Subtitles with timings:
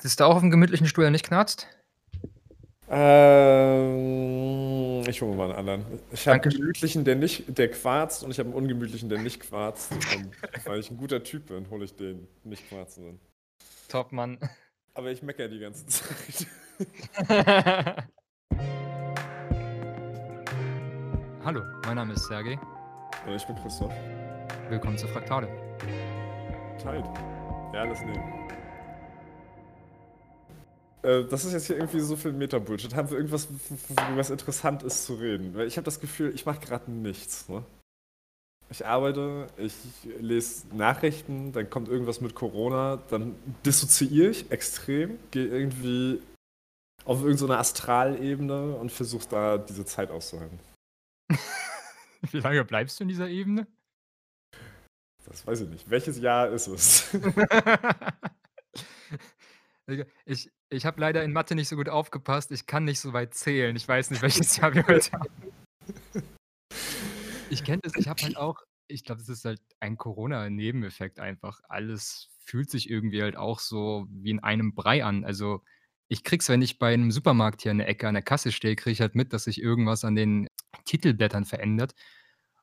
[0.00, 1.66] Sitzt du auch auf'm gemütlichen Stuhl, der nicht knarzt?
[2.90, 4.22] Ähm,
[5.06, 5.84] ich hole mal 'n anderen.
[6.12, 9.08] Ich habe 'n Danke sch gemütlichen, der nicht der quarzt und ich habe 'n ungemütlichen,
[9.08, 9.92] der nicht quarzt.
[9.92, 10.30] Und
[10.66, 13.20] weil ich 'n guter Typ bin, hole ich den nicht quarzenden.
[13.88, 14.38] Top, Mann.
[14.94, 16.46] Aber ich meckere die ganze Zeit.
[21.44, 22.58] Hallo, mein Name ist Sergej.
[23.26, 23.92] Und ich bin Christoph.
[24.70, 25.48] Willkommen zu Fraktale.
[26.82, 27.04] Tight.
[27.72, 28.48] Ja, lass nehmen.
[31.08, 32.94] Äh, das ist jetzt hier irgendwie so viel Meta-Bullshit.
[32.94, 33.48] Haben wir irgendwas,
[34.14, 35.54] was interessant ist zu reden?
[35.54, 37.64] Weil ich habe das Gefühl, ich mache grad nichts, ne?
[38.70, 39.72] Ich arbeite, ich
[40.20, 43.34] lese Nachrichten, dann kommt irgendwas mit Corona, dann
[43.64, 46.20] dissoziiere ich extrem, gehe irgendwie
[47.06, 50.58] auf irgend so 'ne Astralebene und versuche da diese Zeit auszuhalten.
[52.30, 53.66] Wie lange bleibst du in dieser Ebene?
[55.24, 55.88] Das weiß ich nicht.
[55.88, 57.06] Welches Jahr ist es?
[60.26, 62.50] Ich ich habe leider in Mathe nicht so gut aufgepasst.
[62.52, 63.74] Ich kann nicht so weit zählen.
[63.76, 65.32] Ich weiß nicht, welches Jahr wir heute haben.
[67.50, 71.60] Ich kenne das, ich habe halt auch ich glaube, das ist halt ein Corona-Nebeneffekt einfach.
[71.68, 75.24] Alles fühlt sich irgendwie halt auch so wie in einem Brei an.
[75.24, 75.62] Also,
[76.08, 78.50] ich kriege es, wenn ich bei 'nem Supermarkt hier an der Ecke an der Kasse
[78.52, 80.48] stehe, kriege ich halt mit, dass sich irgendwas an den
[80.86, 81.94] Titelblättern verändert.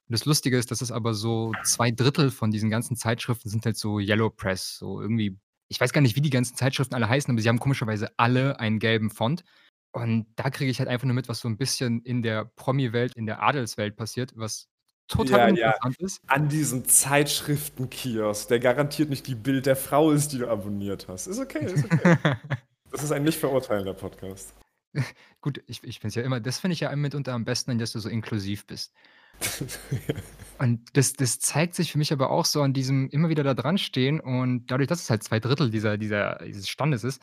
[0.07, 3.77] Und das Lustige ist, dass es aber so 2/3 von diesen ganzen Zeitschriften sind halt
[3.77, 7.31] so Yellow Press, so irgendwie ich weiß gar nicht, wie die ganzen Zeitschriften alle heißen,
[7.31, 9.43] aber sie haben komischerweise alle einen gelben Font.
[9.91, 13.13] Und da kriege ich halt einfach nur mit, was so 'n bisschen in der Promi-Welt,
[13.15, 14.67] in der Adelswelt passiert, was
[15.07, 15.49] total Ja, ja.
[15.77, 16.21] uninteressant ist.
[16.27, 21.27] An diesem Zeitschriftenkiosk, der garantiert nicht die Bild der Frau ist, die du abonniert hast.
[21.27, 22.17] Ist okay, ist okay.
[22.91, 24.53] Das ist ein nicht verurteilender Podcast.
[25.41, 27.91] Gut, ich ich finde es ja immer das finde ich ja mitunter am besten, dass
[27.91, 28.93] du so inklusiv bist.
[30.59, 33.53] Und das das zeigt sich für mich aber auch so an diesem immer wieder da
[33.53, 37.21] dranstehen und dadurch, dass es halt 2/3 dieser dieser dieses Standes ist,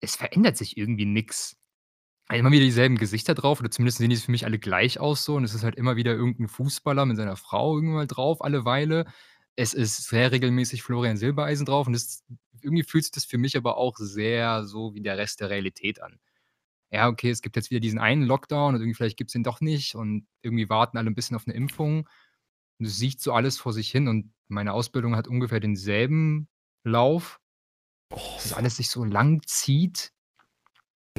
[0.00, 1.56] es verändert sich irgendwie nix.
[2.32, 5.36] Immer wieder dieselben Gesichter drauf oder zumindest sehen die für mich alle gleich aus so
[5.36, 8.64] und es ist halt immer wieder irgend 'n Fußballer mit seiner Frau irgendwann drauf alle
[8.66, 9.06] Weile.
[9.56, 12.24] Es ist sehr regelmäßig Florian Silbereisen drauf und das
[12.62, 16.02] irgendwie fühlt sich das für mich aber auch sehr so wie der Rest der Realität
[16.02, 16.18] an.
[16.94, 19.62] Ja, okay, es gibt jetzt wieder diesen einen Lockdown und irgendwie vielleicht gibt's den doch
[19.62, 22.06] nicht und irgendwie warten alle 'n bisschen auf 'ne Impfung.
[22.78, 26.48] Und es siecht so alles vor sich hin und meine Ausbildung hat ungefähr denselben
[26.84, 27.40] Lauf.
[28.36, 30.10] Dass es alles sich so lang zieht.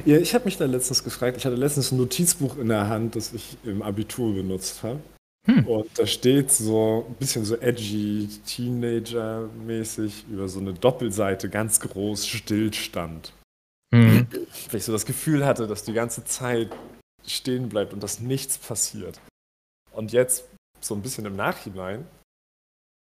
[0.06, 3.16] Ja, ich habe mich da letztens gefragt ich hatte letztens 'n Notizbuch in der Hand,
[3.16, 5.00] das ich im Abitur benutzt habe.
[5.46, 5.66] Hm.
[5.66, 12.26] Und da steht so 'n bisschen so edgy, teenagermäßig über so 'ne Doppelseite ganz groß
[12.28, 13.32] Stillstand.
[14.30, 16.70] Weil ich so das Gefühl hatte, dass die ganze Zeit
[17.26, 19.20] stehen bleibt und dass nichts passiert.
[19.92, 20.44] Und jetzt
[20.80, 22.06] so 'n bisschen im Nachhinein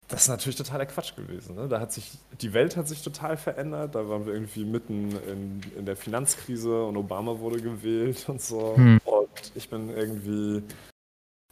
[0.08, 1.66] das ist natürlich totaler Quatsch gewesen, ne?
[1.66, 3.94] Da hat sich die Welt hat sich total verändert.
[3.94, 8.74] Da waren wir irgendwie mitten in in der Finanzkrise und Obama wurde gewählt und so.
[8.76, 9.00] Mhm.
[9.04, 10.62] Und ich bin irgendwie,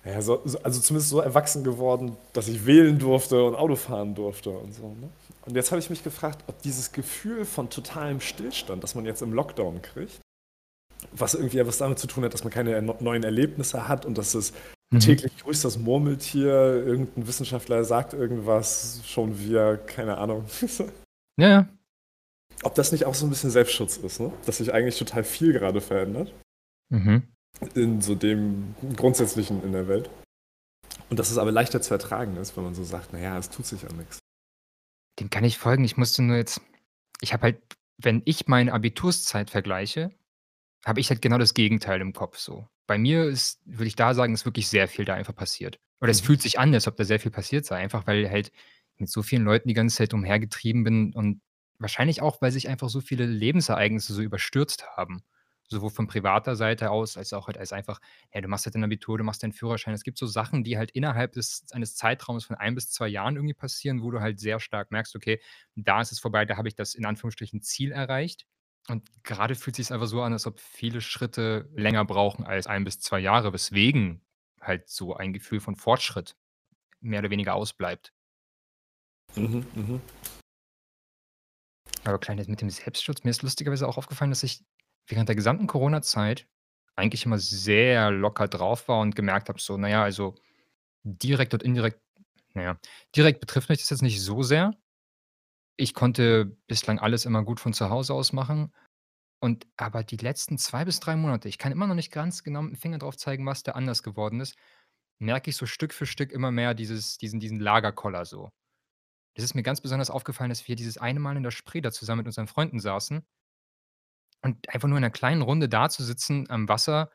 [0.05, 4.15] ja, so so also zumindest so erwachsen geworden, dass ich wählen durfte und Auto fahren
[4.15, 5.09] durfte und so, ne?
[5.47, 9.23] Und jetzt habe ich mich gefragt, ob dieses Gefühl von totalem Stillstand, das man jetzt
[9.23, 10.21] im Lockdown kriegt,
[11.13, 14.35] was irgendwie etwas damit zu tun hat, dass man keine neuen Erlebnisse hat und dass
[14.35, 14.53] es
[14.93, 15.01] Mhm.
[15.01, 16.53] täglich grüßt das Murmeltier,
[16.87, 20.45] irgend 'n Wissenschaftler sagt irgendwas, schon wieder keine Ahnung.
[21.41, 21.69] Ja, ja.
[22.65, 24.33] Ob das nicht auch so 'n bisschen Selbstschutz ist, ne?
[24.47, 26.33] Dass sich eigentlich total viel gerade verändert
[26.91, 27.32] Mhm.
[27.75, 30.11] In so dem Grundsätzlichen in der Welt.
[31.11, 33.51] Und dass es aber leichter zu ertragen ist, wenn man so sagt: „Na ja, es
[33.51, 34.19] tut sich ja nix.“
[35.21, 35.85] Dem kann ich folgen.
[35.85, 36.61] Ich musste nur jetzt
[37.21, 37.63] ich habe halt
[37.99, 40.11] wenn ich meine Abiturszeit vergleiche,
[40.85, 42.69] habe ich halt genau das Gegenteil im Kopf so.
[42.87, 45.79] Bei mir ist würde ich da sagen, ist wirklich sehr viel da einfach passiert.
[46.01, 46.27] Oder es Mhm.
[46.27, 48.51] fühlt sich an, als ob da sehr viel passiert sei, einfach weil halt
[48.97, 51.41] mit so vielen Leuten die ganze Zeit umhergetrieben bin und
[51.79, 55.23] wahrscheinlich auch, weil sich einfach so viele Lebensereignisse so überstürzt haben.
[55.77, 58.01] Sowohl von privater Seite aus als auch halt als einfach
[58.33, 59.95] ja, du machst halt dein Abitur, du machst deinen Führerschein.
[59.95, 63.37] Es gibt so Sachen, die halt innerhalb des eines Zeitraums von 1 bis 2 Jahren
[63.37, 65.41] irgendwie passieren, wo du halt sehr stark merkst: „Okay,
[65.75, 68.47] da ist es vorbei, da habe ich das in Anführungsstrichen Ziel erreicht.“
[68.89, 72.85] Und grade fühlt sich's einfach so an, als ob viele Schritte länger brauchen als 1
[72.85, 74.23] bis 2 Jahre, weswegen
[74.61, 76.37] halt so ein Gefühl von Fortschritt
[77.01, 78.13] mehr oder weniger ausbleibt.
[79.37, 80.01] Mhm, mhm.
[82.05, 84.65] Aber Kleines mit dem Selbstschutz mir ist lustigerweise auch aufgefallen, dass ich
[85.07, 86.49] während der gesamten Corona-Zeit
[86.97, 90.35] eigentlich immer sehr locker drauf war und gemerkt habe, so, na ja, also
[91.05, 92.01] direkt und indirekt
[92.55, 92.79] na ja,
[93.17, 94.73] direkt betrifft mich das jetzt nicht so sehr.
[95.79, 98.73] Ich konnte bislang alles immer gut von zu Hause aus machen
[99.41, 102.61] und aber die letzten 2 bis 3 Monate, ich kann immer noch nicht ganz genau
[102.63, 104.57] mit'm Finger drauf zeigen, was da anders geworden ist,
[105.21, 108.51] merke ich so Stück für Stück immer mehr dieses diesen diesen Lagerkoller so.
[109.35, 111.93] Es ist mir ganz besonders aufgefallen, dass wir dieses eine Mal in der Spree da
[111.93, 113.25] zusammen mit unseren Freunden saßen
[114.45, 117.11] Und einfach nur in 'ner kleinen Runde dazusitzen am Wasser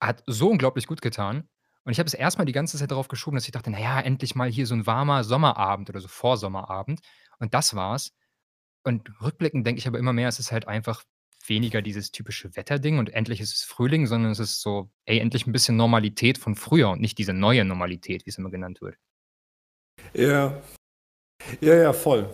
[0.00, 1.48] hat so unglaublich gut getan.
[1.84, 3.78] Und ich habe es erst mal die ganze Zeit darauf geschoben, dass ich dachte: „Na
[3.80, 7.00] ja, endlich mal hier so 'n warmer Sommerabend oder so Vorsommerabend.“
[7.38, 8.12] Und das war's.
[8.84, 11.04] Und rückblickend denke ich aber immer mehr, es ist halt einfach
[11.46, 15.46] weniger dieses typische Wetterding und endlich ist es Frühling, sondern es ist so: „Ey, endlich
[15.46, 18.96] 'n bisschen Normalität von früher und nicht diese neue Normalität“, wie's immer genannt wird.
[20.14, 20.62] Ja.
[21.60, 22.28] Ja, ja, voll.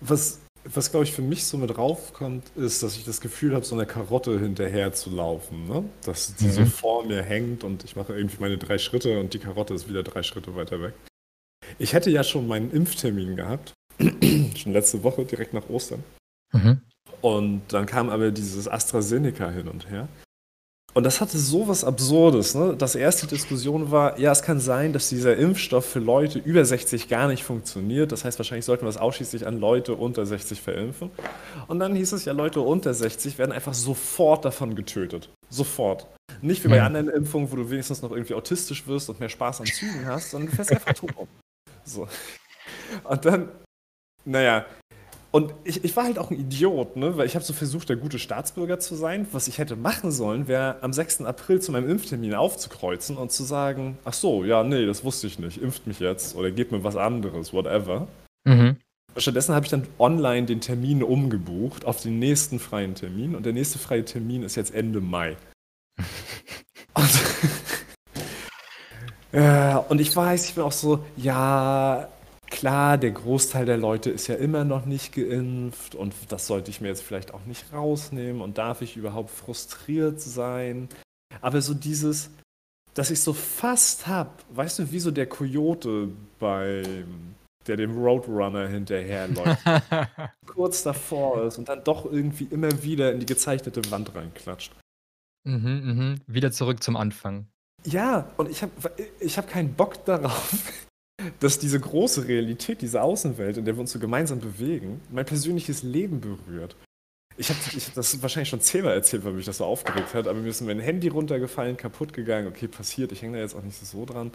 [0.00, 0.40] Was
[0.74, 3.76] was, glaube ich, für mich so mit raufkommt, ist, dass ich das Gefühl habe, so
[3.76, 5.84] 'ner Karotte hinterherzulaufen, ne?
[6.04, 6.66] Dass die so Mhm.
[6.66, 10.02] vor mir hängt und ich mache irgendwie meine 3 Schritte und die Karotte ist wieder
[10.02, 10.94] 3 Schritte weiter weg.
[11.78, 16.02] Ich hätte ja schon meinen Impftermin gehabt, schon letzte Woche, direkt nach Ostern.
[16.52, 16.80] Mhm.
[17.22, 20.08] Und dann kam aber dieses AstraZeneca hin und her.
[20.96, 22.74] Und das hatte so was Absurdes, ne?
[22.74, 27.06] Das erste Diskussion war: „Ja, es kann sein, dass dieser Impfstoff für Leute über 60
[27.08, 28.12] gar nicht funktioniert.
[28.12, 31.10] Das heißt, wahrscheinlich sollten wir es ausschließlich an Leute unter 60 verimpfen.“
[31.68, 35.28] Und dann hieß es ja, Leute unter 60 werden einfach sofort davon getötet.
[35.50, 36.06] Sofort.
[36.40, 36.86] Nicht wie bei Mhm.
[36.86, 40.30] anderen Impfungen, wo du wenigstens noch irgendwie autistisch wirst und mehr Spaß an Zügen hast,
[40.30, 41.28] sondern du fällst einfach tot um.
[41.84, 42.08] So.
[43.04, 43.50] Und dann
[44.24, 44.66] na ja.
[45.32, 47.96] Und ich ich war halt auch 'n Idiot, ne, weil ich habe so versucht, der
[47.96, 49.26] gute Staatsbürger zu sein.
[49.32, 51.26] Was ich hätte machen sollen, wäre am 6.
[51.26, 55.38] April zu meinem Impftermin aufzukreuzen und zu sagen: „Ach so, ja, ne, das wusste ich
[55.38, 55.60] nicht.
[55.60, 58.06] Impft mich jetzt oder gebt mir was anderes, whatever.“
[58.44, 58.76] Mhm.
[59.16, 63.52] Stattdessen habe ich dann online den Termin umgebucht auf den nächsten freien Termin und der
[63.54, 65.36] nächste freie Termin ist jetzt Ende Mai.
[66.94, 67.10] Und
[69.32, 72.08] Ja, und ich weiß, ich bin auch so: „Ja,
[72.46, 76.80] klar, der Großteil der Leute ist ja immer noch nicht geimpft und das sollte ich
[76.80, 80.88] mir jetzt vielleicht auch nicht rausnehmen und darf ich überhaupt frustriert sein?“
[81.40, 82.30] Aber so dieses,
[82.94, 86.08] dass ich so fast habe, weißt du, wie so der Kojote
[86.38, 87.34] beim
[87.66, 89.62] der dem Roadrunner hinterherläuft,
[90.46, 94.72] kurz davor ist und dann doch irgendwie immer wieder in die gezeichnete Wand reinklatscht.
[95.44, 96.20] Mhm, mhm.
[96.26, 97.46] Wieder zurück zum Anfang.
[97.84, 98.72] Ja, und ich habe
[99.20, 100.85] ich habe keinen Bock darauf,
[101.40, 105.82] dass diese große Realität, diese Außenwelt, in der wir uns so gemeinsam bewegen, mein persönliches
[105.82, 106.76] Leben berührt.
[107.38, 110.40] Ich habe habe das wahrscheinlich schon zehnmal erzählt, weil mich das so aufgeregt hat, aber
[110.40, 112.48] mir ist mein Handy runtergefallen, kaputt gegangen.
[112.48, 114.32] Okay, passiert, ich hänge da jetzt auch nicht so dran.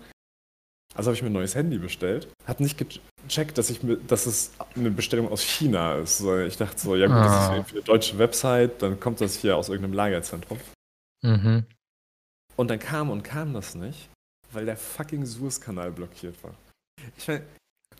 [0.95, 4.51] Also habe ich mir 'n neues Handy bestellt, habe nicht gecheckt, dass ich dass es
[4.75, 7.51] 'ne Bestellung aus China ist, ich dachte so: „Ja gut, das ist Ah.
[7.51, 10.59] irgendwie 'ne deutsche Website, dann kommt das hier aus irgend 'nem Lagerzentrum.“
[11.23, 11.65] Mhm.
[12.57, 14.09] Und dann kam und kam das nicht,
[14.51, 16.55] weil der fucking Suezkanal blockiert war.
[17.17, 17.45] Ich meine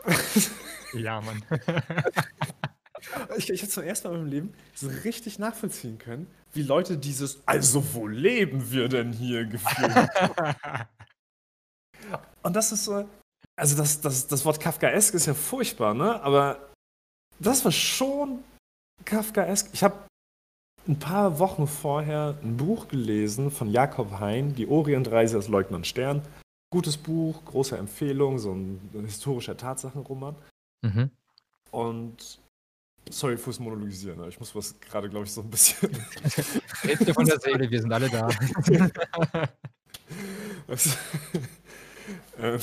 [0.93, 1.43] Ja, Mann.
[3.37, 6.97] ich ich habe zum ersten Mal in meinem Leben so richtig nachvollziehen können, wie Leute
[6.97, 10.09] dieses „Also, wo leben wir denn hier?“ Gefühl
[12.43, 13.07] Und das ist so
[13.57, 16.21] also das das das Wort kafkaesk ist ja furchtbar, ne?
[16.23, 16.69] Aber
[17.39, 18.39] das war schon
[19.05, 19.69] kafkaesk.
[19.73, 19.95] Ich habe
[20.87, 26.23] 'n paar Wochen vorher 'n Buch gelesen von Jakob Hein, „Die Orientreise des Leutnant Stern“.
[26.71, 30.35] Gutes Buch, große Empfehlung, so 'n historischer Tatsachenroman.
[30.81, 31.11] Mhm.
[31.71, 32.39] Und
[33.09, 35.89] sorry fürs Monologisieren, aber ich muss was grade, glaube ich, so 'n bisschen
[37.05, 38.29] dir von der Seele, wir sind alle da.
[40.67, 40.97] Was
[42.39, 42.59] ähm,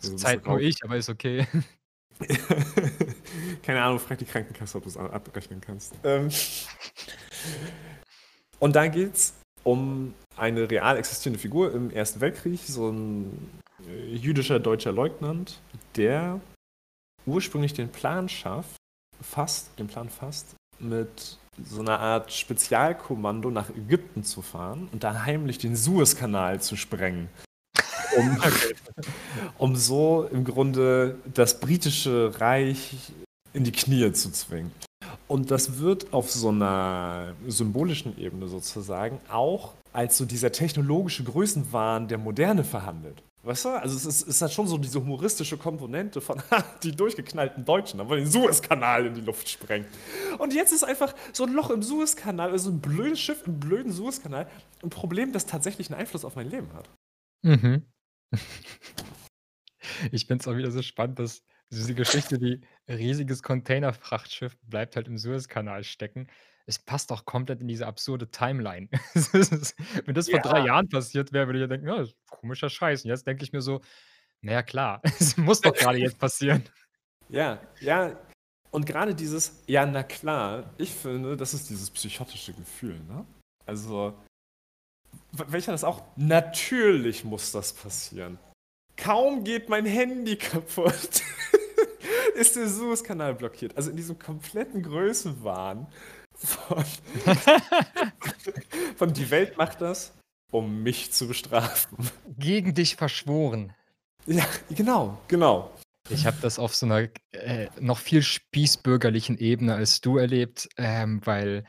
[0.00, 1.46] Zurzeit nur ich, aber ist okay.
[3.62, 5.94] Keine Ahnung, frag die Krankenkasse, ob du's a abrechnen kannst.
[6.04, 6.30] Ähm,
[8.60, 9.34] und da geht's
[9.64, 13.50] um eine real existierende Figur im Ersten Weltkrieg, so 'n,
[13.88, 15.60] äh, jüdischer deutscher Leutnant,
[15.96, 16.40] der
[17.26, 18.76] ursprünglich den Plan schafft
[19.20, 25.24] fasst den Plan fasst, mit so 'ner Art Spezialkommando nach Ägypten zu fahren und da
[25.24, 27.28] heimlich den Suezkanal zu sprengen.
[28.16, 28.74] Um Okay.
[29.58, 33.12] um so im Grunde das britische Reich
[33.52, 34.72] in die Knie zu zwingen.
[35.30, 42.08] Und das wird auf so 'ner symbolischen Ebene sozusagen auch als so dieser technologische Größenwahn
[42.08, 43.22] der Moderne verhandelt.
[43.42, 43.68] Weißt du?
[43.70, 48.00] Also, es ist es hat schon so diese humoristische Komponente von: „Ha, die durchgeknallten Deutschen,
[48.08, 49.86] wollen den Suezkanal in die Luft sprengen.“
[50.38, 53.92] Und jetzt ist einfach so 'n Loch im Suezkanal, also 'n blödes Schiff im blöden
[53.92, 54.46] Suezkanal
[54.82, 56.88] 'n Problem, das tatsächlich 'n Einfluss auf mein Leben hat.
[57.44, 57.84] Mhm.
[60.12, 61.42] Ich finde es auch wieder so spannend, dass
[61.74, 66.28] diese Geschichte wie riesiges Containerfrachtschiff bleibt halt im Suezkanal stecken.
[66.66, 68.88] Es passt auch komplett in diese absurde Timeline.
[69.14, 69.74] Es ist
[70.06, 70.66] wenn das vor 3 Ja.
[70.66, 73.52] Jahren passiert wäre, würde ich ja denken: „Ja, ist komischer Scheiß.“ Und jetzt denke ich
[73.52, 73.80] mir so:
[74.40, 76.64] „Na ja, klar, es muss doch grade jetzt passieren.“
[77.30, 78.18] Ja, ja.
[78.70, 83.24] Und grade dieses: „Ja, na klar“, ich finde, das ist dieses psychotische Gefühl, ne?
[83.66, 84.14] Also,
[85.32, 88.38] w welcher das auch natürlich muss das passieren.
[88.96, 91.22] Kaum geht mein Handy kaputt,
[92.34, 93.76] ist der Suezkanal blockiert.
[93.76, 95.86] Also, in diesem kompletten Größenwahn
[96.34, 96.84] von,
[98.96, 100.12] von die Welt macht das,
[100.50, 102.10] um mich zu bestrafen.
[102.38, 103.74] Gegen dich verschworen.
[104.26, 105.70] Ja, genau, genau.
[106.10, 111.20] Ich habe das auf so einer äh, noch viel spießbürgerlichen Ebene als du erlebt, ähm,
[111.24, 111.64] weil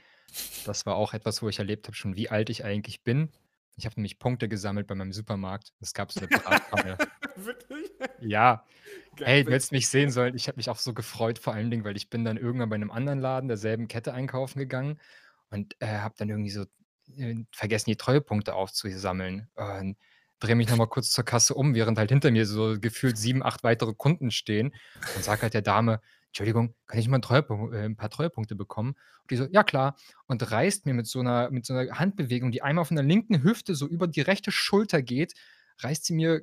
[0.65, 3.29] das war auch etwas, wo ich erlebt habe schon, wie alt ich eigentlich bin.
[3.77, 5.73] Ich habe nämlich Punkte gesammelt bei meinem Supermarkt.
[5.81, 7.01] Es gab so 'ne Bratpfanne.
[7.35, 7.91] Wirklich?
[8.19, 8.65] Ja.
[9.17, 10.35] Geil, Hey, du wenn hättest mich sehen sollen.
[10.35, 12.77] Ich habe mich auch so gefreut, vor allen Dingen, weil ich bin dann irgendwann bei
[12.77, 14.99] 'nem anderen Laden derselben Kette einkaufen gegangen
[15.49, 16.65] und, äh, habe dann irgendwie so,
[17.17, 19.97] äh, vergessen, die Treuepunkte aufzusammeln und
[20.39, 23.43] drehe mich noch mal kurz zur Kasse um, während halt hinter mir so gefühlt 7,
[23.43, 24.75] 8 weitere Kunden stehen
[25.13, 26.01] und sage halt der Dame:
[26.35, 27.19] „Entschuldigung, kann ich mal
[27.73, 28.91] äh, 'n paar Treuepunkte bekommen?“
[29.23, 29.95] Und die so: „Ja klar.“
[30.27, 33.43] Und reißt mir mit so 'ner mit so 'ner Handbewegung, die einmal von der linken
[33.43, 35.33] Hüfte so über die rechte Schulter geht,
[35.79, 36.41] reißt sie mir,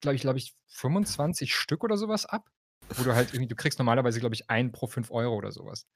[0.00, 2.50] glaube ich glaube ich, 25 Stück oder so was ab,
[2.96, 5.64] wo du halt irgendwie du kriegst normalerweise, glaube ich, einen pro 5 € oder so
[5.66, 5.86] was.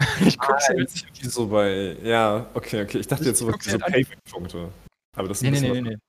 [0.26, 2.98] Ich Ah, gucke sie halt jetzt so bei ja, okay, okay.
[2.98, 3.92] Ich dachte Ich jetzt so wie sie so halt an.
[3.92, 4.72] Payback-Punkte.
[5.16, 6.00] Aber das ist 'n Ne, ne, bisschen ne, ne, was ne.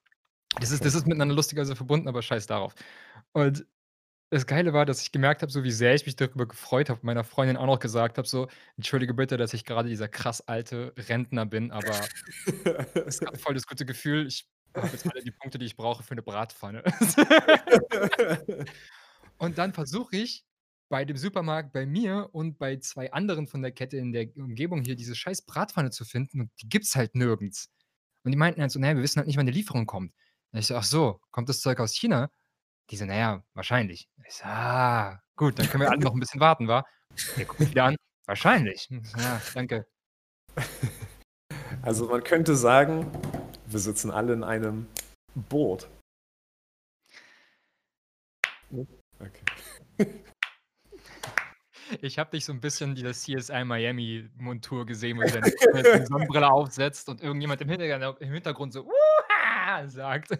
[0.59, 2.75] Das ist das ist miteinander lustigerweise verbunden, aber scheiß darauf.
[3.33, 3.65] Und
[4.31, 7.01] das Geile war, dass ich gemerkt habe, so wie sehr ich mich darüber gefreut habe,
[7.03, 8.47] meiner Freundin auch noch gesagt habe, so:
[8.77, 12.11] „Entschuldige bitte, dass ich grade dieser krass alte Rentner bin, aber
[13.07, 16.03] es gab voll das gute Gefühl, ich habe jetzt alle die Punkte, die ich brauche
[16.03, 16.83] für 'ne Bratpfanne.“
[19.37, 20.45] Und dann versuche ich
[20.89, 24.81] bei dem Supermarkt bei mir und bei 2 anderen von der Kette in der Umgebung
[24.83, 27.69] hier diese scheiß Bratpfanne zu finden und die gibt's halt nirgends.
[28.23, 30.13] Und die meinten halt so: „Na ja, wir wissen halt nicht, wann die Lieferung kommt.“
[30.53, 32.29] Und ich so: „Ach so, kommt das Zeug aus China?“
[32.91, 36.19] Die so: „Na ja, wahrscheinlich.“ Ich so: „Ah, gut, dann können wir alle noch 'n
[36.19, 36.83] bisschen warten, wa?“
[37.37, 37.95] Der guckt wieder an:
[38.25, 39.87] „Wahrscheinlich.“ Hm, ja, danke.
[41.83, 43.07] Also, man könnte sagen,
[43.67, 44.87] wir sitzen alle in einem
[45.35, 45.89] Boot.
[48.69, 48.87] Ne?
[49.19, 49.43] Okay.
[52.01, 55.41] Ich habe dich so 'n bisschen dieser CSI Miami Montur gesehen, wo der
[56.01, 60.39] die Sonnenbrille aufsetzt und irgendjemand im Hintergan im Hintergrund so: „Wuha“ sagt.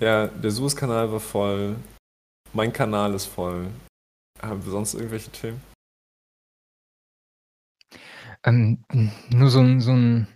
[0.00, 1.76] Ja, der Suezkanal war voll.
[2.52, 3.68] Mein Kanal ist voll.
[4.42, 5.62] Haben wir sonst irgendwelche Themen?
[8.44, 10.26] Ähm, hm, nur so 'n so 'n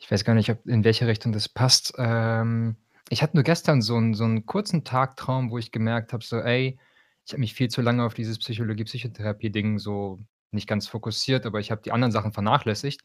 [0.00, 1.92] ich weiß gar nicht, ob in welche Richtung das passt.
[1.98, 2.76] Ähm,
[3.10, 6.38] ich hatte nur gestern so 'n so 'n kurzen Tagtraum, wo ich gemerkt habe, so:
[6.40, 6.78] „Ey,
[7.26, 10.18] ich habe mich viel zu lange auf dieses Psychologie-Psychotherapie-Ding so
[10.52, 13.02] nicht ganz fokussiert, aber ich habe die anderen Sachen vernachlässigt.“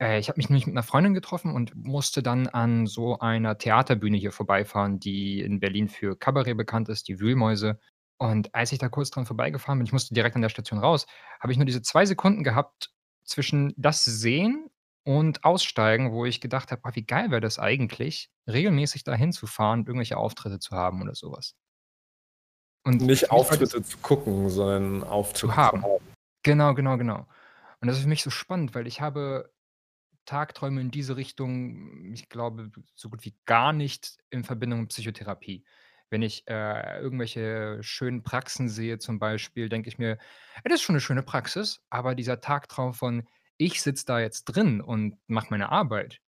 [0.00, 3.56] Äh, ich habe mich nämlich mit 'ner Freundin getroffen und musste dann an so einer
[3.58, 7.78] Theaterbühne hier vorbeifahren, die in Berlin für Kabarett bekannt ist, die Wühlmäuse.
[8.18, 11.06] Und als ich da kurz dran vorbeigefahren bin ich musste direkt an der Station raus,
[11.40, 12.90] habe ich nur diese 2 Sekunden gehabt
[13.24, 14.68] zwischen das Sehen
[15.04, 19.80] und Aussteigen, wo ich gedacht habe: „Ah, wie geil wäre das eigentlich, regelmäßig da hinzufahren
[19.80, 21.52] und irgendwelche Auftritte zu haben oder so was.“
[22.86, 25.82] Und Nicht für mich war das Auftritte zu gucken, sondern Auftritte zu zu haben.
[25.82, 26.06] haben.
[26.44, 27.26] Genau, genau, genau.
[27.80, 29.52] Und das ist für mich so spannend, weil ich habe
[30.26, 35.64] Tagträume in diese Richtung, ich glaube, so gut wie gar nicht in Verbindung mit Psychotherapie.
[36.10, 40.18] Wenn ich, äh, irgendwelche schönen Praxen sehe zum Beispiel, denke ich mir:
[40.56, 43.28] „Ja, das ist schon 'ne schöne Praxis“, aber dieser Tagtraum von:
[43.58, 46.20] „Ich sitze da jetzt drin und mache meine Arbeit“,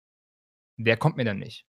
[0.77, 1.63] der kommt mir dann nicht.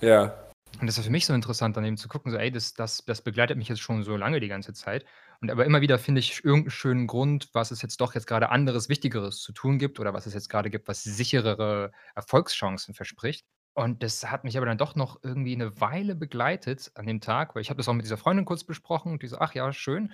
[0.00, 0.47] Ja.
[0.80, 3.04] Und das ist für mich so interessant, dann eben zu gucken, so: „Ey, das das
[3.04, 5.04] das begleitet mich jetzt schon so lange die ganze Zeit.“
[5.40, 8.26] Und aber immer wieder finde ich irgend 'n schönen Grund, was es jetzt doch jetzt
[8.26, 12.94] grade anderes, Wichtigeres zu tun gibt oder was es jetzt grade gibt, was sicherere Erfolgschancen
[12.94, 13.44] verspricht.
[13.74, 17.54] Und das hat mich aber dann doch noch irgendwie 'ne Weile begleitet an dem Tag,
[17.54, 19.72] weil ich habe das auch mit dieser Freundin kurz besprochen und die so: „Ach ja,
[19.72, 20.12] schön.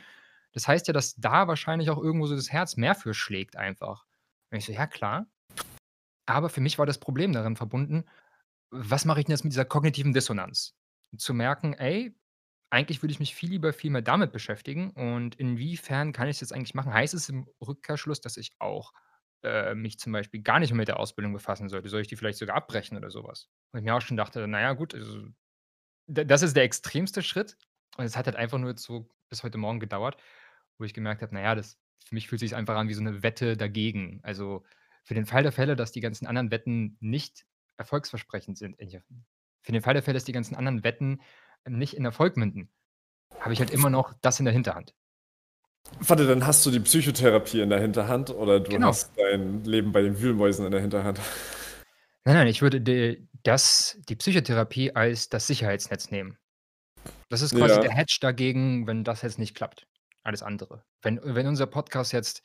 [0.52, 4.06] Das heißt ja, dass da wahrscheinlich auch irgendwo so das Herz mehr für schlägt einfach.“
[4.50, 5.26] Und ich so: „Ja, klar.“
[6.28, 8.04] Aber für mich war das Problem darin verbunden:
[8.72, 10.74] Was mache ich denn jetzt mit dieser kognitiven Dissonanz?
[11.16, 12.16] Zu merken: „Ey,
[12.70, 16.52] eigentlich würde ich mich viel lieber viel mehr damit beschäftigen und inwiefern kann ich's jetzt
[16.52, 18.92] eigentlich machen?“ Heißt es im Rückkehrschluss, dass ich auch,
[19.42, 21.88] äh, mich zum Beispiel gar nicht mehr mit der Ausbildung befassen sollte?
[21.88, 23.48] Soll ich die vielleicht sogar abbrechen oder so was?
[23.72, 25.28] Wo ich mir auch schon dachte: „Na ja, gut, also,
[26.08, 27.58] das ist der extremste Schritt.“
[27.98, 30.18] Und es hat halt einfach nur so bis heute Morgen gedauert,
[30.78, 33.02] wo ich gemerkt habe: „Na ja, das für mich fühlt sich's einfach an wie so
[33.02, 34.64] 'ne Wette dagegen.“ Also,
[35.04, 38.76] für den Fall der Fälle, dass die ganzen anderen Wetten nicht erfolgsversprechend sind
[39.62, 41.20] für den Fall der Fälle, dass die ganzen anderen Wetten
[41.66, 42.70] nicht in Erfolg münden,
[43.40, 44.94] habe ich halt immer noch das in der Hinterhand.
[46.00, 48.88] Warte, dann hast du die Psychotherapie in der Hinterhand oder du Genau.
[48.88, 51.20] hast dein Leben bei den Wühlmäusen in der Hinterhand?
[52.24, 56.38] Nein, nein, ich würde de das die Psychotherapie als das Sicherheitsnetz nehmen.
[57.28, 57.80] Das ist quasi Ja.
[57.80, 59.86] der Hedge dagegen, wenn das jetzt nicht klappt,
[60.22, 60.84] alles andere.
[61.02, 62.42] Wenn wenn unser Podcast jetzt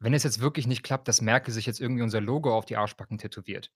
[0.00, 2.76] wenn es jetzt wirklich nicht klappt, dass Merkel sich jetzt irgendwie unser Logo auf die
[2.76, 3.70] Arschbacken tätowiert,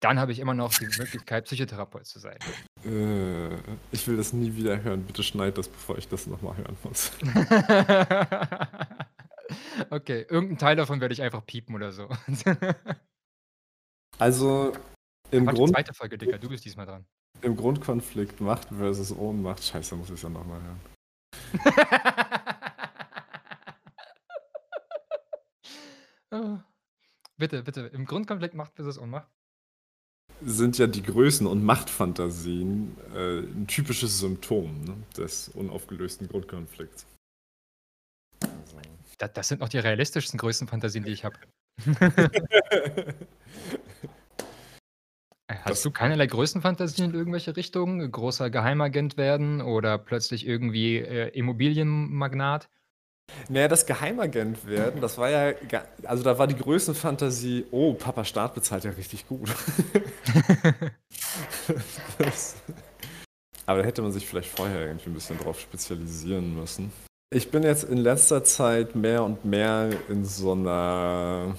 [0.00, 2.38] dann habe ich immer noch die Möglichkeit, Psychotherapeut zu sein.
[2.84, 3.56] Äh,
[3.90, 5.04] ich will das nie wieder hören.
[5.04, 7.12] Bitte schneid das, bevor ich das noch mal hören muss.
[9.90, 12.08] Okay, irgend Teil davon werde ich einfach piepen oder so.
[14.18, 14.72] Also,
[15.30, 15.84] im Quatsch, Grund 2.
[15.94, 17.06] Folge, Digga, du bist diesmal dran.
[17.40, 20.80] im Grundkonflikt Macht versus Ohnmacht scheiße, muss ich's ja noch mal hören.
[26.30, 26.64] Ah.
[27.36, 29.30] Bitte, bitte, im Grundkonflikt Macht versus Ohnmacht?
[30.44, 37.06] Sind ja die Größen und Machtfantasien, äh, 'n typisches Symptom, ne, des unaufgelösten Grundkonflikts.
[38.42, 38.78] Also
[39.18, 41.36] Da das sind noch die realistischsten Größenfantasien, die ich habe.
[45.50, 48.10] Äh, hast Das du keinerlei Größenfantasien in irgendwelche Richtungen?
[48.12, 52.68] Großer Geheimagent werden oder plötzlich irgendwie, äh, Immobilienmagnat?
[53.48, 55.54] Na ja, das Geheimagent werden, das war ja
[56.04, 59.48] also, da war die Größenfantasie: „Oh, Papa Staat bezahlt ja richtig gut.“
[62.18, 62.56] Das
[63.66, 66.90] aber da hätte man sich vielleicht vorher irgendwie 'n bisschen drauf spezialisieren müssen.
[67.30, 71.54] Ich bin jetzt in letzter Zeit mehr und mehr in so 'ner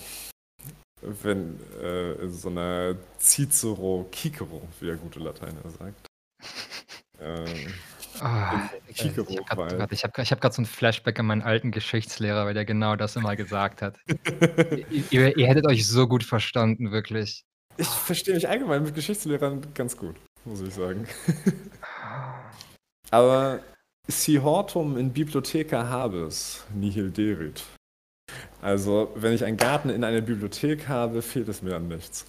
[1.02, 6.08] wenn äh, in so 'ner Cicero Cicero, wie der gute Lateiner sagt.
[7.22, 7.74] Ähm,
[8.20, 11.72] Ah, Digga, so 'nem ich habe ich habe grad so 'n Flashback an meinen alten
[11.72, 13.98] Geschichtslehrer, weil der genau das immer gesagt hat.
[14.08, 17.44] I ihr ihr hättet euch so gut verstanden, wirklich.
[17.78, 21.08] Ich verstehe mich allgemein mit Geschichtslehrern ganz gut, muss ich sagen.
[23.12, 23.62] Aber
[24.08, 27.64] si hortum in bibliotheca habes, nihil derit.
[28.62, 32.26] Also, wenn ich einen Garten in einer Bibliothek habe, fehlt es mir an nichts.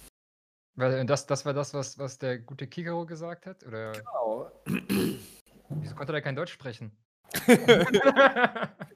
[0.75, 3.91] Weil das das war das, was was der gute Cicero gesagt hat, oder?
[3.91, 4.51] Genau.
[5.79, 6.91] Wieso konnte der kein Deutsch sprechen?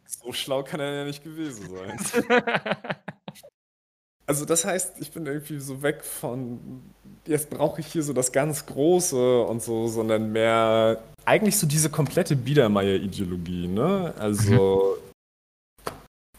[0.07, 1.97] So schlau kann er ja nicht gewesen sein.
[4.27, 6.81] Also, das heißt, ich bin irgendwie so weg von:
[7.27, 11.91] „Jetzt brauche ich hier so das ganz Große und so“, sondern mehr eigentlich so diese
[11.91, 14.13] komplette Biedermeier-Ideologie, ne?
[14.15, 14.21] Mhm.
[14.21, 14.97] Also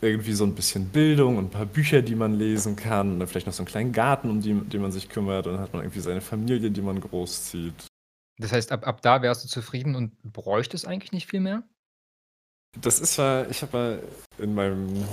[0.01, 3.29] irgendwie so 'n bisschen Bildung und 'n paar Bücher, die man lesen kann und dann
[3.29, 5.73] vielleicht noch so 'n kleinen Garten, um die den man sich kümmert und dann hat
[5.73, 7.87] man irgendwie seine Familie, die man großzieht.
[8.39, 11.63] Das heißt, ab ab da wärst du zufrieden und bräuchtest eigentlich nicht viel mehr?
[12.81, 14.01] Das ist ja ich habe
[14.39, 15.05] ja in meinem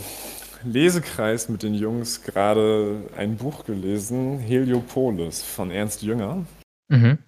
[0.64, 6.46] Lesekreis mit den Jungs grade ein Buch gelesen, Heliopolis von Ernst Jünger.
[6.90, 7.20] Mhm.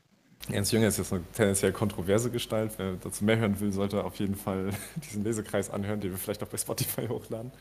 [0.52, 2.74] Ernst Jünger ist jetzt 'ne tendenziell kontroverse Gestalt.
[2.78, 6.44] Wer dazu mehr hören will, sollte auf jeden Fall diesen Lesekreis anhören, den wir vielleicht
[6.44, 7.52] auch bei Spotify hochladen.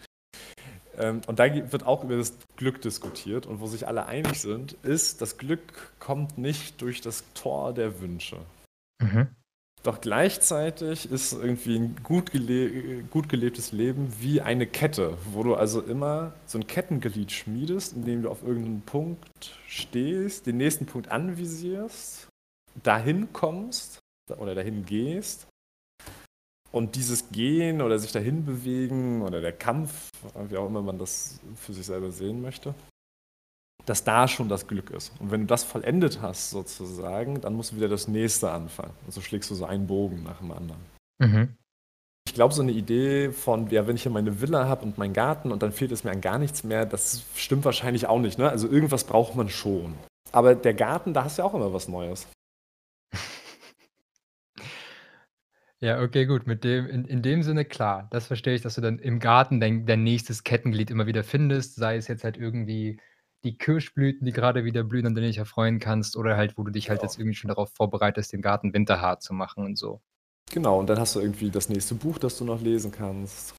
[0.99, 4.75] Ähm, und da wird auch über das Glück diskutiert und wo sich alle einig sind,
[4.83, 8.39] ist, das Glück kommt nicht durch das Tor der Wünsche.
[9.03, 9.29] Mhm.
[9.83, 15.57] Doch gleichzeitig ist irgendwie 'n gut gele gut gelebtes Leben wie eine Kette, wo du
[15.57, 20.87] also immer so 'n Kettenglied schmiedest, indem du auf irgend 'nem Punkt stehst, den nächsten
[20.87, 22.29] Punkt anvisierst,
[22.83, 23.99] dahin kommst
[24.39, 25.47] oder dahin gehst.
[26.75, 30.11] Und dieses Gehen oder sich dahin bewegen oder der Kampf,
[30.49, 32.75] wie auch immer man das für sich selber sehen möchte,
[33.87, 35.13] dass da schon das Glück ist.
[35.21, 38.91] Und wenn du das vollendet hast sozusagen, dann musst du wieder das Nächste anfangen.
[39.07, 40.81] Und so schlägst du so einen Bogen nach dem anderen.
[41.21, 41.55] Mhm.
[42.27, 45.13] Ich glaube, so 'ne Idee von: „Ja, wenn ich hier meine Villa habe und meinen
[45.13, 48.37] Garten und dann fehlt es mir an gar nichts mehr“, das stimmt wahrscheinlich auch nicht,
[48.37, 48.51] ne?
[48.51, 49.95] Also, irgendwas braucht man schon.
[50.33, 52.27] Aber der Garten, da hast du ja auch immer was Neues.
[55.85, 56.47] Ja, okay, gut.
[56.47, 58.09] Mit dem in in dem Sinne klar.
[58.11, 61.75] Das verstehe ich, dass du dann im Garten dein dein nächstes Kettenglied immer wieder findest,
[61.75, 62.99] sei es jetzt halt irgendwie
[63.45, 66.63] die Kirschblüten, die grade wieder blühen, an denen du dich erfreuen kannst, oder halt, wo
[66.63, 67.11] du dich halt Genau.
[67.11, 70.01] jetzt irgendwie schon darauf vorbereitest, den Garten winterhart zu machen und so.
[70.51, 73.55] Genau, und dann hast du irgendwie das nächste Buch, das du noch lesen kannst.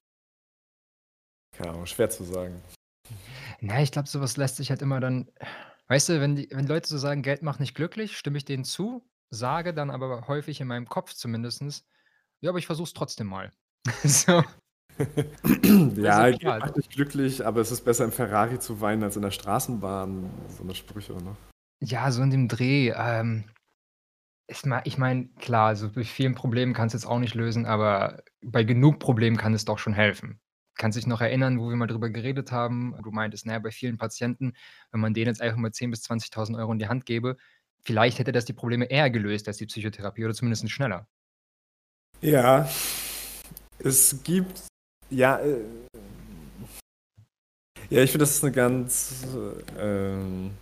[1.56, 2.60] Keine Ahnung, schwer zu sagen.
[3.60, 5.30] Na, ich glaube, so was lässt sich halt immer dann
[5.88, 8.64] weißt du, wenn die wenn Leute so sagen: „Geld macht nicht glücklich“, stimme ich denen
[8.64, 11.86] zu, sage dann aber häufig in meinem Kopf zumindestens:
[12.42, 13.50] „Ja, aber ich versuche es trotzdem mal.“
[14.04, 14.42] So.
[16.02, 16.60] Also Ja, Geld klar.
[16.60, 20.30] macht nicht glücklich, aber es ist besser, im Ferrari zu weinen als in der Straßenbahn,
[20.56, 21.36] so 'ne Sprüche, ne?
[21.82, 22.90] Ja, so in dem Dreh.
[22.96, 23.44] Ähm,
[24.48, 27.66] ich mei ich meine, klar, also durch vielen Problemen kannst du es auch nicht lösen,
[27.66, 30.40] aber bei genug Problemen kann es doch schon helfen.
[30.76, 33.70] Kannst dich noch erinnern, wo wir mal drüber geredet haben, du meintest, na ja, bei
[33.72, 34.54] vielen Patienten,
[34.92, 37.36] wenn man denen jetzt einfach mal 10 bis 20.000 € in die Hand gäbe,
[37.84, 41.08] vielleicht hätte das die Probleme eher gelöst als die Psychotherapie oder zumindest schneller.
[42.22, 42.68] Ja.
[43.78, 44.62] Es gibt
[45.10, 45.60] ja, äh
[47.90, 49.24] ja, ich finde, das ist 'ne ganz,
[49.78, 50.52] ähm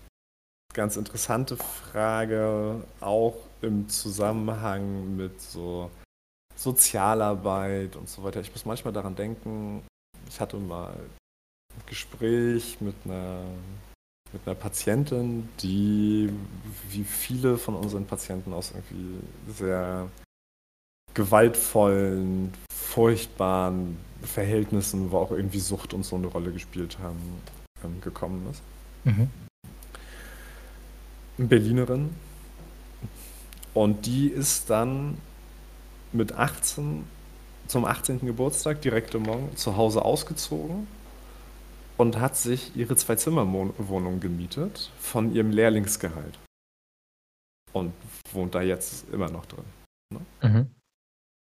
[0.75, 5.91] ganz interessante Frage, auch im Zusammenhang mit so
[6.57, 8.41] Sozialarbeit und so weiter.
[8.41, 9.83] Ich muss manchmal daran denken,
[10.29, 11.27] ich hatte mal 'n
[11.87, 13.43] Gespräch mit 'ner
[14.33, 16.31] mit 'ner Patientin, die
[16.91, 19.21] wie viele von unseren Patienten aus irgendwie
[19.53, 20.09] sehr
[21.15, 27.21] gewaltvollen, furchtbaren Verhältnissen, wo auch irgendwie Sucht und so eine Rolle gespielt haben,
[27.85, 28.63] ähm, gekommen ist.
[29.05, 29.31] Mhm.
[31.37, 32.15] Berlinerin.
[33.75, 35.19] Und die ist dann
[36.13, 37.05] mit 18
[37.67, 38.21] zum 18.
[38.21, 40.87] Geburtstag direkt im Morgen zu Hause ausgezogen
[41.97, 46.39] und hat sich ihre Zwei-Zimmer-Wohnung gemietet von ihrem Lehrlingsgehalt.
[47.73, 47.93] Und
[48.33, 49.65] wohnt da jetzt immer noch drin.
[50.13, 50.21] Ne?
[50.43, 50.71] Mhm.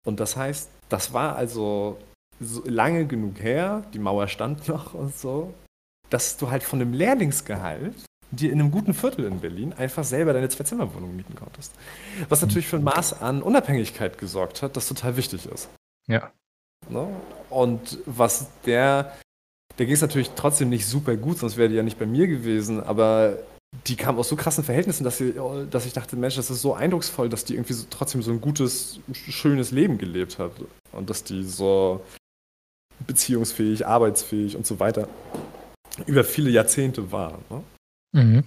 [0.08, 1.98] Und das heißt, das war also
[2.40, 5.54] so lange genug her, die Mauer stand noch und so,
[6.10, 7.94] dass du halt von dem Lehrlingsgehalt
[8.32, 11.74] dir in einem guten Viertel in Berlin einfach selber deine Zwei-Zimmer-Wohnung mieten konntest.
[12.30, 15.70] Was natürlich für ein Maß an Unabhängigkeit gesorgt hat, das total wichtig ist.
[16.08, 16.32] Ja.
[16.90, 17.08] Ne?
[17.50, 19.14] Und was der,
[19.78, 22.28] der ging es natürlich trotzdem nicht super gut, sonst wäre die ja nicht bei mir
[22.28, 23.40] gewesen, aber
[23.86, 25.34] die kam aus so krassen Verhältnissen, dass, sie,
[25.70, 28.42] dass ich dachte, Mensch, das ist so eindrucksvoll, dass die irgendwie so, trotzdem so ein
[28.42, 30.52] gutes, schönes Leben gelebt hat.
[30.92, 32.04] Und dass die so
[33.06, 35.08] beziehungsfähig, arbeitsfähig und so weiter
[36.06, 37.40] über viele Jahrzehnte war.
[37.50, 37.64] Ne?
[38.14, 38.44] Mhm.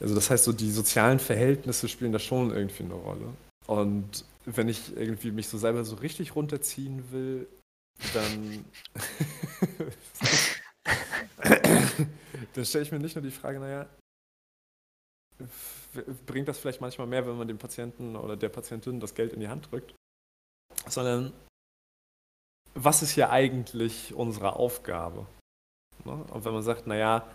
[0.00, 3.34] Also das heißt, so die sozialen Verhältnisse spielen da schon irgendwie eine Rolle.
[3.66, 7.46] Und wenn ich irgendwie mich so selber so richtig runterziehen will,
[8.14, 8.64] dann,
[12.54, 13.86] dann stelle ich mir nicht nur die Frage, naja,
[16.26, 19.40] bringt das vielleicht manchmal mehr, wenn man dem Patienten oder der Patientin das Geld in
[19.40, 19.94] die Hand drückt,
[20.86, 21.32] sondern
[22.74, 25.26] was ist hier eigentlich unsere Aufgabe?
[26.04, 26.12] Ne?
[26.12, 27.28] Und wenn man sagt, naja,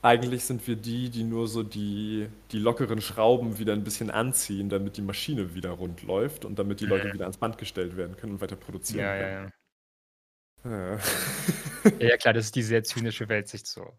[0.00, 4.68] eigentlich sind wir die, die nur so die, die lockeren Schrauben wieder ein bisschen anziehen,
[4.68, 8.16] damit die Maschine wieder rund läuft und damit die Leute wieder ans Band gestellt werden
[8.16, 9.32] können und weiter produzieren ja, können.
[9.32, 9.50] Ja, ja.
[10.64, 10.98] Ja.
[12.00, 13.98] ja, klar, das ist die sehr zynische Weltsicht so.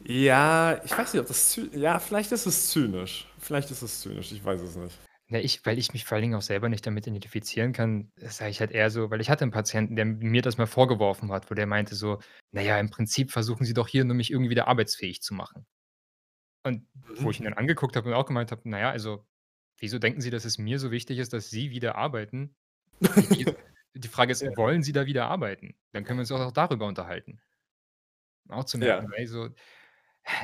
[0.00, 3.26] Ja, ich weiß nicht, ob das ja, vielleicht ist es zynisch.
[3.38, 4.98] Vielleicht ist es zynisch, ich weiß es nicht.
[5.28, 8.50] Ne, ich weil ich mich vor allen Dingen auch selber nicht damit identifizieren kann, sage
[8.50, 11.50] ich halt eher so weil ich hatte einen Patienten, der mir das mal vorgeworfen hat,
[11.50, 14.50] wo der meinte so: „Na ja, im Prinzip versuchen Sie doch hier nur mich irgendwie
[14.50, 15.66] wieder arbeitsfähig zu machen.“
[16.64, 19.26] Und wo ich ihn dann angeguckt habe und auch gemeint habe: „Na ja, also,
[19.78, 22.56] wieso denken Sie, dass es mir so wichtig ist, dass Sie wieder arbeiten?“
[23.94, 24.56] Die Frage ist, Ja.
[24.56, 25.76] wollen Sie da wieder arbeiten?
[25.92, 27.40] Dann können wir uns auch darüber unterhalten.
[28.48, 29.12] Auch zu merken, Ja.
[29.16, 29.26] ey,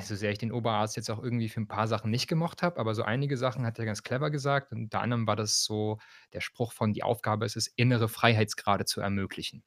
[0.02, 2.78] so sehr ich den Oberarzt jetzt auch irgendwie für 'n paar Sachen nicht gemocht habe,
[2.80, 4.72] aber so einige Sachen hat er ganz clever gesagt.
[4.72, 5.98] Und unter anderem war das so
[6.32, 9.62] der Spruch von: „Die Aufgabe ist es, innere Freiheitsgrade zu ermöglichen.“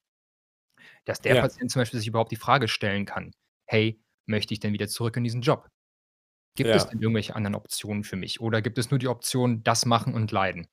[1.08, 1.36] Dass der Ja.
[1.36, 3.32] Patient zum Beispiel sich überhaupt die Frage stellen kann:
[3.66, 5.70] „Hey, möchte ich denn wieder zurück in diesen Job?
[6.56, 6.88] Gibt es Ja.
[6.88, 10.32] denn irgendwelche anderen Optionen für mich oder gibt es nur die Option, das machen und
[10.32, 10.68] leiden?“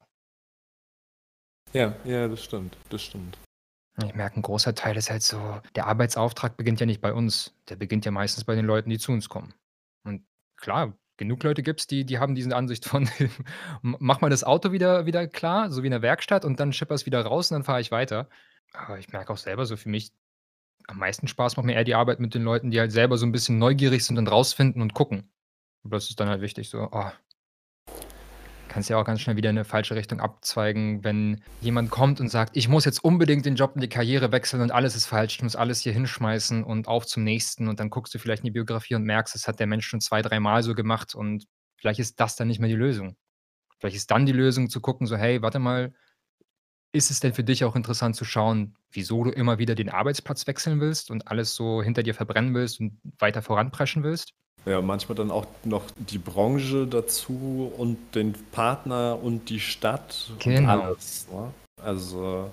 [1.74, 3.38] Ja, ja, das stimmt, das stimmt.
[4.06, 7.54] Ich merke, 'n großer Teil ist halt so der Arbeitsauftrag beginnt ja nicht bei uns.
[7.68, 9.54] Der beginnt ja meistens bei den Leuten, die zu uns kommen.
[10.04, 10.24] Und
[10.56, 13.08] klar, genug Leute gibt's, die die haben diese Ansicht von:
[13.82, 16.72] „M mach mal das Auto wieder wieder klar, so wie in der Werkstatt und dann
[16.72, 18.28] schipper's wieder raus und dann fahre ich weiter.“
[18.72, 20.12] Aber ich merke auch selber so für mich,
[20.88, 23.26] am meisten Spaß macht mir eher die Arbeit mit den Leuten, die halt selber so
[23.26, 25.32] 'n bisschen neugierig sind und rausfinden und gucken.
[25.84, 27.10] Und das ist dann halt wichtig so, oh
[28.68, 32.28] kannst ja auch ganz schnell wieder in 'ne falsche Richtung abzweigen, wenn jemand kommt und
[32.28, 35.36] sagt: „Ich muss jetzt unbedingt den Job und die Karriere wechseln und alles ist falsch.
[35.36, 38.46] Ich muss alles hier hinschmeißen und auf zum Nächsten.“ Und dann guckst du vielleicht in
[38.46, 42.00] die Biografie und merkst, das hat der Mensch schon zwei, dreimal so gemacht und vielleicht
[42.00, 43.16] ist das dann nicht mehr die Lösung.
[43.80, 45.94] Vielleicht ist dann die Lösung zu gucken so: „Hey, warte mal,
[46.92, 50.46] ist es denn für dich auch interessant zu schauen, wieso du immer wieder den Arbeitsplatz
[50.46, 54.32] wechseln willst und alles so hinter dir verbrennen willst und weiter voranpreschen willst?“
[54.66, 60.38] Ja, manchmal dann auch noch die Branche dazu und den Partner und die Stadt und
[60.40, 60.82] Genau.
[60.82, 61.52] alles, ne?
[61.82, 62.50] Also,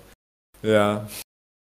[0.62, 1.06] ja.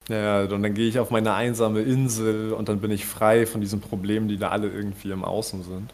[0.10, 3.62] Ja, und dann gehe ich auf meine einsame Insel und dann bin ich frei von
[3.62, 5.94] diesen Problemen, die da alle irgendwie im Außen sind.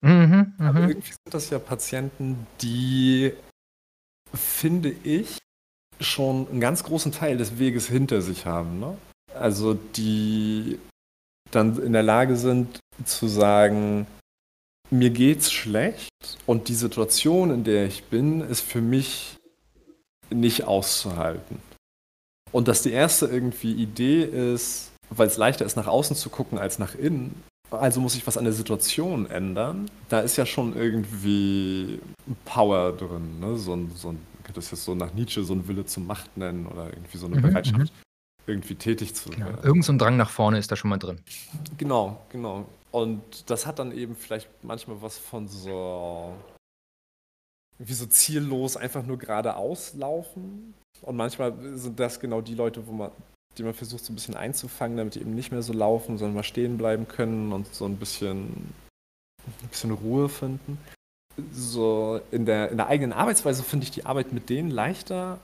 [0.00, 0.88] Mhm, Aber mhm.
[0.88, 3.32] irgendwie sind das ja Patienten, die,
[4.34, 5.38] finde ich,
[6.00, 8.96] schon 'n ganz großen Teil des Weges hinter sich haben, ne?
[9.34, 10.78] Also, die
[11.52, 14.06] dann in der Lage sind zu sagen:
[14.90, 16.10] „Mir geht's schlecht
[16.46, 19.36] und die Situation, in der ich bin, ist für mich
[20.30, 21.60] nicht auszuhalten.“
[22.52, 26.78] Und dass die erste irgendwie Idee ist, weil's leichter ist, nach außen zu gucken als
[26.78, 29.90] nach innen, also muss ich was an der Situation ändern.
[30.10, 32.00] Da ist ja schon irgendwie
[32.44, 33.56] Power drin, ne?
[33.58, 36.02] So 'n so 'n man könnte das jetzt so nach Nietzsche so 'n Wille zur
[36.04, 37.88] Macht nennen oder irgendwie so 'ne Mhm, Bereitschaft, mhm.
[38.46, 39.46] Irgendwie tätig zu Genau.
[39.46, 39.64] werden.
[39.64, 41.20] Irgend so 'n Drang nach vorne ist da schon mal drin.
[41.78, 42.66] Genau, genau.
[42.90, 46.34] Und das hat dann eben vielleicht manchmal was von so
[47.78, 50.74] wie so ziellos einfach nur geradeaus laufen.
[51.00, 53.10] Und manchmal sind das genau die Leute, wo man
[53.58, 56.36] die man versucht, so 'n bisschen einzufangen, damit die eben nicht mehr so laufen, sondern
[56.36, 58.72] mal stehen bleiben können und so 'n bisschen
[59.62, 60.78] 'n bisschen Ruhe finden.
[61.52, 65.38] So in der in der eigenen Arbeitsweise finde ich die Arbeit mit denen leichter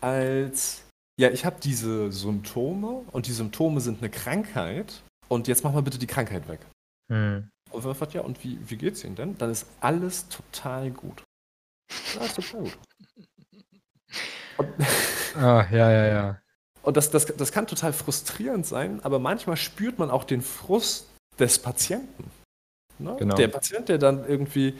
[0.00, 0.82] als
[1.20, 5.82] ja, ich habe diese Symptome und die Symptome sind eine Krankheit und jetzt mach mal
[5.82, 6.60] bitte die Krankheit weg.
[7.08, 7.50] Mhm.
[7.70, 9.36] Und wenn man fragt, ja, und wie, wie geht's Ihnen denn?
[9.36, 11.22] Dann ist alles total gut.
[12.18, 12.78] Alles total gut.
[14.56, 14.68] Und,
[15.36, 16.42] Ah, ja, ja, ja.
[16.82, 21.06] und das, das, das kann total frustrierend sein, aber manchmal spürt man auch den Frust
[21.38, 22.30] des Patienten.
[22.98, 23.16] Ne?
[23.18, 23.36] Genau.
[23.36, 24.76] Der Patient, der dann irgendwie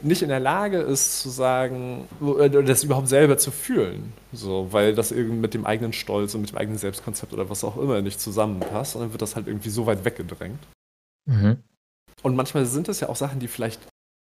[0.00, 4.12] nicht in der Lage ist zu sagen, oder das überhaupt selber zu fühlen.
[4.32, 7.64] So, weil das irgendwie mit dem eigenen Stolz und mit dem eigenen Selbstkonzept oder was
[7.64, 8.94] auch immer nicht zusammenpasst.
[8.94, 10.60] Und dann wird das halt irgendwie so weit weggedrängt.
[11.26, 11.62] Mhm.
[12.22, 13.80] Und manchmal sind es ja auch Sachen, die vielleicht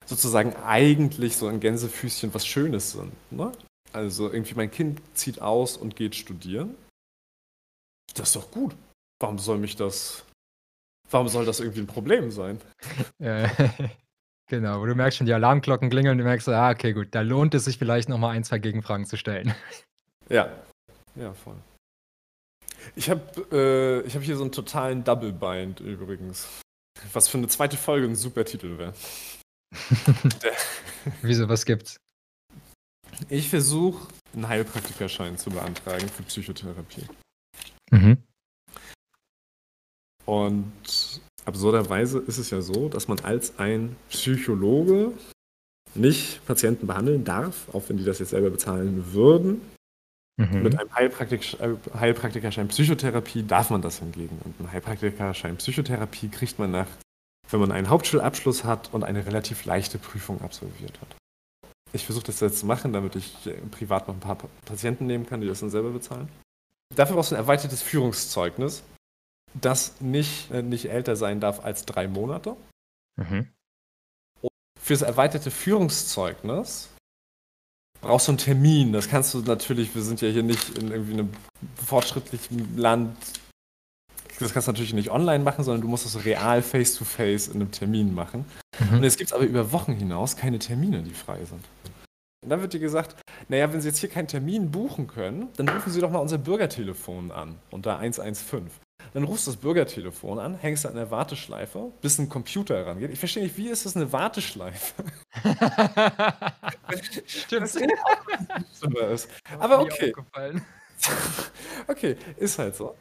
[0.06, 3.12] sozusagen eigentlich so ein Gänsefüßchen was Schönes sind.
[3.30, 3.52] Ne?
[3.92, 6.74] Also irgendwie mein Kind zieht aus und geht studieren.
[8.14, 8.74] Das ist doch gut.
[9.20, 10.24] Warum soll mich das,
[11.10, 12.60] warum soll das irgendwie ein Problem sein?
[13.18, 13.50] Ja,
[14.48, 17.08] genau, wo du merkst schon, die Alarmglocken klingeln und du merkst so, ah, okay, gut,
[17.12, 19.54] da lohnt es sich vielleicht noch mal ein, 2 Gegenfragen zu stellen.
[20.28, 20.50] Ja,
[21.16, 21.56] ja, voll.
[22.96, 26.48] Ich habe äh, ich hab hier so einen totalen Double Bind übrigens.
[27.12, 28.94] Was für eine zweite Folge ein super Titel wäre.
[31.22, 31.96] Wieso, was gibt's?
[33.28, 37.06] Ich versuche, einen Heilpraktikerschein zu beantragen für Psychotherapie.
[37.90, 38.18] Mhm.
[40.24, 40.72] Und
[41.44, 45.12] absurderweise ist es ja so, dass man als ein Psychologe
[45.94, 49.60] nicht Patienten behandeln darf, auch wenn die das jetzt selber bezahlen würden.
[50.36, 50.62] Mhm.
[50.64, 54.40] Mit einem Heilpraktik äh, Heilpraktikerschein Psychotherapie darf man das hingegen.
[54.44, 56.88] Und einen Heilpraktikerschein Psychotherapie kriegt man nach,
[57.50, 61.16] wenn man einen Hauptschulabschluss hat und eine relativ leichte Prüfung absolviert hat.
[61.92, 65.06] Ich versuche das jetzt zu machen, damit ich äh, privat noch ein paar Pa- Patienten
[65.06, 66.28] nehmen kann, die das dann selber bezahlen.
[66.96, 68.82] Dafür brauchst du ein erweitertes Führungszeugnis,
[69.54, 72.56] das nicht, äh, nicht älter sein darf als drei Monate.
[73.16, 73.48] Mhm.
[74.80, 76.90] Fürs erweiterte Führungszeugnis
[78.00, 78.92] brauchst du einen Termin.
[78.92, 81.30] Das kannst du natürlich, wir sind ja hier nicht in irgendwie einem
[81.86, 83.16] fortschrittlichen Land.
[84.38, 87.70] Das kannst du natürlich nicht online machen, sondern du musst das real face-to-face in einem
[87.70, 88.44] Termin machen.
[88.78, 88.98] Mhm.
[88.98, 91.64] Und jetzt gibt es aber über Wochen hinaus keine Termine, die frei sind.
[92.42, 93.16] Und dann wird dir gesagt,
[93.48, 96.36] naja, wenn Sie jetzt hier keinen Termin buchen können, dann rufen Sie doch mal unser
[96.36, 98.68] Bürgertelefon an unter 115.
[99.12, 103.10] Dann rufst du das Bürgertelefon an, hängst da in der Warteschleife, bis ein Computer rangeht.
[103.12, 105.04] Ich verstehe nicht, wie ist das eine Warteschleife?
[107.26, 107.74] Stimmt.
[109.12, 109.28] Ist.
[109.58, 110.12] Aber okay.
[111.86, 112.96] Okay, ist halt so.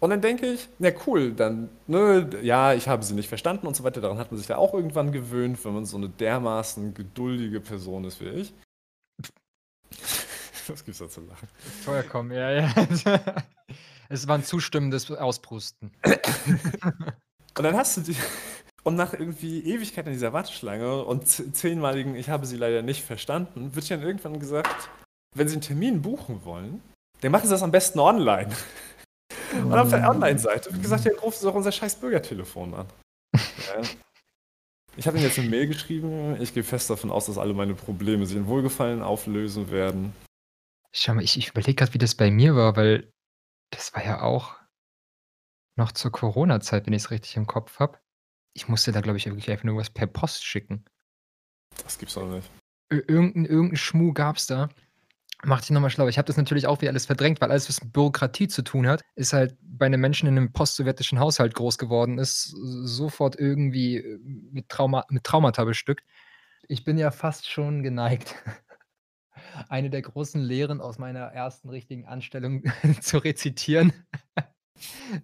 [0.00, 3.74] Und dann denke ich, na cool, dann, ne, ja, ich habe sie nicht verstanden und
[3.74, 4.00] so weiter.
[4.00, 8.04] Daran hat man sich ja auch irgendwann gewöhnt, wenn man so eine dermaßen geduldige Person
[8.04, 8.54] ist wie ich.
[10.68, 11.48] Was gibt's da zu lachen?
[11.82, 12.72] Vollkommen, ja, ja.
[14.08, 15.92] Es war ein zustimmendes Ausprusten.
[16.04, 18.16] Und dann hast du die.
[18.84, 23.74] Und nach irgendwie Ewigkeit in dieser Warteschlange und zehnmaligen, ich habe sie leider nicht verstanden,
[23.74, 24.88] wird ja dann irgendwann gesagt,
[25.34, 26.80] wenn Sie einen Termin buchen wollen,
[27.20, 28.48] dann machen Sie das am besten online.
[29.52, 32.86] Und auf der Online-Seite wird gesagt, ja, rufen Sie doch unser scheiß Bürgertelefon an.
[33.34, 33.82] Ja.
[34.96, 36.40] Ich habe Ihnen jetzt eine Mail geschrieben.
[36.40, 40.14] Ich gehe fest davon aus, dass alle meine Probleme sich in Wohlgefallen auflösen werden.
[40.92, 43.12] Schau mal, ich, ich überlege gerade, wie das bei mir war, weil
[43.70, 44.56] das war ja auch
[45.76, 47.98] noch zur Corona-Zeit, wenn ich es richtig im Kopf habe.
[48.54, 50.84] Ich musste da, glaube ich, wirklich einfach nur was per Post schicken.
[51.84, 52.50] Das gibt's doch nicht.
[52.90, 54.68] Ir irgendein Schmuh gab's da.
[55.44, 56.08] Mach dich noch mal schlau.
[56.08, 58.88] Ich habe das natürlich auch wieder alles verdrängt, weil alles, was mit Bürokratie zu tun
[58.88, 63.98] hat, ist halt bei einem Menschen in 'nem postsowjetischen Haushalt groß geworden ist, sofort irgendwie,
[63.98, 66.04] äh, mit Trauma mit Traumata bestückt.
[66.66, 68.34] Ich bin ja fast schon geneigt,
[69.68, 72.62] eine der großen Lehren aus meiner ersten richtigen Anstellung
[73.00, 73.92] zu rezitieren.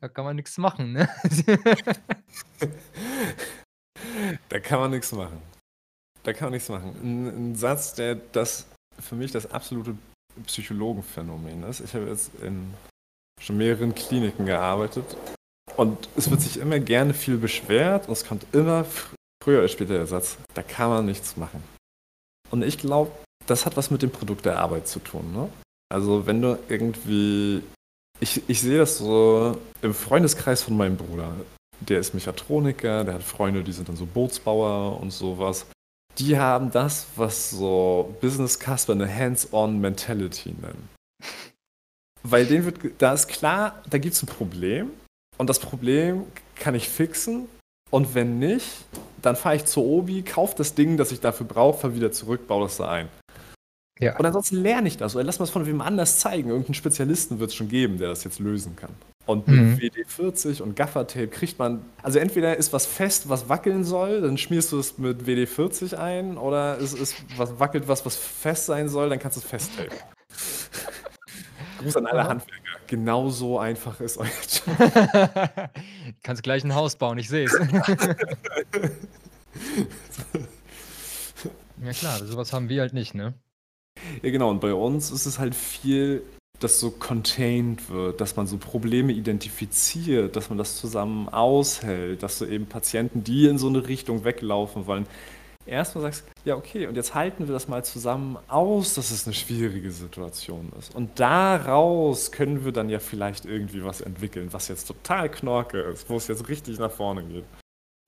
[0.01, 1.09] Da kann man nix machen, ne?
[4.49, 5.41] Da kann man nichts machen.
[6.25, 6.95] Da kann man nichts machen.
[7.03, 8.67] Ein, ein Satz, der das
[8.99, 9.97] für mich das absolute
[10.47, 11.81] Psychologenphänomen ist.
[11.81, 12.75] Ich habe jetzt in
[13.41, 15.17] schon mehreren Kliniken gearbeitet
[15.77, 19.69] und es wird sich immer gerne viel beschwert und es kommt immer fr- früher oder
[19.69, 21.63] später der Satz, da kann man nichts machen.
[22.51, 23.13] Und ich glaube,
[23.47, 25.33] das hat was mit dem Produkt der Arbeit zu tun.
[25.33, 25.49] Ne?
[25.93, 27.63] Also wenn du irgendwie,
[28.21, 31.33] ich, ich sehe das so im Freundeskreis von meinem Bruder.
[31.81, 35.67] Der ist Mechatroniker, der hat Freunde, die sind dann so Bootsbauer und sowas.
[36.19, 40.89] Die haben das, was so Business Casper eine Hands-on-Mentality nennen.
[42.23, 44.91] Weil denen wird, da ist klar, da gibt es ein Problem
[45.37, 47.49] und das Problem kann ich fixen
[47.91, 48.85] und wenn nicht,
[49.21, 52.47] dann fahre ich zur Obi, kaufe das Ding, das ich dafür brauche, fahre wieder zurück,
[52.47, 53.09] baue das da ein.
[54.05, 54.17] Ja.
[54.19, 56.51] Und ansonsten lerne ich das oder lass mir es von wem anders zeigen.
[56.51, 58.91] Irgendeinen Spezialisten wird es schon geben, der das jetzt lösen kann.
[59.27, 59.79] Und mit Mhm.
[59.79, 64.71] WD-40 und Gaffertape kriegt man, also entweder ist was fest, was wackeln soll, dann schmierst
[64.73, 69.09] du es mit WD-40 ein, oder es ist was wackelt was, was fest sein soll,
[69.09, 69.97] dann kannst du es festtapen.
[71.79, 72.29] Gruß an alle Aha.
[72.29, 74.77] Handwerker genau so einfach ist euer Job.
[76.23, 77.53] Kannst gleich 'n Haus bauen, ich sehe es.
[81.83, 83.35] Ja klar, so was haben wir halt nicht, ne?
[84.23, 84.51] Ja, genau.
[84.51, 86.23] Und bei uns ist es halt viel,
[86.61, 92.39] dass so contained wird, dass man so Probleme identifiziert, dass man das zusammen aushält, dass
[92.39, 95.07] du eben Patienten, die in so eine Richtung weglaufen wollen,
[95.67, 99.27] erst mal sagst: „Ja, okay, und jetzt halten wir das mal zusammen aus, dass es
[99.27, 100.95] 'ne schwierige Situation ist.
[100.95, 106.09] Und daraus können wir dann ja vielleicht irgendwie was entwickeln, was jetzt total Knorke ist,
[106.09, 107.45] wo es jetzt richtig nach vorne geht.“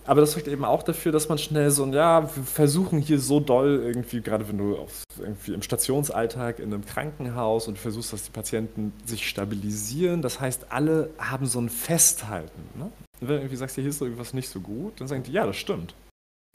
[0.07, 3.19] Aber das sorgt eben auch dafür, dass man schnell so 'n ja, wir versuchen hier
[3.19, 8.13] so doll irgendwie grade wenn du auf irgendwie im Stationsalltag in 'nem Krankenhaus und versuchst,
[8.13, 10.23] dass die Patienten sich stabilisieren.
[10.23, 12.91] Das heißt, alle haben so 'n Festhalten, ne?
[13.21, 15.45] Wenn du irgendwie sagst: „Ja, hier ist irgendwas nicht so gut“, dann sagen die: „Ja,
[15.47, 15.95] das stimmt.“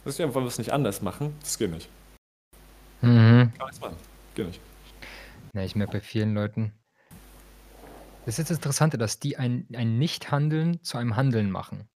[0.05, 1.89] Weißt du: „Ja, wollen wir's nicht anders machen?“ „Das geht nicht.“
[3.01, 3.51] Mhm.
[3.57, 3.93] Kann man.
[4.35, 4.61] Geht nicht.
[5.55, 6.73] Ja, ich merke bei vielen Leuten
[8.25, 11.87] das ist das Interessante, dass die ein ein Nichthandeln zu einem Handeln machen.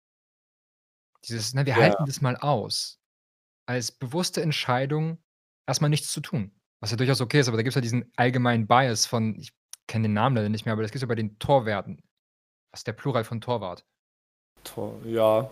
[1.27, 2.05] Dieses, ne: „Wir halten Ja.
[2.05, 2.99] das mal aus“,
[3.67, 5.23] als bewusste Entscheidung,
[5.67, 8.11] erst mal nichts zu tun, was ja durchaus okay ist, aber da gibt's ja diesen
[8.17, 9.53] allgemeinen Bias von ich
[9.88, 12.01] kenne den Namen leider nicht mehr, aber das gibt's ja bei den Torwärten.
[12.71, 13.85] Was ist der Plural von Torwart?
[14.63, 15.49] Tor ja.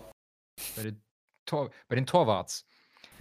[0.76, 1.02] Bei den
[1.46, 2.66] Tor bei den Torwarts,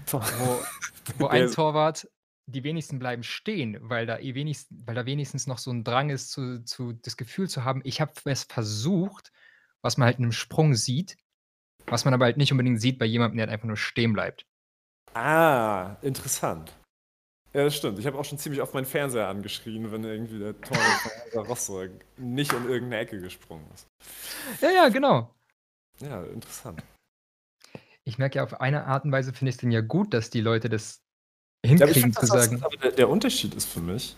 [0.06, 0.64] Tor wo
[1.20, 2.08] wo Der ein ist Torwart
[2.48, 6.10] die wenigsten bleiben stehen, weil da eh wenigst weil da wenigstens noch so 'n Drang
[6.10, 9.32] ist, zu zu das Gefühl zu haben: „Ich habe es versucht“,
[9.82, 11.18] was man halt in 'nem Sprung sieht,
[11.94, 14.46] was man aber halt nicht unbedingt sieht bei jemandem, der halt einfach nur stehen bleibt.
[15.14, 16.74] Ah, interessant.
[17.54, 18.00] Ja, das stimmt.
[18.00, 21.02] Ich habe auch schon ziemlich oft meinen Fernseher angeschrien, wenn irgendwie der Torwart
[21.32, 23.88] von Rostock nicht in irgend 'ne Ecke gesprungen ist.
[24.60, 25.36] Ja, ja, genau.
[26.00, 26.82] Ja, interessant.
[28.06, 30.42] Ich merke ja, auf eine Art und Weise finde ich's dann ja gut, dass die
[30.42, 31.04] Leute das
[31.64, 34.18] Ja, aber ich hinkriegen finde, zu das sagen aber der der Unterschied ist für mich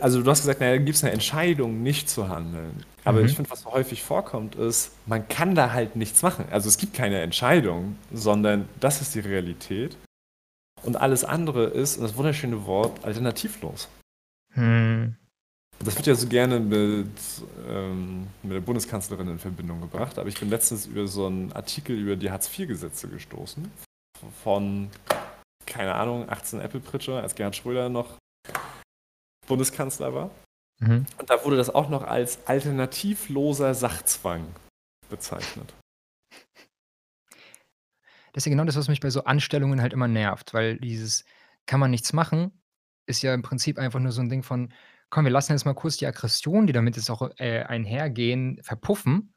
[0.00, 3.32] also, du hast gesagt: „Na ja, dann gibt's 'ne Entscheidung, nicht zu handeln.“ Aber ich
[3.32, 3.36] Mhm.
[3.36, 6.44] finde, was so häufig vorkommt, ist, man kann da halt nichts machen.
[6.50, 9.96] Also, es gibt keine Entscheidung, sondern das ist die Realität.
[10.84, 13.88] Und alles andere ist, und das wunderschöne Wort, alternativlos.
[14.54, 15.16] Mhm.
[15.84, 17.08] Das wird ja so gerne mit,
[17.68, 21.96] ähm mit der Bundeskanzlerin in Verbindung gebracht, aber ich bin letztens über so 'n Artikel
[21.98, 23.70] über die Hartz-IV-Gesetze gestoßen
[24.44, 24.90] von,
[25.66, 28.18] keine Ahnung, 18 Äpfelpritsche, als Gerhard Schröder noch
[29.46, 30.30] Bundeskanzler war.
[30.80, 31.06] Mhm.
[31.18, 34.46] Und da wurde das auch noch als alternativloser Sachzwang
[35.10, 35.74] bezeichnet.
[38.34, 41.24] Das ist ja genau das, was mich bei so Anstellungen halt immer nervt, weil dieses
[41.66, 42.62] „kann man nichts machen“,
[43.06, 44.72] ist ja im Prinzip einfach nur so 'n Ding von:
[45.10, 49.34] „Komm, wir lassen jetzt mal kurz die Aggression, die damit jetzt auch, äh, einhergehen, verpuffen“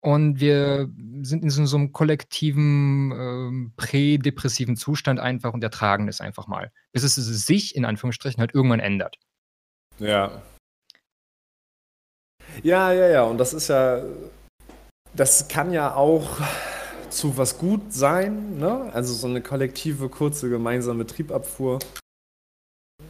[0.00, 0.88] „und wir
[1.22, 6.72] sind in so so 'nem kollektiven, ähm, prädepressiven Zustand einfach und ertragen das einfach mal,
[6.92, 9.16] bis es sich in Anführungsstrichen halt irgendwann ändert.“
[9.98, 10.42] Ja.
[12.64, 14.02] Ja, ja, ja, und das ist ja
[15.14, 16.38] das kann ja auch
[17.10, 18.90] zu was gut sein, ne?
[18.94, 21.78] Also, so 'ne kollektive, kurze, gemeinsame Triebabfuhr.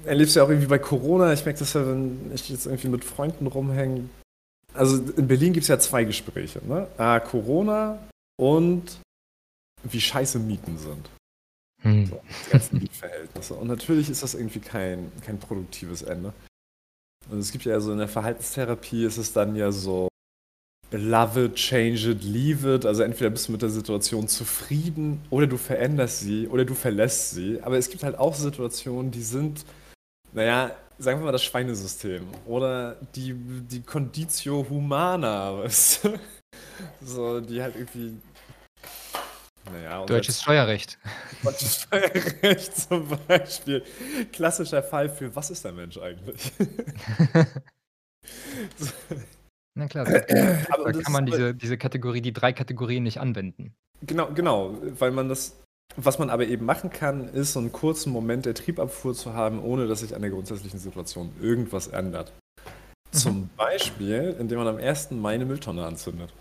[0.04, 1.32] Erlebst du ja auch irgendwie bei Corona.
[1.32, 4.08] Ich merke das ja, wenn ich jetzt irgendwie mit Freunden rumhänge.
[4.78, 6.86] Also, in Berlin gibt's ja 2 Gespräche, ne?
[6.96, 7.98] A, Corona
[8.40, 9.00] und
[9.82, 11.10] wie scheiße Mieten sind.
[11.82, 12.06] Mhm.
[12.06, 13.54] So, die ganzen Mietverhältnisse.
[13.54, 16.32] Und natürlich ist das irgendwie kein kein produktives Ende.
[17.28, 20.08] Und es gibt ja so in der Verhaltenstherapie ist es dann ja so
[20.90, 22.86] love it, change it, leave it.
[22.86, 27.32] Also, entweder bist du mit der Situation zufrieden oder du veränderst sie oder du verlässt
[27.32, 27.60] sie.
[27.62, 29.64] Aber es gibt halt auch Situationen, die sind,
[30.32, 36.20] na ja, sagen wir mal das Schweinesystem oder die die Conditio humana, weißt du?
[37.02, 38.14] So, die halt irgendwie
[39.70, 40.98] na ja, unser Deutsches Steuerrecht.
[41.42, 43.84] Deutsches Steuerrecht zum Beispiel.
[44.32, 46.52] Klassischer Fall für: „Was ist der Mensch eigentlich?“
[48.76, 48.92] So.
[49.74, 50.18] Na klar, da
[50.90, 53.76] das kann man diese diese Kategorie die 3 Kategorien nicht anwenden.
[54.02, 55.56] Genau, genau, weil man das
[55.96, 59.62] was man aber eben machen kann, ist so 'n kurzen Moment der Triebabfuhr zu haben,
[59.62, 62.32] ohne dass sich an der grundsätzlichen Situation irgendwas ändert.
[63.12, 63.18] Mhm.
[63.18, 65.20] Zum Beispiel, indem man am 1.
[65.20, 66.32] Mai 'ne Mülltonne anzündet.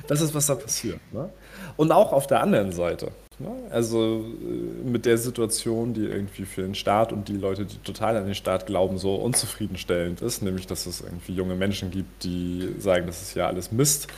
[0.08, 1.30] Das ist, was da passiert, ne?
[1.76, 3.50] Und auch auf der anderen Seite, ne?
[3.70, 8.16] Also, äh, mit der Situation, die irgendwie für den Staat und die Leute, die total
[8.16, 12.74] an den Staat glauben, so unzufriedenstellend ist, nämlich, dass es irgendwie junge Menschen gibt, die
[12.78, 14.08] sagen, das ist ja alles Mist,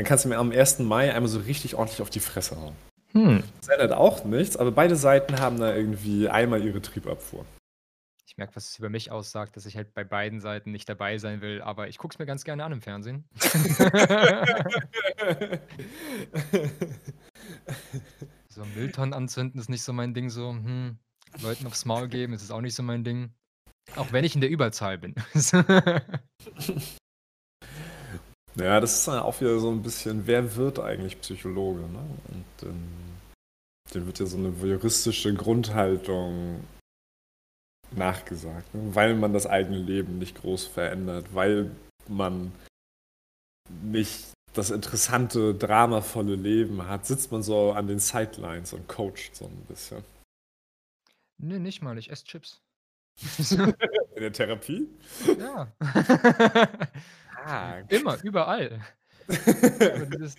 [0.00, 0.78] dann kannst du mir am 1.
[0.78, 2.74] Mai einmal so richtig ordentlich auf die Fresse hauen.
[3.12, 3.42] Hm.
[3.58, 7.44] Das ändert auch nichts, aber beide Seiten haben da irgendwie einmal ihre Triebabfuhr.
[8.26, 11.18] Ich merke, was es über mich aussagt, dass ich halt bei beiden Seiten nicht dabei
[11.18, 13.28] sein will, aber ich gucke es mir ganz gerne an im Fernsehen.
[18.48, 20.98] So Mülltonnen anzünden ist nicht so mein Ding so, hm,
[21.40, 23.32] Leuten aufs Maul geben, ist es auch nicht so mein Ding.
[23.94, 25.14] Auch wenn ich in der Überzahl bin.
[28.56, 32.04] Ja, das ist dann auch wieder so ein bisschen, wer wird eigentlich Psychologe, ne?
[32.28, 32.88] Und, ähm,
[33.94, 36.64] dem wird ja so eine voyeuristische Grundhaltung
[37.92, 38.94] nachgesagt, ne?
[38.94, 41.70] weil man das eigene Leben nicht groß verändert, weil
[42.08, 42.52] man
[43.82, 49.46] nicht das interessante, dramavolle Leben hat, sitzt man so an den Sidelines und coacht so
[49.46, 50.04] ein bisschen.
[51.38, 52.60] Ne, nicht mal, ich esse Chips.
[53.50, 53.74] In
[54.22, 54.88] der Therapie?
[55.38, 55.72] Ja.
[57.44, 57.80] Ah.
[57.88, 58.80] Immer, überall.
[59.28, 60.36] Aber dieses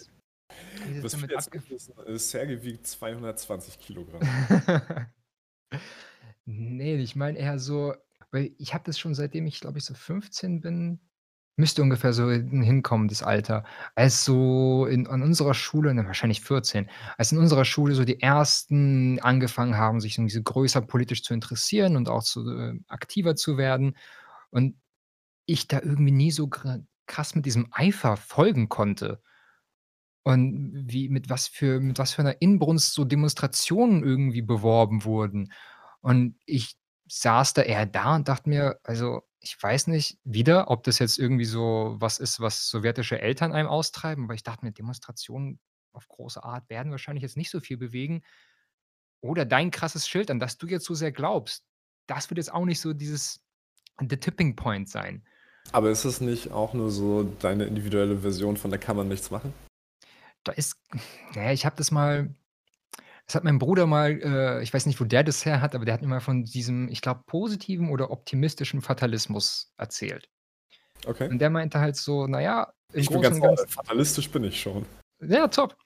[0.88, 4.22] dieses Was damit viele jetzt abgef nicht wissen, ist, Sergej wiegt 220 Kilogramm.
[6.46, 7.94] Ne, ich meine eher so
[8.32, 11.00] weil ich habe das schon seitdem ich, glaube ich, so 15 bin
[11.58, 13.66] müsste ungefähr so hin hinkommen, das Alter.
[13.94, 18.22] Als so in an unserer Schule ne, wahrscheinlich 14, als in unserer Schule so die
[18.22, 23.36] Ersten angefangen haben, sich irgendwie so größer politisch zu interessieren und auch zu äh, aktiver
[23.36, 23.98] zu werden
[24.50, 24.76] und
[25.46, 26.48] ich da irgendwie nie so
[27.12, 29.22] krass mit diesem Eifer folgen konnte.
[30.26, 35.52] Und wie mit was für mit was für 'ner Inbrunst so Demonstrationen irgendwie beworben wurden.
[36.02, 36.76] Und ich
[37.08, 41.18] saß da eher da und dachte mir: „Also, ich weiß nicht wieder, ob das jetzt
[41.18, 45.60] irgendwie so was ist, was sowjetische Eltern einem austreiben“, weil ich dachte mir, Demonstrationen
[45.94, 48.22] auf große Art werden wahrscheinlich jetzt nicht so viel bewegen.
[49.22, 51.64] Oder dein krasses Schild, an das du jetzt so sehr glaubst,
[52.08, 53.44] das wird jetzt auch nicht so dieses
[54.00, 55.24] the tipping point sein.
[55.72, 59.32] Aber ist es nicht auch nur so deine individuelle Version von „da kann man nichts
[59.32, 59.54] machen“?
[60.44, 60.76] Da ist
[61.36, 62.34] na ja, ich habe das mal
[63.28, 65.86] das hat mein Bruder mal äh, ich weiß nicht, wo der das her hat, aber
[65.86, 70.30] der hat mir mal von diesem, ich glaube, positiven oder optimistischen Fatalismus erzählt.
[71.06, 71.30] Okay.
[71.30, 74.60] Und der meinte halt so: „Na ja, im Ich bin ganz Ganzen“ fatalistisch bin ich
[74.62, 74.86] schon.
[75.22, 75.78] Ja, top.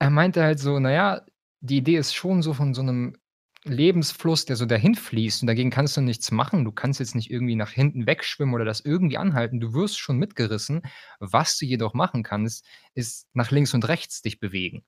[0.00, 1.26] Er meinte halt so: „Na ja,
[1.60, 3.16] die Idee ist schon so von so 'nem
[3.64, 6.64] Lebensfluss, der so dahin fließt und dagegen kannst du nichts machen.
[6.64, 9.60] Du kannst jetzt nicht irgendwie nach hinten wegschwimmen oder das irgendwie anhalten.
[9.60, 10.82] Du wirst schon mitgerissen.
[11.18, 14.82] Was du jedoch machen kannst, ist nach links und rechts dich bewegen.“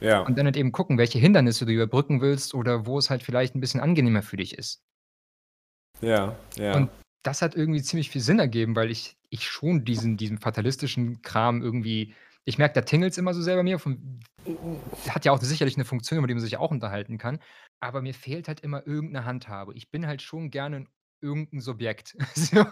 [0.00, 0.20] Ja.
[0.22, 3.54] Und dann halt eben gucken, welche Hindernisse du überbrücken willst oder wo es halt vielleicht
[3.54, 4.76] 'n bisschen angenehmer für dich ist.
[6.00, 6.74] Ja, ja.
[6.76, 6.90] Und
[7.24, 11.62] das hat irgendwie ziemlich viel Sinn ergeben, weil ich ich schon diesen diesen fatalistischen Kram
[11.62, 12.14] irgendwie
[12.44, 14.20] ich merke, da tingelt's immer so sehr bei mir von
[15.10, 17.40] hat ja auch sicherlich 'ne Funktion, über die man sich auch unterhalten kann,
[17.80, 19.74] aber mir fehlt halt immer irgend 'ne Handhabe.
[19.74, 20.86] Ich bin halt schon gerne
[21.20, 22.16] irgend 'n Subjekt.
[22.34, 22.64] So.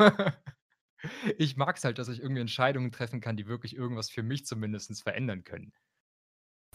[1.39, 5.03] Ich mag's halt, dass ich irgendwie Entscheidungen treffen kann, die wirklich irgendwas für mich zumindest
[5.03, 5.73] verändern können.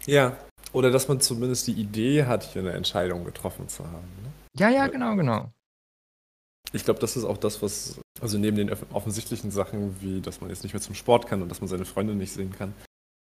[0.07, 0.35] Ja,
[0.73, 4.31] oder dass man zumindest die Idee hat, hier 'ne Entscheidung getroffen zu haben, ne?
[4.55, 5.53] Ja, ja, Weil genau, genau.
[6.73, 10.41] Ich glaube, das ist auch das, was also neben den öff offensichtlichen Sachen, wie dass
[10.41, 12.73] man jetzt nicht mehr zum Sport kann und dass man seine Freunde nicht sehen kann,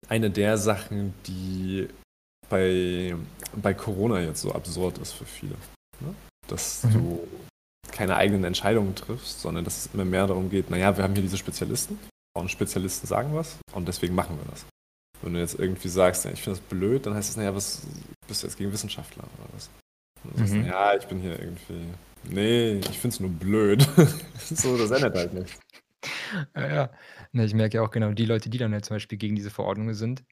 [0.07, 1.87] eine der Sachen, die
[2.49, 3.15] bei
[3.61, 5.55] bei Corona jetzt so absurd ist für viele,
[5.99, 6.13] ne?
[6.47, 6.93] Dass Mhm.
[6.93, 7.27] du
[7.91, 11.13] keine eigenen Entscheidungen triffst, sondern dass es immer mehr darum geht: „Na ja, wir haben
[11.13, 11.99] hier diese Spezialisten
[12.37, 14.65] und Spezialisten sagen was und deswegen machen wir das.“
[15.21, 17.55] Wenn du jetzt irgendwie sagst: „Ja, ich finde das blöd“, dann heißt es: „Na ja,
[17.55, 17.81] was
[18.27, 19.69] bist du jetzt gegen Wissenschaftler oder was?“
[20.23, 20.67] Und du sagst: „Na Mhm.
[20.67, 21.85] ja, ich bin hier irgendwie
[22.23, 23.87] ne, ich finde es nur blöd.“
[24.39, 25.59] So, das ändert halt nichts.
[26.55, 26.91] Ja, ja.
[27.33, 29.93] Ich merke ja auch genau, die Leute, die dann halt zum Beispiel gegen diese Verordnungen
[29.93, 30.23] sind,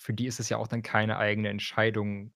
[0.00, 2.32] für die ist es ja auch dann keine eigene Entscheidung.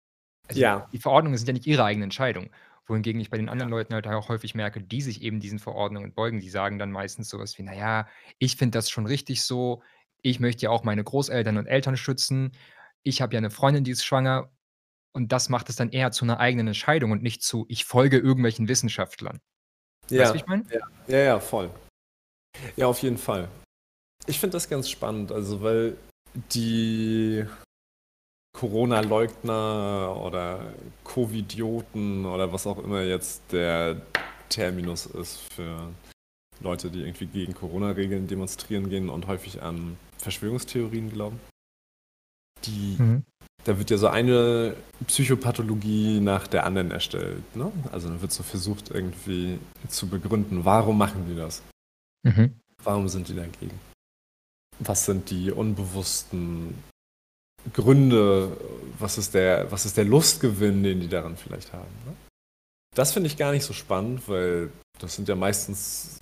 [0.49, 0.89] Also, Ja.
[0.93, 2.51] die Verordnungen sind ja nicht ihre eigene Entscheidung.
[2.87, 3.53] Wohingegen ich bei den Ja.
[3.53, 6.93] anderen Leuten halt auch häufig merke, die sich eben diesen Verordnungen beugen, die sagen dann
[6.93, 8.09] meistens so was wie: „Na ja,
[8.39, 9.83] ich finde das schon richtig so.
[10.23, 12.53] Ich möchte ja auch meine Großeltern und Eltern schützen.
[13.05, 14.51] Ich habe ja 'ne Freundin, die ist schwanger.“
[15.13, 18.19] Und das macht es dann eher zu 'ner eigenen Entscheidung und nicht zu: „Ich folge
[18.19, 19.41] irgendwelchen Wissenschaftlern.“
[20.17, 20.67] Weißt du, Ja, ich meine?
[20.71, 20.81] ja.
[21.09, 21.71] Ja, ja, voll.
[22.77, 23.49] Ja, auf jeden Fall.
[24.27, 25.97] Ich finde das ganz spannend, also, weil
[26.53, 27.45] die
[28.55, 30.73] Corona-Leugner oder
[31.03, 34.01] Covidioten oder was auch immer jetzt der
[34.49, 35.91] Terminus ist für
[36.61, 41.41] Leute, die irgendwie gegen Corona-Regeln demonstrieren gehen und häufig an Verschwörungstheorien glauben.
[42.65, 43.25] Die Mhm.
[43.65, 44.77] da wird ja so eine
[45.07, 47.73] Psychopathologie nach der anderen erstellt, ne?
[47.93, 49.59] Also, dann wird so versucht, irgendwie
[49.89, 51.63] zu begründen, warum machen die das?
[52.23, 52.55] Mhm.
[52.83, 53.79] Warum sind die dagegen?
[54.81, 56.75] Was sind die unbewussten
[57.73, 58.57] Gründe?
[58.99, 62.15] Was ist der was ist der Lustgewinn, den die daran vielleicht haben, ne?
[62.95, 64.71] Das finde ich gar nicht so spannend, weil
[65.01, 66.21] das sind ja meistens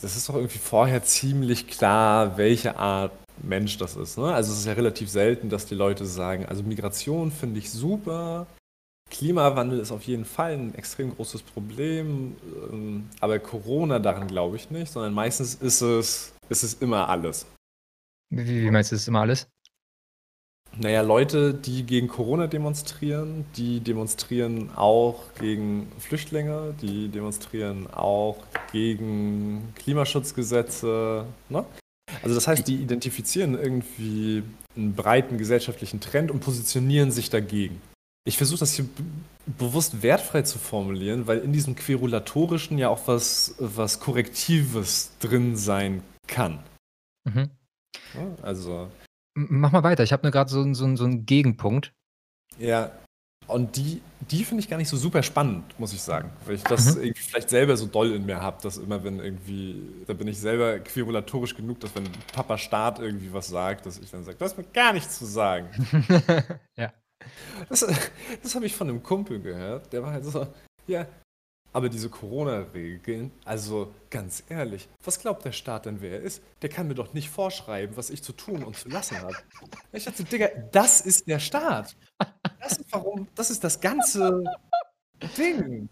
[0.00, 4.32] das ist doch irgendwie vorher ziemlich klar, welche Art Mensch das ist, ne?
[4.34, 8.46] Also, es ist ja relativ selten, dass die Leute sagen: „Also, Migration finde ich super.
[9.10, 12.36] Klimawandel ist auf jeden Fall 'n extrem großes Problem,
[12.72, 17.46] ähm, aber Corona, daran glaube ich nicht“, sondern meistens ist es ist es immer alles.
[18.30, 19.48] Wie wie meinst du, ist immer alles?
[20.76, 28.38] Naja, Leute, die gegen Corona demonstrieren, die demonstrieren auch gegen Flüchtlinge, die demonstrieren auch
[28.72, 31.26] gegen Klimaschutzgesetze.
[31.48, 31.64] Ne?
[32.22, 34.42] Also das heißt, die identifizieren irgendwie
[34.76, 37.80] einen breiten gesellschaftlichen Trend und positionieren sich dagegen.
[38.26, 38.86] Ich versuche das hier
[39.46, 46.02] bewusst wertfrei zu formulieren, weil in diesem Querulatorischen ja auch was, was Korrektives drin sein
[46.26, 46.60] kann.
[47.24, 47.50] Mhm.
[48.14, 48.90] Ja, also.
[49.36, 51.92] Mach mal weiter, ich habe nur gerade so, so, so einen Gegenpunkt.
[52.58, 52.92] Ja,
[53.46, 56.30] und die, die finde ich gar nicht so super spannend, muss ich sagen.
[56.46, 57.02] Weil ich das mhm.
[57.02, 60.38] irgendwie vielleicht selber so doll in mir habe, dass immer, wenn irgendwie, da bin ich
[60.38, 64.44] selber querulatorisch genug, dass wenn Papa Staat irgendwie was sagt, dass ich dann sage, du
[64.44, 65.68] hast mir gar nichts zu sagen.
[66.76, 66.92] ja.
[67.68, 67.86] Das,
[68.42, 70.46] das habe ich von einem Kumpel gehört, der war halt so,
[70.86, 71.06] ja,
[71.74, 76.40] aber diese Corona-Regeln, also ganz ehrlich, was glaubt der Staat denn, wer er ist?
[76.62, 79.34] Der kann mir doch nicht vorschreiben, was ich zu tun und zu lassen habe.
[79.92, 81.96] Ich dachte, Digga, das ist der Staat.
[82.60, 84.44] Das ist warum, das ist das ganze
[85.36, 85.88] Ding.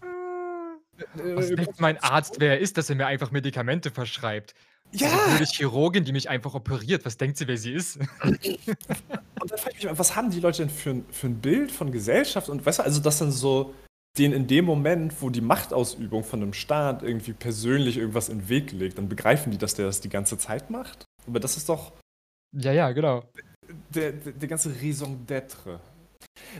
[1.15, 4.55] Was denkt mein Arzt, wer er ist, dass er mir einfach Medikamente verschreibt?
[4.93, 5.09] Ja!
[5.35, 7.03] Eine Chirurgin, die mich einfach operiert.
[7.03, 7.97] Was denkt sie, wer sie ist?
[7.97, 11.71] Und dann frage ich mich, was haben die Leute denn für ein, für ein Bild
[11.71, 12.47] von Gesellschaft?
[12.47, 13.73] Und weißt du, also das dann so,
[14.17, 18.49] den in dem Moment, wo die Machtausübung von einem Staat irgendwie persönlich irgendwas in den
[18.49, 21.05] Weg legt, dann begreifen die, dass der das die ganze Zeit macht.
[21.27, 21.93] Aber das ist doch.
[22.55, 23.23] Ja, ja, genau.
[23.89, 25.79] Der, der, der ganze Raison d'être.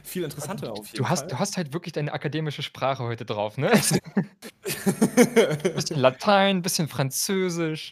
[0.04, 1.28] Viel interessanter auf jeden du hast, Fall.
[1.30, 3.72] Du hast halt wirklich deine akademische Sprache heute drauf, ne?
[5.76, 7.92] bisschen Latein, bisschen Französisch.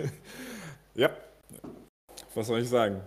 [0.94, 1.10] ja.
[2.40, 3.02] Was soll ich sagen?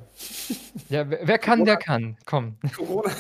[0.90, 2.18] Ja, wer kann, Corona, der kann.
[2.24, 2.58] Komm.
[2.76, 3.12] Corona,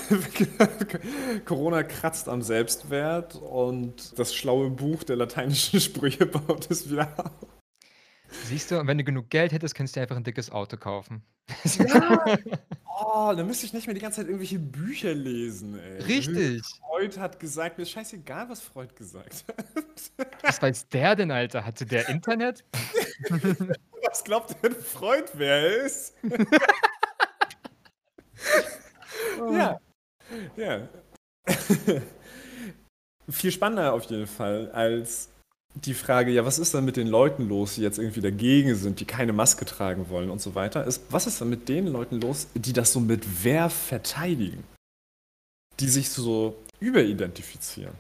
[1.45, 7.31] Corona kratzt am Selbstwert und das schlaue Buch der lateinischen Sprüche baut es wieder auf.
[8.45, 11.23] Siehst du, wenn du genug Geld hättest, könntest du dir einfach ein dickes Auto kaufen.
[11.79, 12.25] Ja.
[13.05, 16.03] Oh, dann müsste ich nicht mehr die ganze Zeit irgendwelche Bücher lesen, ey.
[16.03, 16.61] Richtig.
[16.79, 20.27] Freud hat gesagt, mir ist scheißegal, was Freud gesagt hat.
[20.43, 21.65] Was weiß der denn, Alter?
[21.65, 22.63] Hatte der Internet?
[24.13, 26.13] was glaubt denn Freud, wer er ist?
[29.41, 29.51] oh.
[29.51, 29.79] Ja.
[30.55, 30.87] Ja.
[33.29, 35.29] Viel spannender auf jeden Fall als
[35.73, 38.99] die Frage, ja, was ist dann mit den Leuten los, die jetzt irgendwie dagegen sind,
[38.99, 42.21] die keine Maske tragen wollen und so weiter, ist, was ist dann mit den Leuten
[42.21, 44.63] los, die das so mit Wehr verteidigen?
[45.79, 47.95] Die sich so überidentifizieren.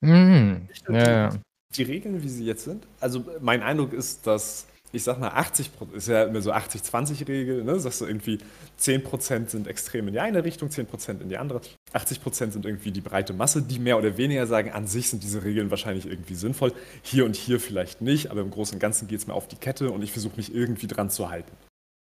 [0.00, 0.70] Mhm.
[0.88, 1.38] Ja, die,
[1.74, 5.92] die Regeln, wie sie jetzt sind, also mein Eindruck ist, dass ich sag mal, 80%
[5.94, 7.78] ist ja immer so 80-20-Regel, ne?
[7.80, 8.38] Sagst du irgendwie,
[8.80, 11.60] 10% sind extrem in die eine Richtung, 10% in die andere.
[11.92, 15.44] 80% sind irgendwie die breite Masse, die mehr oder weniger sagen, an sich sind diese
[15.44, 16.72] Regeln wahrscheinlich irgendwie sinnvoll.
[17.02, 19.56] Hier und hier vielleicht nicht, aber im Großen und Ganzen geht es mir auf die
[19.56, 21.52] Kette und ich versuche mich irgendwie dran zu halten.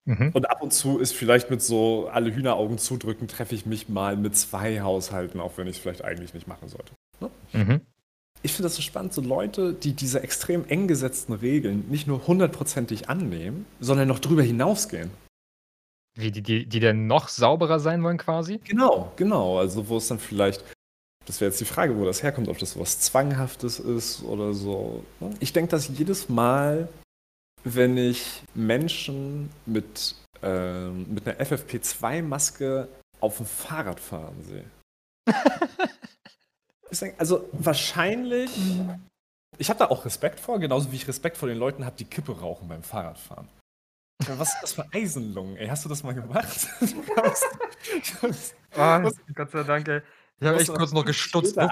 [0.05, 0.31] Mhm.
[0.33, 4.17] Und ab und zu ist vielleicht mit so alle Hühneraugen zudrücken, treffe ich mich mal
[4.17, 6.93] mit zwei Haushalten, auch wenn ich es vielleicht eigentlich nicht machen sollte.
[7.19, 7.29] Ne?
[7.53, 7.81] Mhm
[8.41, 12.27] ich finde das so spannend, so Leute, die diese extrem eng gesetzten Regeln nicht nur
[12.27, 15.09] hundertprozentig annehmen, sondern noch drüber hinausgehen.
[16.17, 18.59] Wie, die, die, die dann noch sauberer sein wollen quasi?
[18.63, 19.59] Genau, genau.
[19.59, 20.63] Also wo es dann vielleicht,
[21.25, 25.03] das wäre jetzt die Frage, wo das herkommt, ob das was Zwanghaftes ist oder so.
[25.39, 26.87] Ich denke, dass jedes Mal,
[27.63, 32.87] wenn ich Menschen mit, äh, mit einer FFP2-Maske
[33.19, 34.65] auf dem Fahrrad fahren sehe,
[37.17, 38.51] Also wahrscheinlich.
[39.57, 42.05] Ich habe da auch Respekt vor, genauso wie ich Respekt vor den Leuten habe, die
[42.05, 43.47] Kippe rauchen beim Fahrradfahren.
[44.27, 45.57] Was ist das für Eisenlungen?
[45.57, 46.67] Ey, hast du das mal gemacht?
[48.77, 50.01] oh, Gott sei Dank, ey.
[50.39, 51.57] Ich habe echt kurz noch gestutzt.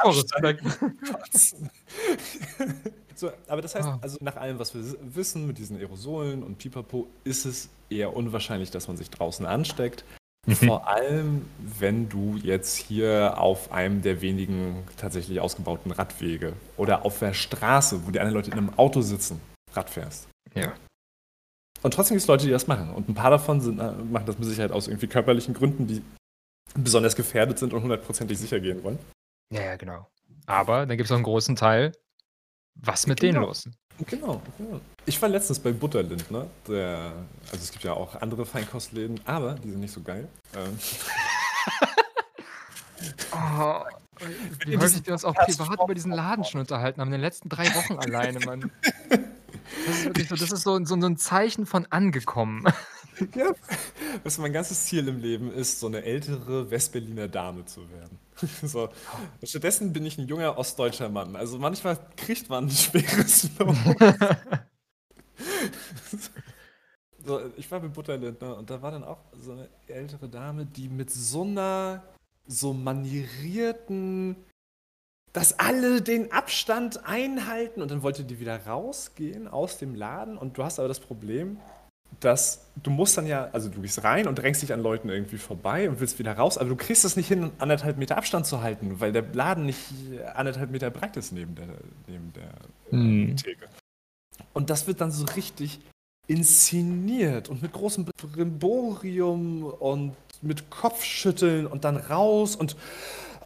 [3.15, 3.99] So, aber das heißt, ah.
[4.01, 8.71] also nach allem, was wir wissen mit diesen Aerosolen und Pipapo, ist es eher unwahrscheinlich,
[8.71, 10.03] dass man sich draußen ansteckt.
[10.45, 10.55] Mhm.
[10.55, 17.19] Vor allem, wenn du jetzt hier auf einem der wenigen tatsächlich ausgebauten Radwege oder auf
[17.19, 19.39] der Straße, wo die anderen Leute in einem Auto sitzen,
[19.71, 20.27] Rad fährst.
[20.53, 20.73] Ja.
[21.81, 22.93] Und trotzdem gibt es Leute, die das machen.
[22.93, 26.01] Und ein paar davon sind, äh, machen das mit Sicherheit aus irgendwie körperlichen Gründen, die
[26.75, 28.99] besonders gefährdet sind und hundertprozentig sicher gehen wollen.
[29.51, 30.07] Ja, ja, genau.
[30.45, 31.93] Aber dann gibt es auch einen großen Teil,
[32.75, 33.33] was mit genau.
[33.33, 33.69] denen los?
[33.99, 34.81] Genau, genau.
[35.05, 36.47] Ich war letztens bei Butterlind, ne?
[36.67, 37.13] Der,
[37.51, 40.27] also es gibt ja auch andere Feinkostläden, aber die sind nicht so geil.
[40.55, 40.79] Ähm.
[43.31, 43.83] oh,
[44.65, 47.49] wie häufig wir uns auch privat über diesen Laden schon unterhalten haben, in den letzten
[47.49, 48.71] drei Wochen alleine, Mann.
[49.85, 52.63] Das ist wirklich so, das ist so, so, so ein Zeichen von angekommen.
[53.35, 53.53] Ja,
[54.23, 58.19] was mein ganzes Ziel im Leben ist, so eine ältere Westberliner Dame zu werden.
[58.63, 58.89] So.
[59.43, 61.35] Stattdessen bin ich ein junger ostdeutscher Mann.
[61.35, 63.77] Also manchmal kriegt man ein schweres Los.
[67.23, 70.89] so, ich war bei Butterlindner und da war dann auch so eine ältere Dame, die
[70.89, 72.03] mit so einer
[72.45, 74.35] so manierierten,
[75.31, 80.57] dass alle den Abstand einhalten und dann wollte die wieder rausgehen aus dem Laden und
[80.57, 81.59] du hast aber das Problem,
[82.23, 85.37] dass du musst dann ja, also du gehst rein und drängst dich an Leuten irgendwie
[85.37, 88.61] vorbei und willst wieder raus, aber du kriegst es nicht hin, anderthalb Meter Abstand zu
[88.61, 89.79] halten, weil der Laden nicht
[90.33, 91.67] anderthalb Meter breit ist neben der,
[92.07, 92.49] neben der
[92.93, 93.35] Mhm.
[93.35, 93.67] Theke.
[94.53, 95.79] Und das wird dann so richtig
[96.27, 102.75] inszeniert und mit großem Brimborium und mit Kopfschütteln und dann raus und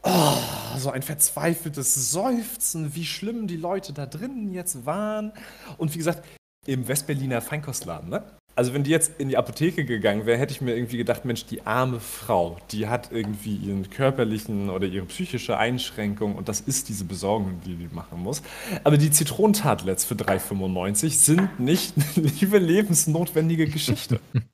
[0.03, 0.37] oh,
[0.77, 5.31] so ein verzweifeltes Seufzen, wie schlimm die Leute da drinnen jetzt waren.
[5.77, 6.27] Und wie gesagt,
[6.65, 8.23] im Westberliner Feinkostladen, ne?
[8.57, 11.45] Also wenn die jetzt in die Apotheke gegangen wäre, hätte ich mir irgendwie gedacht, Mensch,
[11.45, 16.89] die arme Frau, die hat irgendwie ihren körperlichen oder ihre psychische Einschränkung und das ist
[16.89, 18.41] diese Besorgung, die die machen muss.
[18.83, 24.19] Aber die Zitronentatlets für 3,95 sind nicht eine liebe lebensnotwendige Geschichte.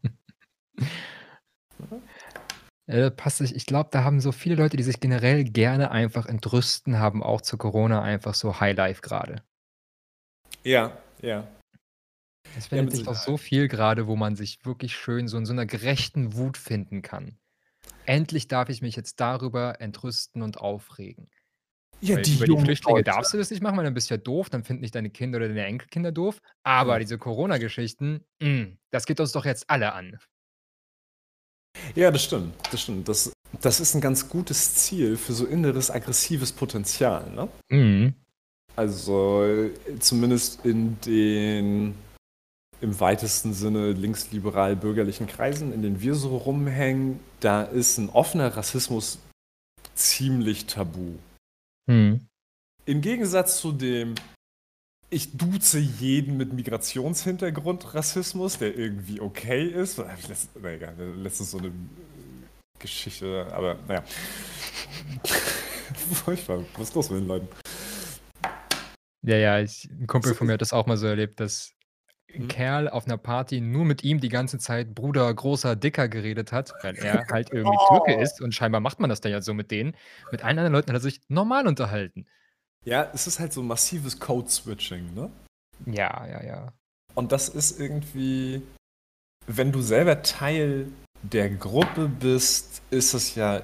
[2.85, 6.25] Äh, passt sich ich glaube, da haben so viele Leute, die sich generell gerne einfach
[6.25, 9.41] entrüsten, haben auch zu Corona einfach so Highlife grade.
[10.65, 11.47] Ja, ja.
[12.55, 15.37] Es Ja, findet mit sich doch so viel grade, wo man sich wirklich schön so
[15.37, 17.37] in so 'ner gerechten Wut finden kann.
[18.05, 21.29] Endlich darf ich mich jetzt darüber entrüsten und aufregen.
[22.01, 23.03] Ja, Weil die über die Flüchtlinge Leute.
[23.03, 25.09] darfst du das nicht machen, weil dann bist du ja doof, dann finden dich deine
[25.11, 26.39] Kinder oder deine Enkelkinder doof.
[26.63, 27.01] Aber Ja.
[27.01, 30.19] diese Corona-Geschichten, hm, das geht uns doch jetzt alle an.
[31.95, 33.07] Ja, das stimmt, das stimmt.
[33.07, 33.31] Das
[33.61, 37.47] das ist 'n ganz gutes Ziel für so inneres aggressives Potenzial, ne?
[37.71, 38.23] Mhm.
[38.75, 41.93] Also, zumindest in den
[42.83, 49.19] im weitesten Sinne linksliberal-bürgerlichen Kreisen, in denen wir so rumhängen, da ist 'n offener Rassismus
[49.95, 51.13] ziemlich tabu.
[51.87, 52.27] Mhm.
[52.85, 54.15] Im Gegensatz zu dem
[55.09, 59.99] ich duze jeden mit Migrationshintergrund Rassismus, der irgendwie okay ist.
[60.27, 61.71] Letzt na egal, letztens so 'ne, äh,
[62.79, 64.03] Geschichte, aber na ja.
[66.25, 66.65] Furchtbar.
[66.77, 67.47] Was ist los mit den Leuten?
[69.25, 71.72] Ja, ja, ich 'n Kumpel von mir hat das auch mal so erlebt, dass
[72.37, 72.47] Mhm.
[72.47, 76.73] Kerl auf 'ner Party nur mit ihm die ganze Zeit Bruder, Großer, Dicker geredet hat,
[76.83, 78.21] weil er halt irgendwie Türke Oh.
[78.21, 79.95] ist und scheinbar macht man das da ja so mit denen.
[80.31, 82.25] Mit allen anderen Leuten hat er sich normal unterhalten.
[82.85, 85.29] Ja, es ist halt so massives Code-Switching, ne?
[85.85, 86.73] Ja, ja, ja.
[87.15, 88.61] Und das ist irgendwie
[89.47, 93.61] wenn du selber Teil der Gruppe bist, ist es ja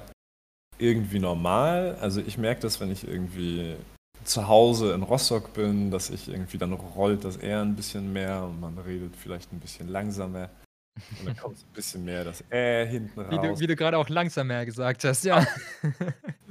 [0.78, 1.96] irgendwie normal.
[2.00, 3.76] Also, ich merke das, wenn ich irgendwie
[4.24, 8.44] zu Hause in Rostock bin, dass ich irgendwie dann rollt das R 'n bisschen mehr
[8.44, 10.50] und man redet vielleicht 'n bisschen langsamer.
[11.18, 13.60] Und dann kommt so 'n bisschen mehr das Ä hinten Wie du raus.
[13.60, 15.46] wie du grade auch langsamer gesagt hast, ja.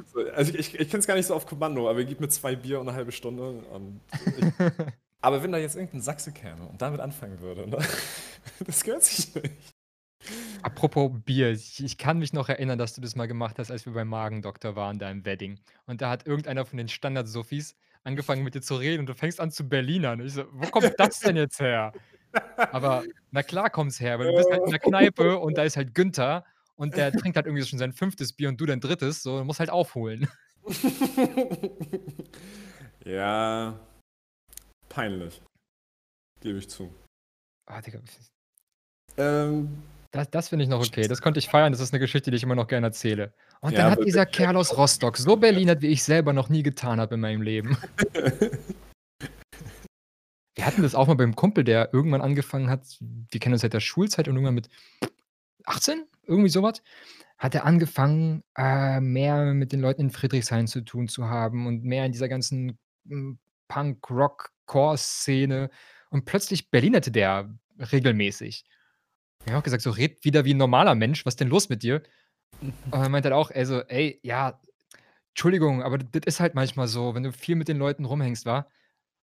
[0.06, 2.56] So, also, ich ich kenne es gar nicht so auf Kommando, aber gib mir 2
[2.56, 4.02] Bier und 'ne halbe Stunde und
[4.36, 4.48] ich
[5.22, 7.80] aber wenn da jetzt irgend 'n Sachse käme und damit anfangen würde, ne?
[8.68, 9.74] Das gehört sich nicht.
[10.64, 13.86] Apropos Bier, ich ich kann mich noch erinnern, dass du das mal gemacht hast, als
[13.86, 15.60] wir beim Magendoktor waren, da im Wedding.
[15.86, 19.40] Und da hat irgendeiner von den Standard-Suffis angefangen, mit dir zu reden und du fängst
[19.40, 20.20] an zu Berlinern.
[20.20, 21.94] Und ich so: „Wo kommt das denn jetzt her?“
[22.72, 25.78] Aber na klar kommt's her, weil du bist halt in 'ner Kneipe und da ist
[25.78, 26.46] halt Günther
[26.76, 28.34] und der trinkt halt irgendwie schon sein 5.
[28.34, 30.28] Bier und du dein 3., so, du musst halt aufholen.
[33.06, 33.80] Ja.
[34.90, 35.42] Peinlich.
[36.42, 36.94] Gebe ich zu.
[37.68, 38.00] Ah, Digga.
[39.18, 39.82] Ähm.
[40.14, 41.08] Das das finde ich noch okay.
[41.08, 41.72] Das konnte ich feiern.
[41.72, 43.32] Das ist 'ne Geschichte, die ich immer noch gerne erzähle.
[43.62, 46.64] Und Ja, dann hat dieser Kerl aus Rostock so Berlinert, wie ich selber noch nie
[46.64, 47.78] getan habe in meinem Leben.
[50.56, 53.74] Wir hatten das auch mal beim Kumpel, der irgendwann angefangen hat wir kennen uns seit
[53.74, 54.68] der Schulzeit und irgendwann mit
[55.66, 56.82] 18, irgendwie so was,
[57.38, 61.84] hat er angefangen, äh, mehr mit den Leuten in Friedrichshain zu tun zu haben und
[61.86, 63.40] mehr in dieser ganzen, hm,
[63.70, 65.70] Punk-Rock-Core-Szene
[66.10, 67.50] und plötzlich berlinerte der
[67.92, 68.66] regelmäßig.
[69.46, 71.26] Wir haben auch gesagt: „So, red wieder wie 'n normaler Mensch.
[71.26, 72.02] Was ist denn los mit dir?“
[72.62, 72.74] Mhm.
[72.92, 74.60] Und er meinte halt auch, er so: „Ey, ja,
[75.32, 78.68] Entschuldigung, aber das ist halt manchmal so, wenn du viel mit den Leuten rumhängst, wa?“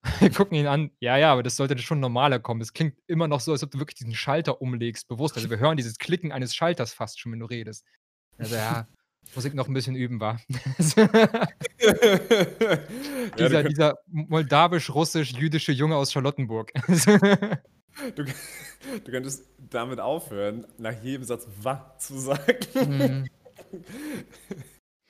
[0.20, 2.60] Wir gucken ihn an: „Ja, ja, aber das sollte schon normaler kommen.
[2.62, 5.36] Es klingt immer noch so, als ob du wirklich diesen Schalter umlegst, bewusst.
[5.36, 7.86] Also, wir hören dieses Klicken eines Schalters fast schon, wenn du redest.“
[8.38, 8.88] Er so: „Ja,
[9.34, 10.38] muss ich noch 'n bisschen üben, wa?“
[13.38, 16.72] Ja, du Dieser dieser moldawisch-russisch-jüdische Junge aus Charlottenburg.
[18.16, 18.24] Du
[19.05, 22.66] du könntest damit aufhören, nach jedem Satz „wa“ zu sagen.
[22.80, 23.28] Mhm.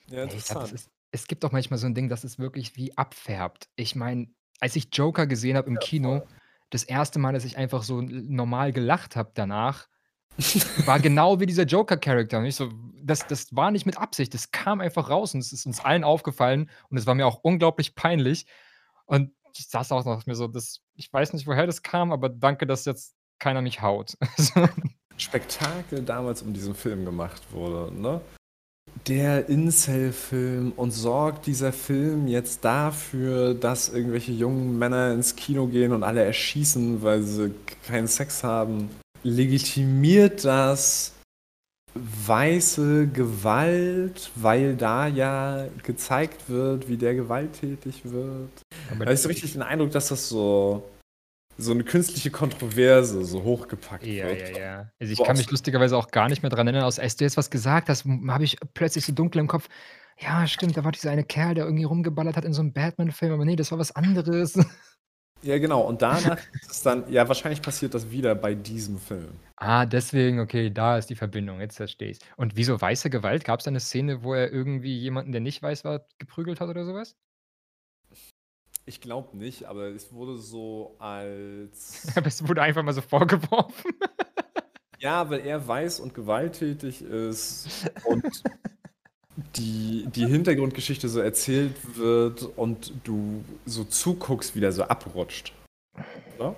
[0.09, 0.23] Ja,
[0.55, 0.73] das interessant.
[0.73, 3.69] ist es gibt auch manchmal so 'n Ding, dass es wirklich wie abfärbt.
[3.77, 4.27] Ich meine,
[4.59, 6.19] als ich Joker gesehen habe im Ja, voll.
[6.19, 6.27] Kino,
[6.69, 7.17] das 1.
[7.19, 9.87] Mal, dass ich einfach so normal gelacht habe danach,
[10.75, 11.63] war genau wie dieser
[12.45, 12.71] ich so
[13.03, 14.33] das das war nicht mit Absicht.
[14.33, 17.39] Das kam einfach raus und es ist uns allen aufgefallen und es war mir auch
[17.43, 18.47] unglaublich peinlich.
[19.05, 22.29] Und ich saß auch noch mir so: „Das ich weiß nicht, woher das kam, aber
[22.29, 24.67] danke, dass jetzt keiner mich haut.“ Also
[25.17, 28.21] Spektakel damals um diesen Film gemacht wurde, ne?
[29.07, 35.93] Der Incel-Film und sorgt dieser Film jetzt dafür, dass irgendwelche jungen Männer ins Kino gehen
[35.93, 37.53] und alle erschießen, weil sie
[37.85, 38.89] keinen Sex haben?
[39.23, 41.13] Legitimiert das
[41.93, 48.51] weiße Gewalt, weil da ja gezeigt wird, wie der gewalttätig wird?
[48.91, 50.83] Aber da ist so richtig den Eindruck, dass das so
[51.57, 54.43] so eine künstliche Kontroverse so hochgepackt Ja, wird.
[54.49, 54.91] ja, ja.
[54.99, 57.37] Also, ich So kann mich lustigerweise auch gar nicht mehr dran erinnern, als du jetzt
[57.37, 59.67] was gesagt hast, habe ich plötzlich so dunkel im Kopf:
[60.19, 63.33] „Ja, stimmt, da war dieser eine Kerl, der irgendwie rumgeballert hat in so 'nem Batman-Film,
[63.33, 64.53] aber ne, das war was anderes.“
[65.43, 65.81] Ja, genau.
[65.81, 69.39] Und danach ist es dann ja, wahrscheinlich passiert das wieder bei diesem Film.
[69.59, 72.19] Ah, deswegen, okay, da ist die Verbindung, jetzt verstehe ich's.
[72.37, 73.43] Und wieso weiße Gewalt?
[73.43, 76.85] Gab's da 'ne Szene, wo er irgendwie jemanden, der nicht weiß war, geprügelt hat oder
[76.85, 77.15] so was?
[78.87, 83.91] Ich glaube nicht, aber es wurde so als Aber es wurde einfach mal so vorgeworfen.
[84.99, 87.67] Ja, weil er weiß und gewalttätig ist
[88.03, 88.41] und
[89.55, 95.53] die die Hintergrundgeschichte so erzählt wird und du so zuguckst, wie der so abrutscht,
[96.39, 96.55] ne?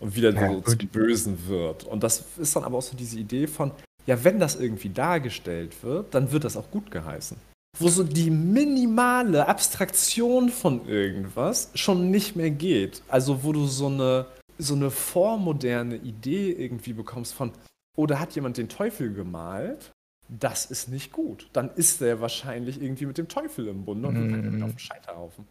[0.00, 0.80] Und wie der Ja, so gut.
[0.80, 1.84] zum Bösen wird.
[1.84, 3.70] Und das ist dann aber auch so diese Idee von,
[4.04, 7.38] ja, wenn das irgendwie dargestellt wird, dann wird das auch gutgeheißen.
[7.78, 13.02] Wo so die minimale Abstraktion von irgendwas schon nicht mehr geht.
[13.08, 14.26] Also, wo du so 'ne
[14.58, 17.52] so 'ne vormoderne Idee irgendwie bekommst von:
[17.96, 19.90] „Oh, da hat jemand den Teufel gemalt.
[20.28, 24.18] Das ist nicht gut.“ Dann ist der wahrscheinlich irgendwie mit dem Teufel im Bunde und
[24.18, 24.76] wir packen den auf Mhm.
[24.76, 25.46] 'n Scheiterhaufen.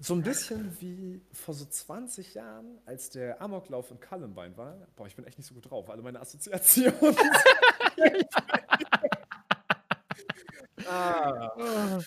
[0.00, 4.88] So 'n bisschen wie vor so 20 Jahren, als der Amoklauf in Columbine war.
[4.96, 5.90] Boah, ich bin echt nicht so gut drauf.
[5.90, 7.16] Alle meine Assoziationen
[10.88, 11.50] Ah.
[11.58, 11.98] Ah.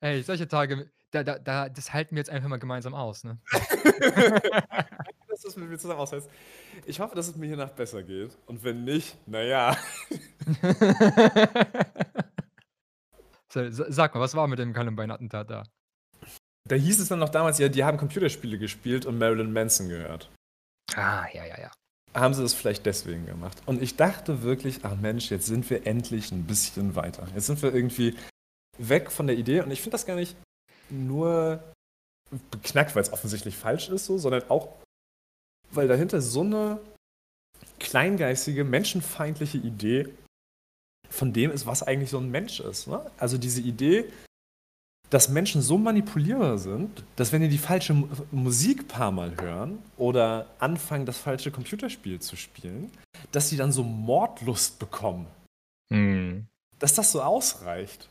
[0.00, 3.38] Ey, solche Tage, da da da das halten wir jetzt einfach mal gemeinsam aus, ne?
[5.28, 6.28] Dass du's mit mir zusammen aushältst.
[6.86, 9.76] Ich hoffe, dass es mir hiernach besser geht und wenn nicht, na ja.
[13.50, 15.62] So, sa sag mal, was war mit dem Columbine-Attentat da?
[16.64, 20.30] Da hieß es dann noch damals, ja, die haben Computerspiele gespielt und Marilyn Manson gehört.
[20.94, 21.70] Ah, ja, ja, ja.
[22.18, 23.58] Haben sie das vielleicht deswegen gemacht?
[23.66, 27.28] Und ich dachte wirklich: „Ach Mensch, jetzt sind wir endlich 'n bisschen weiter.
[27.34, 28.16] Jetzt sind wir irgendwie
[28.78, 30.36] weg von der Idee“ und ich finde das gar nicht
[30.90, 31.62] nur
[32.50, 34.68] beknackt, weil's offensichtlich falsch ist so, sondern auch,
[35.70, 36.80] weil dahinter so 'ne
[37.78, 40.08] kleingeistige, menschenfeindliche Idee
[41.10, 43.10] von dem ist, was eigentlich so 'n Mensch ist, ne?
[43.18, 44.06] Also, diese Idee,
[45.10, 47.94] dass Menschen so manipulierbar sind, dass wenn die die falsche
[48.30, 52.90] Musik paarmal hören oder anfangen, das falsche Computerspiel zu spielen,
[53.32, 55.26] dass sie dann so Mordlust bekommen.
[55.90, 56.46] Mhm.
[56.78, 58.08] Dass das so ausreicht.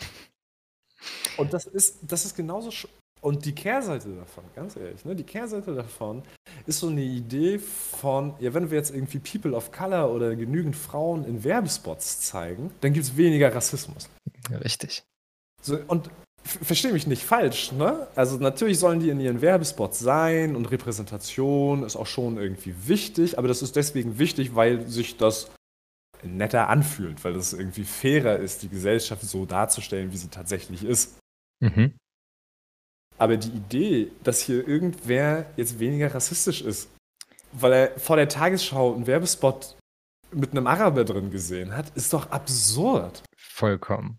[1.38, 2.88] Und das ist das ist genauso sch
[3.20, 6.22] und die Kehrseite davon, ganz ehrlich, ne, die Kehrseite davon
[6.66, 10.76] ist so 'ne Idee von, ja, wenn wir jetzt irgendwie People of Color oder genügend
[10.76, 14.08] Frauen in Werbespots zeigen, dann gibt's weniger Rassismus.
[14.62, 15.02] Richtig.
[15.62, 16.10] So, und
[16.44, 18.06] verstehe mich nicht falsch, ne?
[18.14, 23.38] Also, natürlich sollen die in ihren Werbespots sein und Repräsentation ist auch schon irgendwie wichtig,
[23.38, 25.50] aber das ist deswegen wichtig, weil sich das
[26.22, 31.18] netter anfühlt, weil das irgendwie fairer ist, die Gesellschaft so darzustellen, wie sie tatsächlich ist.
[31.60, 31.94] Mhm.
[33.18, 36.88] Aber die Idee, dass hier irgendwer jetzt weniger rassistisch ist,
[37.52, 39.76] weil er vor der Tagesschau 'n Werbespot
[40.32, 43.22] mit 'nem Araber drin gesehen hat, ist doch absurd.
[43.36, 44.18] Vollkommen.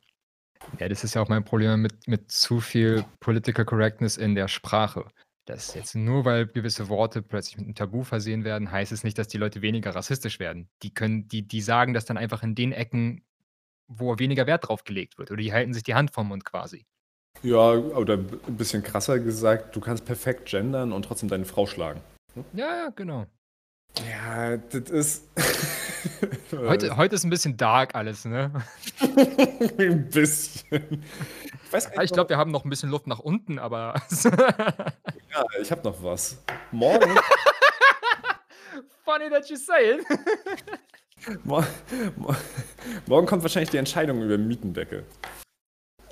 [0.78, 4.48] Ja, das ist ja auch mein Problem mit mit zu viel Political Correctness in der
[4.48, 5.08] Sprache.
[5.46, 9.18] Dass jetzt nur weil gewisse Worte plötzlich mit 'nem Tabu versehen werden, heißt es nicht,
[9.18, 10.70] dass die Leute weniger rassistisch werden.
[10.84, 13.26] Die können die die sagen das dann einfach in den Ecken,
[13.88, 16.86] wo weniger Wert drauf gelegt wird oder die halten sich die Hand vorm Mund quasi.
[17.42, 21.66] Ja, oder b 'n bisschen krasser gesagt, du kannst perfekt gendern und trotzdem deine Frau
[21.68, 22.02] schlagen,
[22.36, 22.44] ne?
[22.52, 23.26] Ja, ja, genau.
[24.08, 25.30] Ja, das ist
[26.52, 28.52] Heute heute ist 'n bisschen dark alles, ne?
[29.78, 31.04] 'N bisschen.
[31.68, 33.96] Ich nicht ich glaube, wir haben noch 'n bisschen Luft nach unten, aber
[35.32, 36.38] Ja, ich habe noch was.
[36.72, 37.16] Morgen
[39.06, 40.06] Funny that you say it.
[41.44, 41.66] Mor
[42.16, 42.36] mor
[43.08, 45.04] morgen kommt wahrscheinlich die Entscheidung über Mietendeckel.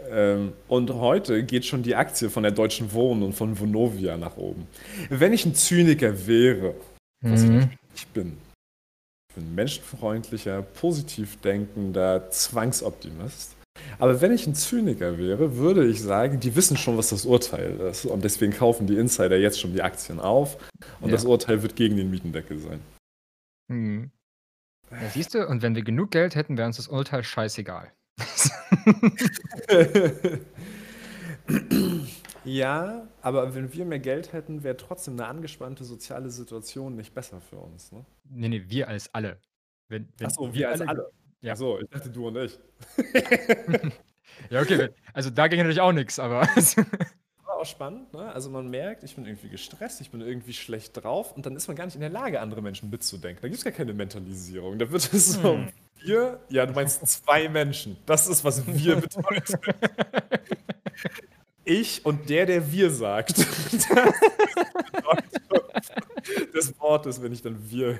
[0.09, 4.35] Ähm, und heute geht schon die Aktie von der Deutschen Wohnen und von Vonovia nach
[4.37, 4.67] oben.
[5.09, 6.75] Wenn ich 'n Zyniker wäre,
[7.21, 7.69] was ich Mhm.
[7.91, 8.37] nicht bin,
[9.29, 13.55] ich bin menschenfreundlicher, positiv denkender Zwangsoptimist.
[13.99, 17.79] Aber wenn ich 'n Zyniker wäre, würde ich sagen, die wissen schon, was das Urteil
[17.81, 20.57] ist und deswegen kaufen die Insider jetzt schon die Aktien auf
[20.99, 21.15] und Ja.
[21.15, 22.79] das Urteil wird gegen den Mietendeckel sein.
[23.69, 24.11] Mhm.
[24.91, 27.91] Ja, siehst du, und wenn wir genug Geld hätten, wäre uns das Urteil scheißegal.
[32.47, 37.41] Ja, aber wenn wir mehr Geld hätten, wäre trotzdem 'ne angespannte soziale Situation nicht besser
[37.41, 38.05] für uns, ne?
[38.29, 39.39] Ne, ne, wir als alle.
[39.89, 41.11] Wenn wenn so, wir wir als alle alle.
[41.41, 41.53] ja.
[41.53, 42.59] Ach so, ich dachte, du und ich.
[44.49, 46.41] Ja, okay, also da ging natürlich auch nix, aber
[47.45, 48.31] War auch spannend, ne?
[48.33, 51.67] Also, man merkt, ich bin irgendwie gestresst, ich bin irgendwie schlecht drauf und dann ist
[51.67, 53.41] man gar nicht in der Lage, andere Menschen mitzudenken.
[53.41, 54.77] Da gibt's gar keine Mentalisierung.
[54.79, 55.69] Da wird es so Hm.
[56.01, 57.97] wir ja, du meinst 2 Menschen.
[58.05, 59.59] Das ist, was wir bedeutet.
[61.67, 63.37] Ich und der, der wir sagt.
[63.37, 63.89] Das ist
[66.53, 67.99] des Wortes, wenn ich dann wir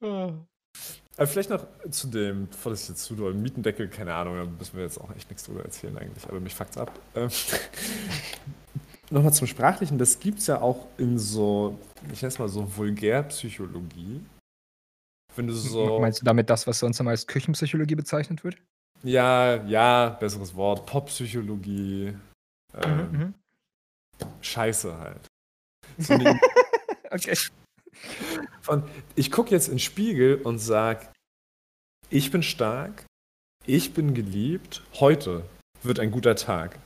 [0.00, 0.46] höre.
[1.16, 4.76] Aber vielleicht noch zu dem, bevor das jetzt zu doll, Mietendeckel, keine Ahnung, da müssen
[4.76, 6.98] wir jetzt auch echt nichts drüber erzählen eigentlich, aber mich fuckt's ab.
[7.14, 7.28] Ähm,
[9.10, 11.78] Nochmal zum Sprachlichen, das gibt's ja auch in so,
[12.12, 14.20] ich nenne es mal so Vulgärpsychologie.
[15.34, 15.98] Wenn du so.
[15.98, 18.56] meinst du damit das, was sonst immer als Küchenpsychologie bezeichnet wird?
[19.02, 20.86] Ja, ja, besseres Wort.
[20.86, 22.14] Poppsychologie.
[22.74, 23.34] Ähm, Mhm, mhm.
[24.40, 25.26] Scheiße halt.
[25.98, 26.14] So
[27.12, 27.36] Okay.
[28.62, 28.84] von,
[29.16, 31.12] ich gucke jetzt in den Spiegel und sag,
[32.08, 33.04] ich bin stark,
[33.66, 35.44] ich bin geliebt, heute
[35.82, 36.78] wird ein guter Tag.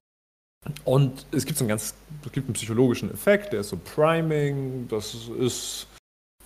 [0.85, 4.89] Und es gibt so einen ganz, es gibt einen psychologischen Effekt, der ist so Priming,
[4.89, 5.87] das ist,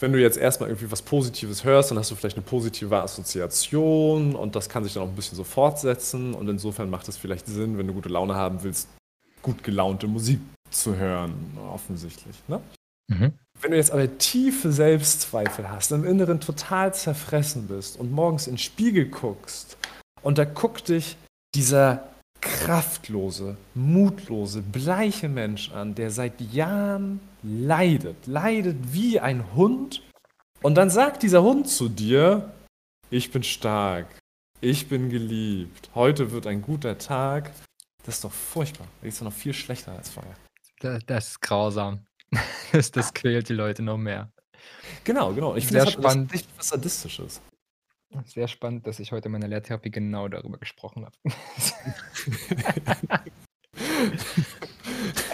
[0.01, 4.35] wenn du jetzt erstmal irgendwie was Positives hörst, dann hast du vielleicht eine positive Assoziation
[4.35, 7.47] und das kann sich dann auch ein bisschen so fortsetzen und insofern macht es vielleicht
[7.47, 8.89] Sinn, wenn du gute Laune haben willst,
[9.43, 12.37] gut gelaunte Musik zu hören, offensichtlich.
[12.49, 12.61] Ne?
[13.09, 13.33] Mhm.
[13.61, 18.55] Wenn du jetzt aber tiefe Selbstzweifel hast, im Inneren total zerfressen bist und morgens in
[18.55, 19.77] den Spiegel guckst
[20.23, 21.17] und da guckt dich
[21.55, 22.09] dieser
[22.41, 30.03] kraftlose, mutlose, bleiche Mensch an, der seit Jahren leidet, leidet wie ein Hund
[30.63, 32.53] und dann sagt dieser Hund zu dir,
[33.11, 34.07] ich bin stark,
[34.61, 37.53] ich bin geliebt, heute wird ein guter Tag.
[38.09, 38.89] Das ist doch furchtbar.
[39.03, 40.35] Das ist doch noch viel schlechter als vorher.
[40.81, 42.07] Da das ist grausam.
[42.73, 44.33] Das das quält die Leute noch mehr.
[45.05, 45.57] Genau, genau.
[45.57, 46.33] Ich finde, das spannend.
[46.33, 47.43] echt was Sadistisches.
[48.25, 51.17] Sehr spannend, dass ich heute in meiner Lehrtherapie genau darüber gesprochen habe.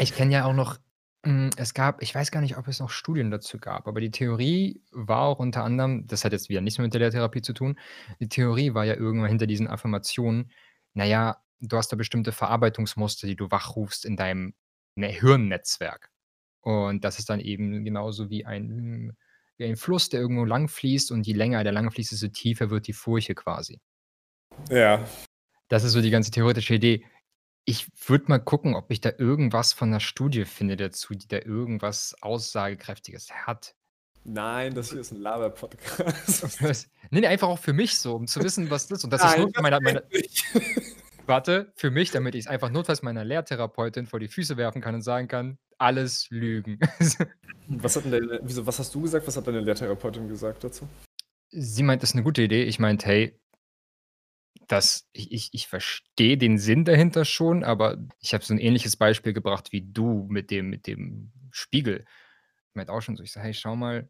[0.00, 0.78] Ich kenne ja auch noch
[1.24, 4.10] hm, es gab ich weiß gar nicht, ob es noch Studien dazu gab, aber die
[4.10, 7.52] Theorie war auch unter anderem das hat jetzt wieder nichts mehr mit der Lehrtherapie zu
[7.52, 7.78] tun.
[8.18, 10.50] Die Theorie war ja irgendwann hinter diesen Affirmationen,
[10.92, 14.54] na ja, du hast da bestimmte Verarbeitungsmuster, die du wachrufst in deinem,
[14.96, 16.10] ne, Hirnnetzwerk.
[16.60, 19.16] Und das ist dann eben genauso wie ein
[19.56, 22.70] wie ein Fluss, der irgendwo lang fließt und je länger der lang fließt, desto tiefer
[22.70, 23.80] wird die Furche quasi.
[24.70, 25.06] Ja.
[25.68, 27.04] Das ist so die ganze theoretische Idee.
[27.64, 31.38] Ich würde mal gucken, ob ich da irgendwas von 'ner Studie finde dazu, die da
[31.38, 33.74] irgendwas Aussagekräftiges hat.
[34.24, 36.62] Nein, das hier ist 'n Laber-Podcast.
[36.62, 36.88] Was?
[37.10, 39.22] Ne, ne, einfach auch für mich so, um zu wissen, was das ist und ich's
[39.22, 40.44] Nein, nur meiner das meiner geht nicht.
[41.28, 45.02] Warte, für mich, damit ich's einfach notfalls meiner Lehrtherapeutin vor die Füße werfen kann und
[45.02, 46.78] sagen kann: „Alles Lügen.“
[47.68, 49.26] Was hat denn deine wieso, was hast du gesagt?
[49.26, 50.88] Was hat deine Lehrtherapeutin gesagt dazu?
[51.52, 52.64] Sie meint, das ist 'ne gute Idee.
[52.64, 53.38] Ich meinte: „Hey“
[54.70, 58.96] „das ich ich ich verstehe den Sinn dahinter schon, aber“ ich habe so 'n ähnliches
[58.96, 62.04] Beispiel gebracht wie du mit dem mit dem Spiegel.
[62.74, 64.08] Meinte auch schon so, ich sage: „Hey, schau mal,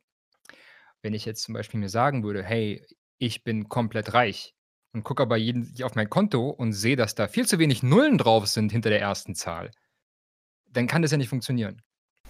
[1.02, 2.86] wenn ich jetzt zum Beispiel mir sagen würde: ‚Hey,
[3.18, 4.53] ich bin komplett reich'
[4.94, 8.18] und gucke aber jeden auf mein Konto und sehe, dass da viel zu wenig Nullen
[8.18, 9.72] drauf sind hinter der ersten Zahl,
[10.70, 11.82] dann kann das ja nicht funktionieren.“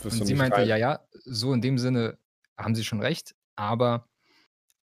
[0.03, 0.63] Wirst Und sie meinte: reich.
[0.63, 2.19] „Ja, ja, so in dem Sinne
[2.59, 4.09] haben Sie schon recht, aber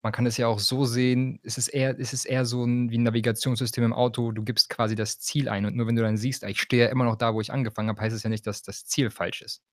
[0.03, 2.91] man kann es ja auch so sehen, es ist eher es ist eher so 'n
[2.91, 4.31] wie 'n Navigationssystem im Auto.
[4.33, 6.85] Du gibst quasi das Ziel ein und nur wenn du dann siehst: „Ah, ich stehe
[6.85, 9.11] ja immer noch da, wo ich angefangen habe“, heißt es ja nicht, dass das Ziel
[9.11, 9.63] falsch ist.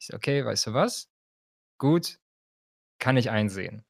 [0.00, 1.08] Ich so: „Okay, weißt du was?
[1.78, 2.18] Gut,
[3.00, 3.84] kann ich einsehen.“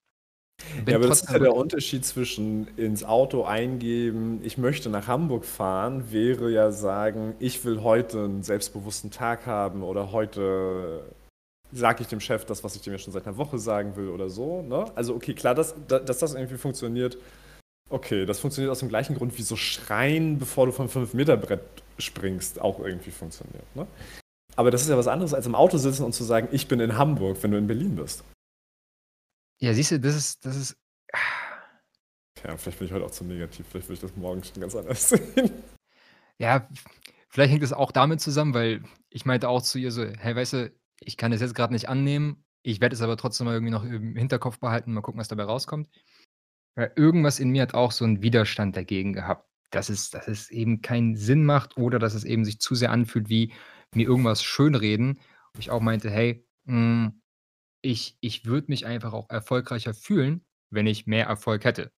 [0.85, 5.07] Bin Ja, aber das ist ja der Unterschied zwischen ins Auto eingeben: „Ich möchte nach
[5.09, 11.03] Hamburg fahren“, wäre ja sagen: „Ich will heute 'n selbstbewussten Tag haben“ oder „heute
[11.73, 14.09] sage ich dem Chef das, was ich dem ja schon seit 'ner Woche sagen will“
[14.09, 14.87] oder so, ne?
[14.97, 17.19] Also, okay, klar, dass da dass das irgendwie funktioniert
[17.91, 21.61] okay, das funktioniert aus dem gleichen Grund wie so schreien, bevor du vom 5-Meter-Brett
[21.99, 23.87] springst, auch irgendwie funktioniert, ne?
[24.57, 26.81] Aber das ist ja was anderes, als im Auto sitzen und zu sagen: „Ich bin
[26.81, 28.25] in Hamburg“, wenn du in Berlin bist.
[29.61, 30.77] Ja, siehst du, das ist das ist
[32.45, 33.67] Ja, vielleicht bin ich heute auch zu negativ.
[33.69, 35.51] Vielleicht würde ich das morgen schon ganz anders sehen.
[36.39, 36.69] Ja,
[37.31, 40.53] vielleicht hängt es auch damit zusammen, weil ich meinte auch zu ihr so: „Hey, weißt
[40.55, 42.45] du, ich kann das jetzt grad nicht annehmen.
[42.63, 45.45] Ich werde es aber trotzdem mal irgendwie noch im Hinterkopf behalten, mal gucken, was dabei
[45.45, 45.89] rauskommt.“
[46.77, 50.51] Weil irgendwas in mir hat auch so 'n Widerstand dagegen gehabt, dass es dass es
[50.51, 53.53] eben keinen Sinn macht oder dass es eben sich zu sehr anfühlt wie
[53.95, 55.21] mir irgendwas schönreden.
[55.55, 57.23] Wo ich auch meinte: „Hey, hm,
[57.85, 61.93] ich ich würde mich einfach auch erfolgreicher fühlen, wenn ich mehr Erfolg hätte.“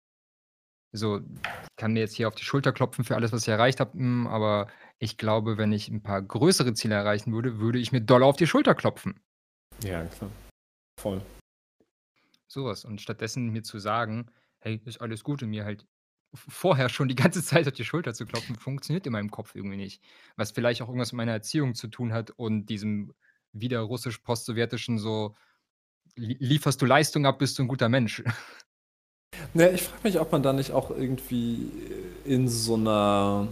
[0.93, 3.81] So, ich kann mir jetzt hier auf die Schulter klopfen für alles, was ich erreicht
[3.81, 4.69] habe, hm, aber
[4.99, 8.37] ich glaube, wenn ich 'n paar größere Ziele erreichen würde, würde ich mir doll auf
[8.37, 9.21] die Schulter klopfen.
[9.85, 10.31] Ja, klar.
[11.01, 11.23] Voll.
[12.49, 15.87] So was und stattdessen mir zu sagen: „Hey, ist alles gut“ und mir halt
[16.35, 19.77] vorher schon die ganze Zeit auf die Schulter zu klopfen, funktioniert in meinem Kopf irgendwie
[19.77, 20.03] nicht.
[20.37, 23.15] Was vielleicht auch irgendwas mit meiner Erziehung zu tun hat und diesem
[23.53, 25.37] wieder russisch postsowjetischen so: „Lie
[26.17, 28.23] lieferst du Leistung ab, bist du 'n guter Mensch.“
[29.55, 31.71] Ne, ich frage mich, ob man da nicht auch irgendwie
[32.25, 33.49] in so 'ner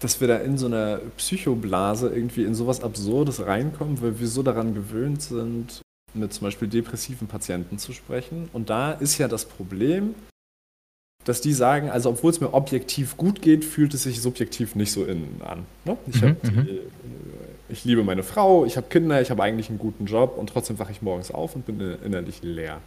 [0.00, 4.28] dass wir da in so 'ner Psychoblase irgendwie in so was Absurdes reinkommen, weil wir
[4.28, 5.82] so daran gewöhnt sind,
[6.14, 8.48] mit zum Beispiel depressiven Patienten zu sprechen.
[8.52, 10.14] Und da ist ja das Problem,
[11.24, 15.04] dass die sagen: „Also, obwohl's mir objektiv gut geht, fühlt es sich subjektiv nicht so
[15.04, 15.96] innen an“, ne?
[16.06, 16.68] Ich habe Mhm, mhm.
[17.68, 20.78] Ich liebe meine Frau, ich habe Kinder, ich habe eigentlich 'n guten Job und trotzdem
[20.78, 22.80] wache ich morgens auf und bin innerlich leer.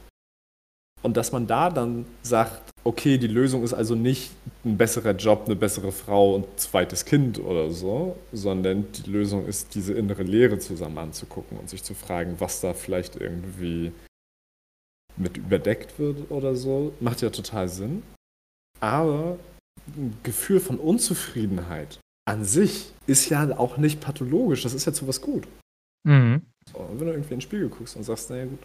[1.03, 4.31] Und dass man da dann sagt: „Okay, die Lösung ist also nicht
[4.65, 9.73] 'n besserer Job, 'ne bessere Frau und zweites Kind oder so, sondern die Lösung ist,
[9.75, 13.91] diese innere Leere zusammen anzugucken und sich zu fragen, was da vielleicht irgendwie
[15.17, 18.03] mit überdeckt wird oder so“, macht ja total Sinn.
[18.79, 19.37] Aber
[19.97, 24.63] 'n Gefühl von Unzufriedenheit an sich ist ja auch nicht pathologisch.
[24.63, 25.47] Das ist ja zu was gut.
[26.07, 26.41] Mhm.
[26.71, 28.59] So, und wenn du irgendwie in den Spiegel guckst und sagst: „Na ja, gut,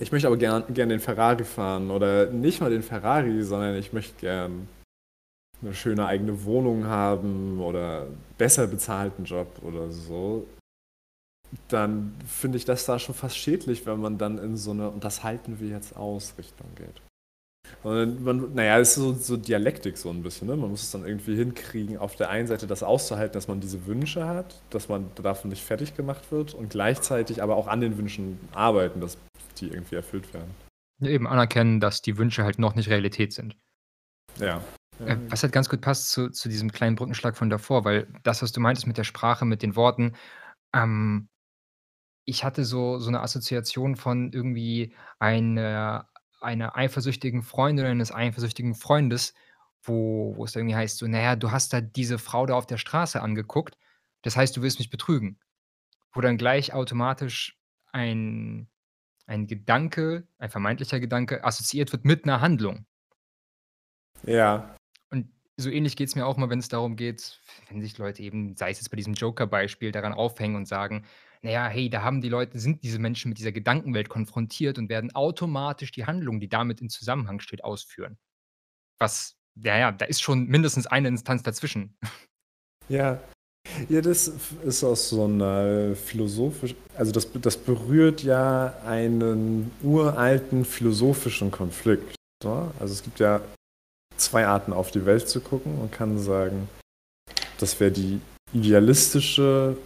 [0.00, 3.92] ich möchte aber gern gern den Ferrari fahren oder nicht mal den Ferrari, sondern ich
[3.92, 4.68] möchte gern
[5.62, 10.46] 'ne schöne eigene Wohnung haben oder besser bezahlten Job oder so“,
[11.68, 15.04] dann finde ich das da schon fast schädlich, wenn man dann in so 'ne „und
[15.04, 17.00] das halten wir jetzt aus“ Richtung geht.
[17.82, 20.56] Und man na ja, ist so so Dialektik so 'n bisschen, ne?
[20.56, 23.86] Man muss es dann irgendwie hinkriegen, auf der einen Seite das auszuhalten, dass man diese
[23.86, 27.96] Wünsche hat, dass man davon nicht fertig gemacht wird und gleichzeitig aber auch an den
[27.98, 29.18] Wünschen arbeiten, dass
[29.60, 30.50] die irgendwie erfüllt werden.
[31.00, 33.56] Ja, eben anerkennen, dass die Wünsche halt noch nicht Realität sind.
[34.40, 34.60] Ja.
[35.04, 38.42] Äh, was halt ganz gut passt zu zu diesem kleinen Brückenschlag von davor, weil das,
[38.42, 40.14] was du meintest mit der Sprache, mit den Worten,
[40.74, 41.28] ähm
[42.28, 46.08] ich hatte so so 'ne Assoziation von irgendwie einer
[46.40, 49.34] einer eifersüchtigen Freundin eines eifersüchtigen Freundes,
[49.82, 52.66] wo wo es irgendwie heißt so: „Na ja, du hast da diese Frau da auf
[52.66, 53.78] der Straße angeguckt,
[54.22, 55.38] das heißt, du willst mich betrügen.“
[56.12, 57.58] Wo dann gleich automatisch
[57.92, 58.68] ein
[59.26, 62.86] ein Gedanke ein vermeintlicher Gedanke assoziiert wird mit 'ner Handlung.
[64.24, 64.76] Ja.
[65.10, 68.70] Und so ähnlich geht's mir auch immer, wenn's darum geht, wenn sich Leute eben, sei
[68.70, 71.04] es jetzt bei diesem Joker-Beispiel, daran aufhängen und sagen:
[71.46, 74.88] „Na ja, hey, da haben die Leute sind diese Menschen mit dieser Gedankenwelt konfrontiert und
[74.88, 78.18] werden automatisch die Handlung, die damit in Zusammenhang steht, ausführen.“
[79.00, 81.96] Was na ja, da ist schon mindestens eine Instanz dazwischen.
[82.88, 83.20] Ja.
[83.88, 84.28] Ja, das
[84.64, 92.72] ist aus so 'ner philosophisch also, das das berührt ja einen uralten philosophischen Konflikt, ne?
[92.80, 93.40] Also, es gibt ja
[94.18, 95.78] 2 Arten, auf die Welt zu gucken.
[95.78, 96.68] Man kann sagen,
[97.60, 98.20] das wäre die
[98.54, 99.76] idealistische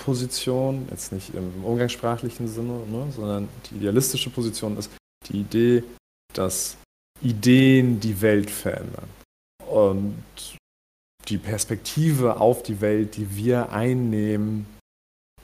[0.00, 4.90] Position, jetzt nicht im umgangssprachlichen Sinne, ne, sondern die idealistische Position ist
[5.28, 5.84] die Idee,
[6.34, 6.76] dass
[7.22, 9.08] Ideen die Welt verändern
[9.68, 10.24] und
[11.28, 14.66] die Perspektive auf die Welt, die wir einnehmen,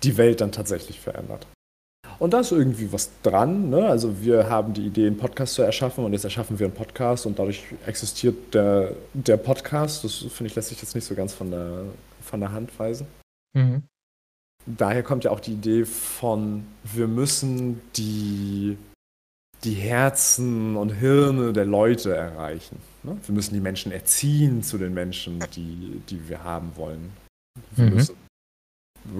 [0.02, 1.46] die Welt dann tatsächlich verändert.
[2.18, 3.86] Und da ist irgendwie was dran, ne?
[3.88, 7.26] Also, wir haben die Idee, 'n Podcast zu erschaffen und jetzt erschaffen wir 'n Podcast
[7.26, 10.02] und dadurch existiert der der Podcast.
[10.02, 11.84] Das, finde ich, lässt sich jetzt nicht so ganz von der
[12.22, 13.06] von der Hand weisen.
[13.54, 13.82] Mhm.
[14.66, 18.76] Daher kommt ja auch die Idee von: Wir müssen die
[19.64, 23.16] die Herzen und Hirne der Leute erreichen, ne?
[23.24, 27.12] Wir müssen die Menschen erziehen zu den Menschen, die die wir haben wollen.
[27.74, 27.94] Wir Mhm.
[27.94, 28.16] müssen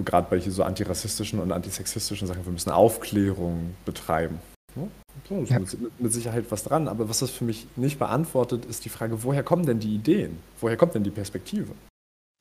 [0.05, 4.39] grad bei so antirassistischen und antisexistischen Sachen wir müssen Aufklärung betreiben,
[4.75, 4.89] ne?
[5.27, 5.57] So, Ja.
[5.59, 8.89] ist mit mit Sicherheit was dran, aber was das für mich nicht beantwortet, ist die
[8.89, 10.37] Frage: Woher kommen denn die Ideen?
[10.59, 11.73] Woher kommt denn die Perspektive?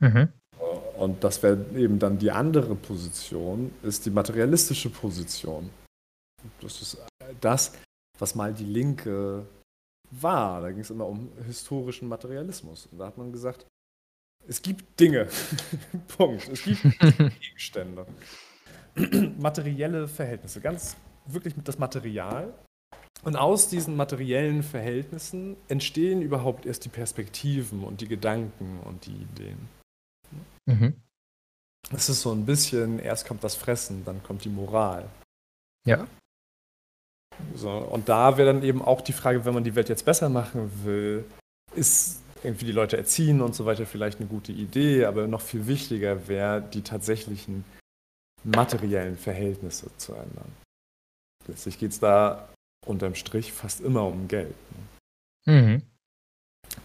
[0.00, 0.28] Mhm.
[0.98, 5.70] Und das wäre eben dann die andere Position, ist die materialistische Position.
[6.60, 6.98] Das ist,
[7.40, 7.72] das,
[8.18, 9.46] was mal die Linke
[10.10, 10.60] war.
[10.62, 12.88] Da ging's immer um historischen Materialismus.
[12.90, 13.66] Und da hat man gesagt:
[14.46, 15.28] „Es gibt Dinge.
[16.16, 16.48] Punkt.
[16.48, 16.82] Es gibt
[17.40, 18.06] Gegenstände.“
[19.38, 22.54] Materielle Verhältnisse, ganz wirklich mit das Material.
[23.22, 29.14] Und aus diesen materiellen Verhältnissen entstehen überhaupt erst die Perspektiven und die Gedanken und die
[29.14, 29.68] Ideen.
[30.66, 30.94] Mhm.
[31.92, 35.08] Es ist so 'n bisschen, erst kommt das Fressen, dann kommt die Moral.
[35.86, 36.06] Ja.
[37.54, 40.28] So, und da wäre dann eben auch die Frage, wenn man die Welt jetzt besser
[40.28, 41.24] machen will,
[41.74, 45.66] ist irgendwie die Leute erziehen und so weiter vielleicht 'ne gute Idee, aber noch viel
[45.66, 47.64] wichtiger wäre, die tatsächlichen
[48.44, 50.52] materiellen Verhältnisse zu ändern.
[51.46, 52.48] Letztlich geht's da
[52.86, 54.54] unterm Strich fast immer um Geld,
[55.46, 55.52] ne?
[55.62, 55.82] Mhm.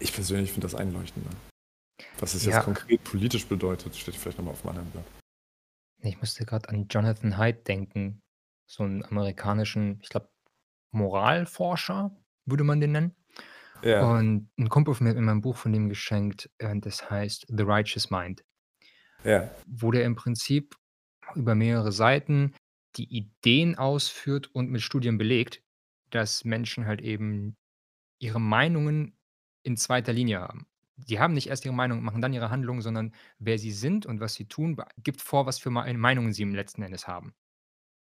[0.00, 1.30] Ich persönlich finde das einleuchtender.
[2.18, 2.58] Was es Ja.
[2.58, 5.06] jetzt konkret politisch bedeutet, steht vielleicht noch mal auf'm anderen Blatt.
[6.00, 8.22] Ich musste grad an Jonathan Haidt denken,
[8.66, 10.30] so 'n amerikanischen, ich glaube,
[10.92, 13.16] Moralforscher, würde man den nennen.
[13.82, 14.16] Ja.
[14.18, 17.10] Und 'n Kumpel von mir hat mir mal 'n Buch von dem geschenkt, äh, das
[17.10, 18.44] heißt „The Righteous Mind“.
[19.24, 19.52] Ja.
[19.66, 20.76] Wo der im Prinzip
[21.34, 22.54] über mehrere Seiten
[22.96, 25.62] die Ideen ausführt und mit Studien belegt,
[26.10, 27.56] dass Menschen halt eben
[28.20, 29.18] ihre Meinungen
[29.64, 30.12] in 2.
[30.12, 30.66] Linie haben.
[31.08, 34.20] Die haben nicht erst ihre Meinung, machen dann ihre Handlungen, sondern wer sie sind und
[34.20, 37.34] was sie tun, gibt vor, was für Mei Meinungen sie im letzten Endes haben.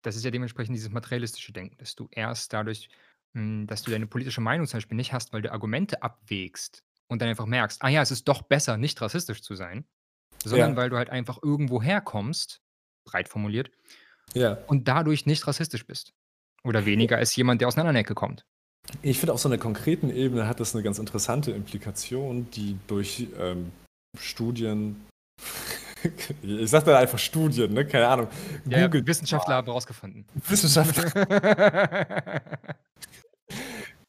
[0.03, 2.89] Das ist ja dementsprechend dieses materialistische Denken, dass du erst dadurch
[3.35, 7.21] hm, dass du deine politische Meinung zum Beispiel nicht hast, weil du Argumente abwägst und
[7.21, 9.87] dann einfach merkst: „Ah ja, es ist doch besser, nicht rassistisch zu sein“,
[10.45, 10.77] sondern Ja.
[10.77, 12.61] weil du halt einfach irgendwo herkommst,
[13.05, 13.71] breit formuliert,
[14.35, 14.65] Ja.
[14.67, 16.13] und dadurch nicht rassistisch bist
[16.63, 18.45] oder weniger als jemand, der aus 'ner anderen Ecke kommt.
[19.01, 23.27] Ich finde, auf so 'ner konkreten Ebene hat das 'ne ganz interessante Implikation, die durch,
[23.39, 23.71] ähm,
[24.17, 25.01] Studien
[26.43, 28.27] ich sage da einfach Studien, ne, keine Ahnung.
[28.69, 29.57] Ja, ja, Googelt Wissenschaftler mal.
[29.57, 30.25] haben rausgefunden.
[30.47, 31.11] Wissenschaftler.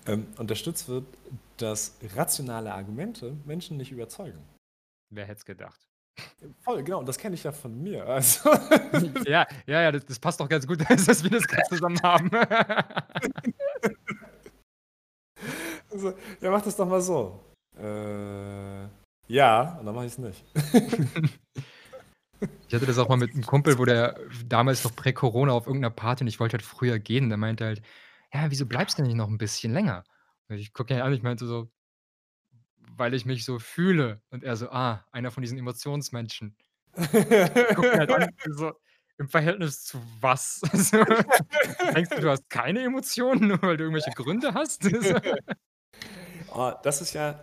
[0.09, 1.05] Ähm, unterstützt wird,
[1.57, 4.39] dass rationale Argumente Menschen nicht überzeugen.
[5.11, 5.81] Wer hätte es gedacht?
[6.61, 8.07] Voll, genau, und das kenne ich ja von mir.
[8.07, 8.49] Also
[9.27, 12.31] Ja, ja, ja, das das passt doch ganz gut, dass wir das grad zusammen haben.
[15.97, 17.41] Also, ja, mach das doch mal so.
[17.79, 18.87] Äh,
[19.29, 20.45] ja, und dann mache ich's nicht.
[22.69, 25.83] Ich hatte das auch mal mit 'nem Kumpel, wo der damals noch prä-Corona auf irgend
[25.83, 27.29] 'ner Party und ich wollte halt früher gehen.
[27.29, 27.83] Der meinte halt:
[28.33, 30.05] „Ja, wieso bleibst du denn nicht noch 'n bisschen länger?“
[30.49, 31.71] Und ich gucke ihn an, ich meinte so:
[32.97, 36.57] „Weil ich mich so fühle.“ Und er so: „Ah, einer von diesen Emotionsmenschen.“
[37.55, 38.73] Ich gucke ihn halt an, so:
[39.19, 41.05] „Im Verhältnis zu was?“ So.
[41.95, 44.85] Denkst du, du hast keine Emotionen, nur weil du irgendwelche Gründe hast?
[46.55, 47.39] Oh, das ist ja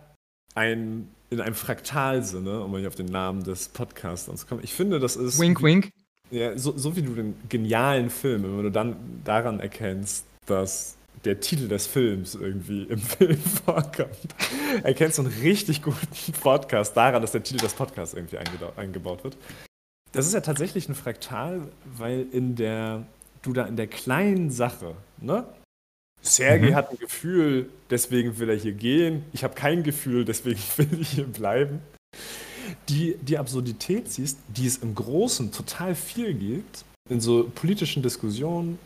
[0.54, 4.62] ein in einem Fraktalsinne, um mal auf den Namen des Podcasts anzukommen.
[4.62, 5.90] Ich finde, das ist Wink, wink.
[6.30, 11.40] ja, so so wie du den genialen Film wenn du dann daran erkennst, dass der
[11.40, 14.34] Titel des Films irgendwie im Film vorkommt,
[14.82, 18.38] erkennst du 'n richtig guten Podcast daran, dass der Titel des Podcasts irgendwie
[18.76, 19.36] eingebaut wird.
[20.12, 21.62] Das ist ja tatsächlich 'n Fraktal,
[21.96, 23.04] weil in der
[23.42, 25.44] du da in der kleinen Sache, ne?
[26.24, 26.74] Sergej Mhm.
[26.74, 29.24] hat 'n Gefühl, deswegen will er hier gehen.
[29.32, 31.80] Ich habe kein Gefühl, deswegen will ich hier bleiben.
[32.88, 38.78] Die die Absurdität siehst, die es im Großen total viel gibt, in so politischen Diskussionen,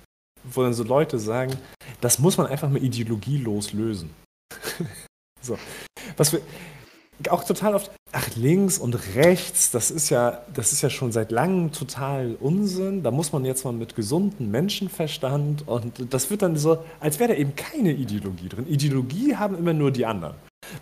[0.45, 1.57] wo dann so Leute sagen:
[2.01, 4.11] „Das muss man einfach mal ideologielos lösen.“
[5.41, 5.57] So.
[6.17, 6.41] Was wir
[7.31, 11.31] auch total oft ach, links und rechts, das ist ja das ist ja schon seit
[11.31, 13.03] Langem total Unsinn.
[13.03, 17.33] Da muss man jetzt mal mit gesundem Menschenverstand und das wird dann so, als wäre
[17.33, 18.67] da eben keine Ideologie drin.
[18.69, 20.35] Ideologie haben immer nur die anderen.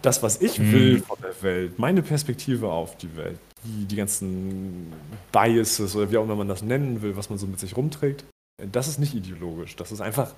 [0.03, 1.03] Das, was ich will Mhm.
[1.03, 4.93] von der Welt, meine Perspektive auf die Welt, die die ganzen
[5.33, 8.25] Biases oder wie auch immer man das nennen will, was man so mit sich rumträgt,
[8.73, 9.77] das ist nicht ideologisch.
[9.77, 10.33] Das ist einfach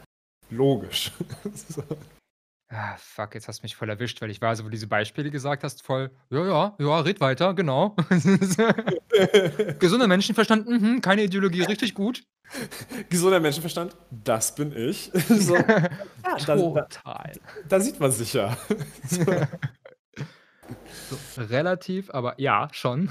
[0.50, 1.12] logisch.
[1.68, 1.82] So.
[2.70, 4.86] Ah, fuck, jetzt hast du mich voll erwischt, weil ich war so, wo du diese
[4.88, 7.96] Beispiele gesagt hast, voll: „Ja, ja, ja, red weiter, genau.“
[9.78, 12.24] Gesunder Menschenverstand, mhm, keine Ideologie, richtig gut.
[13.08, 15.10] Gesunder Menschenverstand, das bin ich.
[15.28, 15.90] So, ja,
[16.46, 17.32] da da Total.
[17.68, 18.54] da sieht man sich ja.
[19.08, 19.24] So.
[21.10, 23.08] So, relativ, aber ja, schon.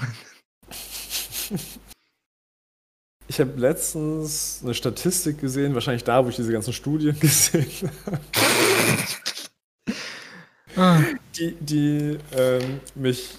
[3.26, 8.20] Ich habe letztens 'ne Statistik gesehen, wahrscheinlich da, wo ich diese ganzen Studien gesehen habe.
[10.78, 11.00] Ah.
[11.36, 13.36] Die die, ähm, mich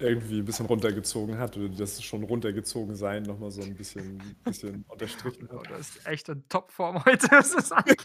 [0.00, 4.36] irgendwie 'n bisschen runtergezogen hat oder das schon runtergezogen sein noch mal so 'n bisschen
[4.44, 5.68] bisschen unterstrichen hat.
[5.68, 7.98] du hast echt in Topform heute, das angeht.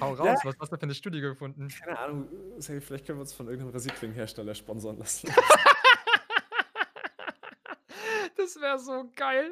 [0.00, 0.14] Hau Ja.
[0.14, 1.68] raus, was hast du für 'ne Studie gefunden?
[1.80, 2.28] Keine Ahnung,
[2.60, 5.28] vielleicht können wir uns von irgend 'nem Rasierklingenhersteller sponsern lassen.
[8.36, 9.50] Das wäre so geil.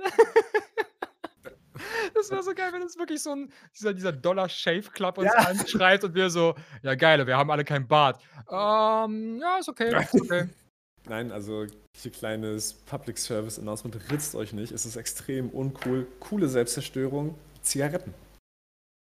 [2.14, 5.30] Das wäre so geil, wenn es wirklich so 'n dieser dieser Dollar Shave Club uns
[5.32, 5.40] Ja.
[5.48, 8.20] anschreibt und wir so: „Ja, geil, wir haben alle keinen Bart.“
[8.51, 10.48] Ähm, ja, ist okay, ist okay.
[11.09, 11.66] Nein, also
[11.97, 14.70] hier kleines Public Service Announcement, ritzt euch nicht.
[14.72, 16.06] Es ist extrem uncool.
[16.20, 18.14] Coole Selbstzerstörung, Zigaretten.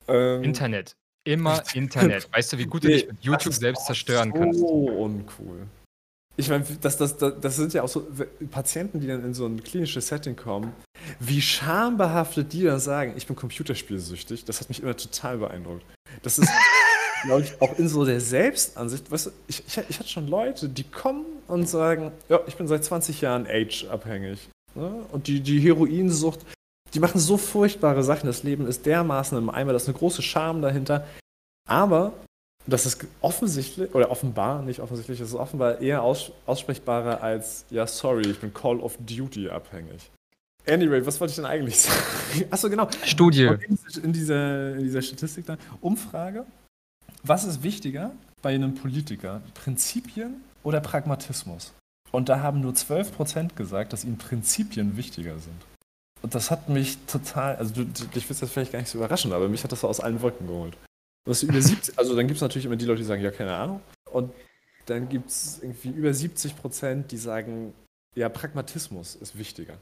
[0.08, 0.96] Ähm, Internet.
[1.26, 2.28] Immer Internet.
[2.34, 4.62] Weißt du, wie gut du dich mit YouTube das selbst zerstören so kannst?
[4.62, 5.68] uncool.
[6.38, 8.08] Ich meine, das das da das sind ja auch so
[8.52, 10.74] Patienten, die dann in so 'n klinisches Setting kommen,
[11.20, 15.84] wie schambehaftet die dann sagen: „Ich bin computerspielsüchtig.“ Das hat mich immer total beeindruckt.
[16.24, 16.50] Das ist,
[17.24, 20.70] glaube ich, auch in so der Selbstansicht weißt du, ich ich ich hatte schon Leute,
[20.70, 25.06] die kommen und sagen: „Ja, ich bin seit 20 Jahren Age-abhängig“, ne?
[25.12, 26.40] Und die die Heroinsucht
[26.94, 28.28] die machen so furchtbare Sachen.
[28.28, 31.06] Das Leben ist dermaßen im Eimer, da ist 'ne große Scham dahinter.
[31.68, 32.14] Aber
[32.68, 37.86] das ist offensichtlich oder offenbar, nicht offensichtlich, das ist offenbar eher aus aussprechbarer als: „Ja,
[37.86, 40.10] sorry, ich bin Call of Duty abhängig.“
[40.68, 42.46] Anyway, was wollte ich denn eigentlich sagen?
[42.50, 42.90] Achso, genau.
[43.04, 43.52] Studie.
[44.02, 45.58] In dieser, in dieser Statistik da.
[45.82, 46.46] Umfrage.
[47.24, 48.12] Was ist wichtiger
[48.42, 49.42] bei einem Politiker?
[49.54, 51.74] Prinzipien oder Pragmatismus?
[52.12, 55.62] Und da haben nur 12% gesagt, dass ihnen Prinzipien wichtiger sind.
[56.22, 59.34] Und das hat mich total, also du, dich wirst das vielleicht gar nicht so überraschen,
[59.34, 60.78] aber mich hat das so aus allen Wolken geholt.
[61.28, 63.56] Was über 70, also dann gibt es natürlich immer die Leute, die sagen, ja, keine
[63.56, 63.82] Ahnung.
[64.12, 64.32] Und
[64.86, 67.74] dann gibt es irgendwie über 70 Prozent, die sagen,
[68.16, 69.78] ja, Pragmatismus ist wichtiger.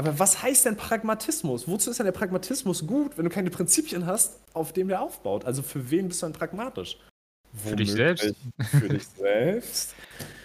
[0.00, 1.68] Aber was heißt denn Pragmatismus?
[1.68, 5.44] Wozu ist denn der Pragmatismus gut, wenn du keine Prinzipien hast, auf dem der aufbaut?
[5.44, 6.96] Also für wen bist du dann pragmatisch?
[7.52, 8.34] Für dich selbst.
[8.70, 9.94] Für dich selbst.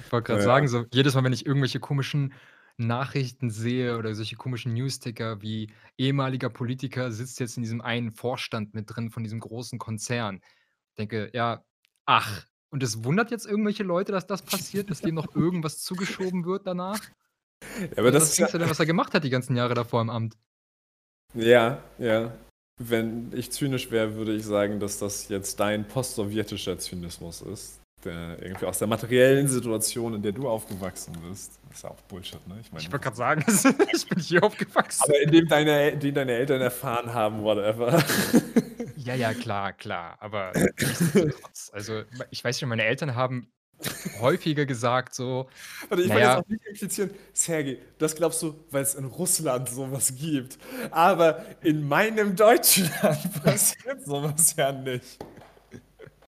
[0.03, 0.45] Ich wollte gerade ja.
[0.45, 2.33] sagen, so jedes Mal, wenn ich irgendwelche komischen
[2.75, 8.73] Nachrichten sehe oder solche komischen Newsticker wie ehemaliger Politiker sitzt jetzt in diesem einen Vorstand
[8.73, 10.41] mit drin von diesem großen Konzern.
[10.89, 11.63] Ich denke, ja,
[12.05, 16.43] ach, und es wundert jetzt irgendwelche Leute, dass das passiert, dass dem noch irgendwas zugeschoben
[16.43, 16.99] wird danach?
[17.79, 20.01] Ja, aber das was denkst du denn, was er gemacht hat die ganzen Jahre davor
[20.01, 20.37] im Amt?
[21.33, 22.31] Ja, ja.
[22.77, 28.41] Wenn ich zynisch wäre, würde ich sagen, dass das jetzt dein postsowjetischer Zynismus ist der
[28.41, 31.59] irgendwie aus der materiellen Situation, in der du aufgewachsen bist.
[31.67, 32.57] Das ist ja auch Bullshit, ne?
[32.61, 33.45] Ich, mein, ich wollte gerade sagen,
[33.93, 35.03] ich bin hier aufgewachsen.
[35.03, 38.01] Aber in dem deine, den deine Eltern erfahren haben, whatever.
[38.95, 40.17] Ja, ja, klar, klar.
[40.19, 40.51] Aber
[41.73, 43.51] also ich weiß schon, meine Eltern haben
[44.19, 45.47] häufiger gesagt so.
[45.89, 49.05] Warte, ich naja, will jetzt auch nicht implizieren, Sergej, das glaubst du, weil es in
[49.05, 50.57] Russland sowas gibt.
[50.91, 55.19] Aber in meinem Deutschland passiert sowas ja nicht.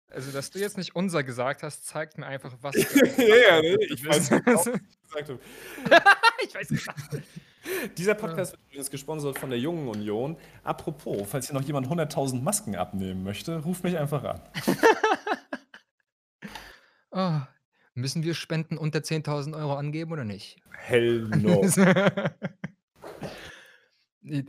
[0.09, 2.75] Also, dass du jetzt nicht unser gesagt hast, zeigt mir einfach, was.
[3.17, 4.73] ja, nee, ich weiß nicht, was ich
[5.03, 5.39] gesagt habe.
[6.47, 6.87] ich weiß nicht.
[7.97, 10.37] Dieser Podcast wird übrigens gesponsert von der Jungen Union.
[10.63, 14.41] Apropos, falls hier noch jemand 100.000 Masken abnehmen möchte, ruf mich einfach an.
[17.15, 17.39] Oh,
[17.95, 20.57] müssen wir Spenden unter 10.000 Euro angeben oder nicht?
[20.71, 21.65] Hell no.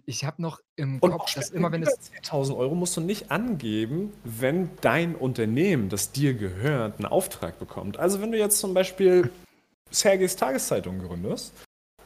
[0.07, 3.31] Ich habe noch im Und Kopf, dass immer wenn es 10.000 Euro musst du nicht
[3.31, 7.99] angeben, wenn dein Unternehmen, das dir gehört, einen Auftrag bekommt.
[7.99, 9.31] Also wenn du jetzt zum Beispiel
[9.91, 11.53] Sergejs Tageszeitung gründest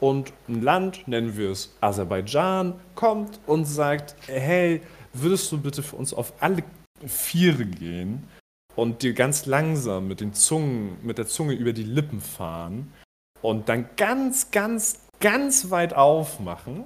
[0.01, 4.81] und ein Land, nennen wir es Aserbaidschan, kommt und sagt, hey,
[5.13, 6.65] würdest du bitte für uns auf alle
[7.07, 8.27] Viere gehen
[8.75, 12.93] und dir ganz langsam mit den Zungen, mit der Zunge über die Lippen fahren
[13.41, 16.85] und dann ganz, ganz, ganz weit aufmachen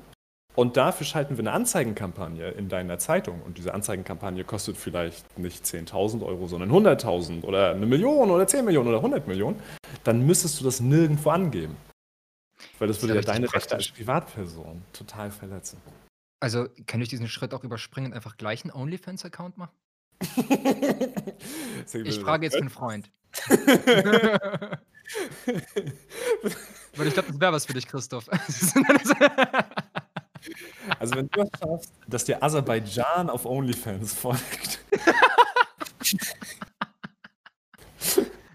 [0.55, 3.41] und dafür schalten wir eine Anzeigenkampagne in deiner Zeitung.
[3.41, 8.63] Und diese Anzeigenkampagne kostet vielleicht nicht 10.000 Euro, sondern 100.000 oder eine Million oder 10
[8.63, 9.61] Millionen oder 100 Millionen.
[10.05, 11.75] Dann müsstest du das nirgendwo angeben.
[12.79, 15.81] Weil das, das würde ja deine Rechte als Privatperson total verletzen.
[16.39, 19.73] Also kann ich diesen Schritt auch überspringen und einfach gleich einen OnlyFans-Account machen?
[21.93, 23.09] ich frage jetzt einen Freund.
[26.95, 28.29] Weil ich glaube, das wäre was für dich, Christoph.
[30.99, 34.79] Also wenn du es schaffst, dass dir Aserbaidschan auf OnlyFans folgt.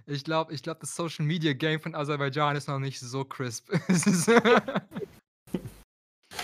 [0.07, 3.73] Ich glaube, ich glaub, das Social Media Game von Aserbaidschan ist noch nicht so crisp.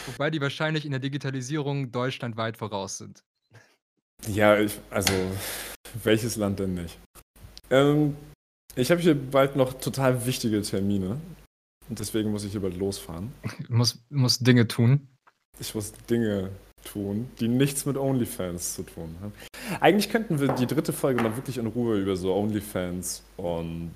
[0.06, 3.22] Wobei die wahrscheinlich in der Digitalisierung Deutschland weit voraus sind.
[4.28, 5.12] Ja, ich, also
[6.02, 6.98] welches Land denn nicht?
[7.70, 8.16] Ähm,
[8.74, 11.20] ich habe hier bald noch total wichtige Termine.
[11.88, 13.32] Und deswegen muss ich hier bald losfahren.
[13.68, 15.08] muss, muss Dinge tun
[15.58, 16.50] ich muss Dinge
[16.84, 19.32] tun, die nichts mit OnlyFans zu tun haben.
[19.80, 23.90] Eigentlich könnten wir die dritte Folge mal wirklich in Ruhe über so OnlyFans und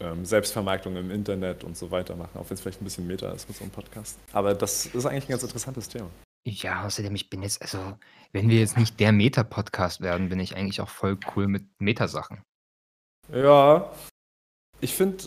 [0.00, 3.30] ähm, Selbstvermarktung im Internet und so weiter machen, auch wenn es vielleicht ein bisschen Meta
[3.32, 4.18] ist mit so einem Podcast.
[4.32, 6.10] Aber das ist eigentlich ein ganz interessantes Thema.
[6.48, 7.98] Ja, außerdem, ich bin jetzt, also,
[8.30, 12.40] wenn wir jetzt nicht der Meta-Podcast werden, bin ich eigentlich auch voll cool mit Meta-Sachen.
[13.32, 13.90] Ja,
[14.80, 15.24] ich finde,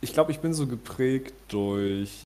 [0.00, 2.22] ich glaube, ich bin so geprägt durch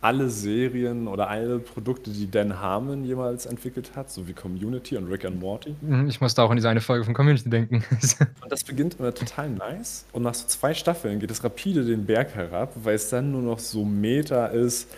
[0.00, 5.08] alle Serien oder alle Produkte, die Dan Harmon jemals entwickelt hat, so wie Community und
[5.08, 5.74] Rick and Morty.
[5.80, 7.84] Mhm, ich musste auch an diese eine Folge von Community denken.
[8.42, 10.06] und das beginnt immer total nice.
[10.12, 13.42] Und nach so zwei Staffeln geht es rapide den Berg herab, weil es dann nur
[13.42, 14.96] noch so Meta ist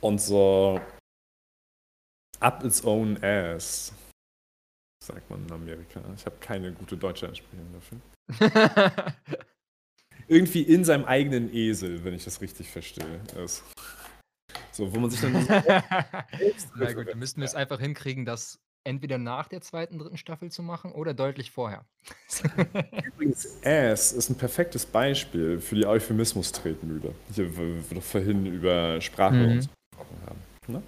[0.00, 0.80] und so
[2.44, 3.92] up its own ass.
[5.02, 6.00] Sagt man in Amerika.
[6.16, 9.14] Ich habe keine gute deutsche Entsprechung dafür.
[10.28, 13.20] irgendwie in seinem eigenen Esel, wenn ich das richtig verstehe.
[13.42, 13.64] Ist.
[14.72, 15.32] So, wo man sich dann.
[16.76, 20.50] Na gut, dann müssten wir es einfach hinkriegen, das entweder nach der zweiten, dritten Staffel
[20.50, 21.86] zu machen oder deutlich vorher.
[23.04, 27.14] Übrigens, Ass ist ein perfektes Beispiel für die Euphemismus-Tretmühle.
[27.32, 29.52] Hier, wo wir vorhin über Sprache mhm.
[29.52, 30.38] und so gesprochen haben.
[30.66, 30.82] Ne?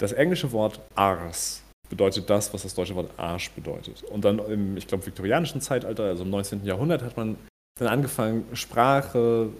[0.00, 4.02] Das englische Wort Ars bedeutet das, was das deutsche Wort Arsch bedeutet.
[4.04, 6.64] Und dann im, ich glaube, viktorianischen Zeitalter, also im 19.
[6.64, 7.36] Jahrhundert, hat man
[7.78, 9.50] dann angefangen, Sprache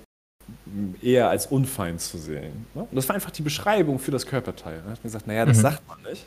[1.02, 2.66] eher als unfein zu sehen.
[2.74, 2.82] Ne?
[2.82, 4.78] Und das war einfach die Beschreibung für das Körperteil.
[4.82, 5.62] Da hat mir gesagt, naja, das Mhm.
[5.62, 6.26] sagt man nicht.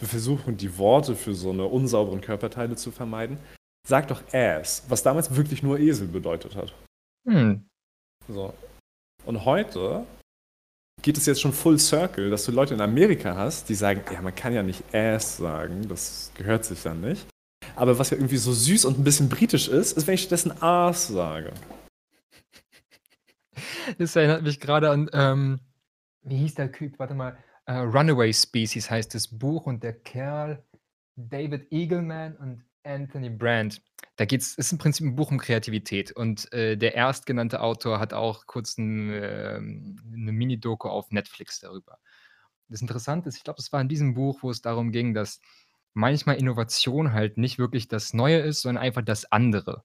[0.00, 3.38] Wir versuchen die Worte für so eine unsauberen Körperteile zu vermeiden.
[3.86, 6.74] Sag doch Ass, was damals wirklich nur Esel bedeutet hat.
[7.28, 7.64] Hm.
[8.28, 8.52] So.
[9.24, 10.04] Und heute
[11.04, 14.22] geht es jetzt schon full circle, dass du Leute in Amerika hast, die sagen, ja,
[14.22, 17.26] man kann ja nicht Ass sagen, das gehört sich dann nicht.
[17.76, 20.62] Aber was ja irgendwie so süß und ein bisschen britisch ist, ist, wenn ich stattdessen
[20.62, 21.52] Ass sage.
[23.98, 25.60] Das erinnert mich gerade an, ähm,
[26.22, 26.98] wie hieß der Typ?
[26.98, 27.36] Warte mal.
[27.66, 30.64] Äh, Runaway Species heißt das Buch und der Kerl
[31.16, 33.82] David Eagleman und Anthony Brand.
[34.18, 38.12] Da geht's ist im Prinzip ein Buch um Kreativität und, äh, der erstgenannte Autor hat
[38.12, 41.98] auch kurz 'n ähm, 'ne Mini-Doku auf Netflix darüber.
[42.68, 45.40] Das Interessante ist, ich glaube, es war in diesem Buch, wo es darum ging, dass
[45.94, 49.84] manchmal Innovation halt nicht wirklich das Neue ist, sondern einfach das andere.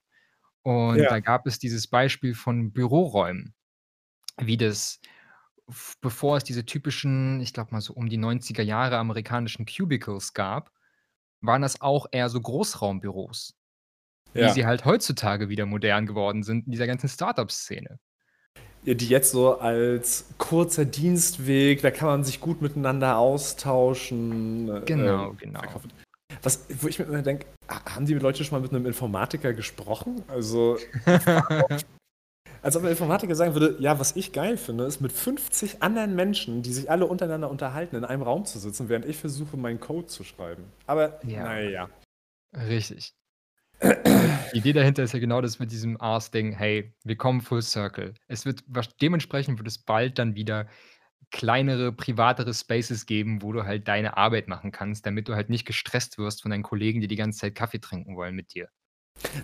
[0.63, 1.11] Und Ja.
[1.11, 3.55] da gab es dieses Beispiel von Büroräumen,
[4.39, 5.01] wie das
[6.01, 10.71] bevor es diese typischen, ich glaube mal so um die 90er Jahre amerikanischen Cubicles gab,
[11.41, 13.58] waren das auch eher so Großraumbüros,
[14.33, 14.53] wie Ja.
[14.53, 17.99] sie halt heutzutage wieder modern geworden sind in dieser ganzen Start-up-Szene.
[18.85, 24.69] Ja, die jetzt so als kurzer Dienstweg, da kann man sich gut miteinander austauschen.
[24.69, 25.59] äh, Genau, ähm, genau.
[25.59, 25.91] verkaufen.
[26.43, 29.53] Was, wo ich mir immer denke, ha- haben die Leute schon mal mit einem Informatiker
[29.53, 30.23] gesprochen?
[30.29, 30.77] Also,
[32.61, 36.15] als ob ein Informatiker sagen würde, ja, was ich geil finde, ist mit 50 anderen
[36.15, 39.79] Menschen, die sich alle untereinander unterhalten, in einem Raum zu sitzen, während ich versuche, meinen
[39.81, 40.63] Code zu schreiben.
[40.85, 41.43] Aber, Ja.
[41.43, 41.89] naja.
[42.55, 43.13] Richtig.
[44.53, 48.13] Die Idee dahinter ist ja genau das mit diesem Ask-Ding: „Hey, wir kommen full circle.“
[48.27, 48.63] Es wird
[49.01, 50.67] dementsprechend wird es bald dann wieder
[51.31, 55.65] kleinere, privatere Spaces geben, wo du halt deine Arbeit machen kannst, damit du halt nicht
[55.65, 58.67] gestresst wirst von deinen Kollegen, die die ganze Zeit Kaffee trinken wollen mit dir.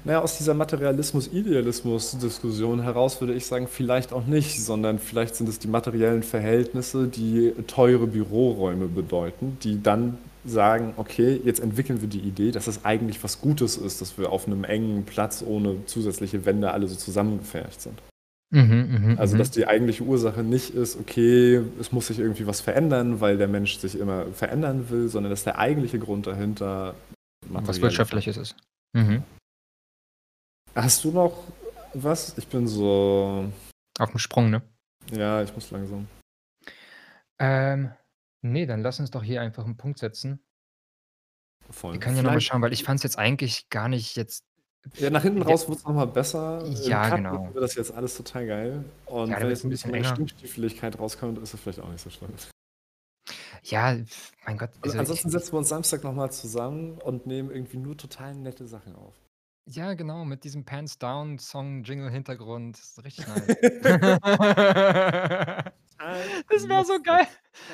[0.03, 5.59] Naja, aus dieser Materialismus-Idealismus-Diskussion heraus würde ich sagen, vielleicht auch nicht, sondern vielleicht sind es
[5.59, 12.19] die materiellen Verhältnisse, die teure Büroräume bedeuten, die dann sagen, okay, jetzt entwickeln wir die
[12.19, 16.45] Idee, dass es eigentlich was Gutes ist, dass wir auf einem engen Platz ohne zusätzliche
[16.45, 18.01] Wände alle so zusammengepfercht sind.
[18.51, 19.39] Mhm, mhm, Also, mhm.
[19.39, 23.47] dass die eigentliche Ursache nicht ist, okay, es muss sich irgendwie was verändern, weil der
[23.47, 26.95] Mensch sich immer verändern will, sondern dass der eigentliche Grund dahinter
[27.49, 28.55] Was Wirtschaftliches ist.
[28.93, 29.23] Mhm.
[30.75, 31.43] Hast du noch
[31.93, 32.37] was?
[32.37, 33.51] Ich bin so.
[33.97, 34.61] Auf'm Sprung, ne?
[35.11, 36.07] Ja, ich muss langsam.
[37.39, 37.91] Ähm,
[38.51, 40.39] ne, dann lass uns doch hier einfach 'n Punkt setzen.
[41.69, 41.93] Voll.
[41.93, 44.45] Wir können ja noch mal Vielleicht- schauen, weil ich fand's jetzt eigentlich gar nicht jetzt
[44.97, 45.45] Ja, nach hinten Ja.
[45.47, 46.63] raus wird es nochmal besser.
[46.63, 47.51] Im Ja, Cut genau.
[47.55, 48.85] wir das jetzt alles total geil.
[49.07, 50.13] Und Ja, da wenn wird's jetzt ein bisschen bisschen mehr enger.
[50.15, 52.29] Stinkstiefeligkeit rauskommt, ist es vielleicht auch nicht so schlimm.
[53.63, 53.97] Ja,
[54.45, 57.77] mein Gott, Und also ansonsten ich setzen wir uns Samstag nochmal zusammen und nehmen irgendwie
[57.77, 59.15] nur total nette Sachen auf.
[59.67, 62.77] Ja, genau, mit diesem Pants Down Song Jingle Hintergrund.
[62.77, 63.47] Das ist richtig nice.
[66.49, 67.25] Das wäre so geil.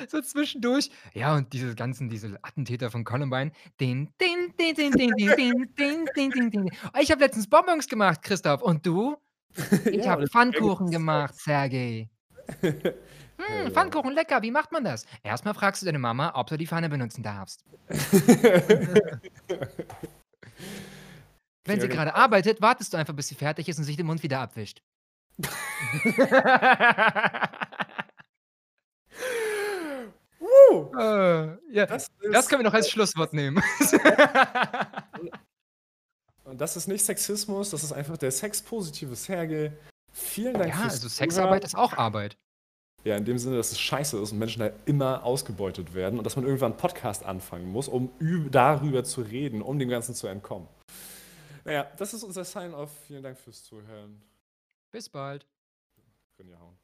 [0.08, 0.90] So zwischendurch.
[1.12, 3.50] Ja, und diese ganzen diese Attentäter von Columbine.
[3.80, 6.70] Din, din, din, din, din, din, din, din, din, din, din.
[6.94, 8.62] Oh, ich habe letztens Bonbons gemacht, Christoph.
[8.62, 9.16] Und du?
[9.84, 12.08] Ich Ja, habe und Pfannkuchen das- gemacht, Sergej.
[12.60, 12.72] Hm,
[13.64, 13.70] Ja.
[13.70, 14.40] Pfannkuchen, lecker.
[14.40, 15.04] Wie macht man das?
[15.24, 17.64] Erstmal fragst du deine Mama, ob du die Pfanne benutzen darfst.
[21.64, 24.22] Wenn sie gerade arbeitet, wartest du einfach, bis sie fertig ist und sich den Mund
[24.22, 24.82] wieder abwischt.
[30.98, 33.62] Äh, ja, Das, das können wir noch als Schlusswort nehmen.
[36.44, 39.72] und das ist nicht Sexismus, das ist einfach der sexpositive Sergei.
[40.12, 41.08] Vielen Dank Ja, fürs also.
[41.08, 42.36] Sexarbeit ist auch Arbeit.
[43.04, 46.24] Ja, in dem Sinne, dass es scheiße ist und Menschen da immer ausgebeutet werden und
[46.24, 50.14] dass man irgendwann einen Podcast anfangen muss, um üb- darüber zu reden, um dem Ganzen
[50.14, 50.68] zu entkommen.
[51.64, 52.90] Naja, das ist unser Sign-off.
[53.06, 54.22] Vielen Dank fürs Zuhören.
[54.90, 55.46] Bis bald.
[56.38, 56.81] Rinjahauen.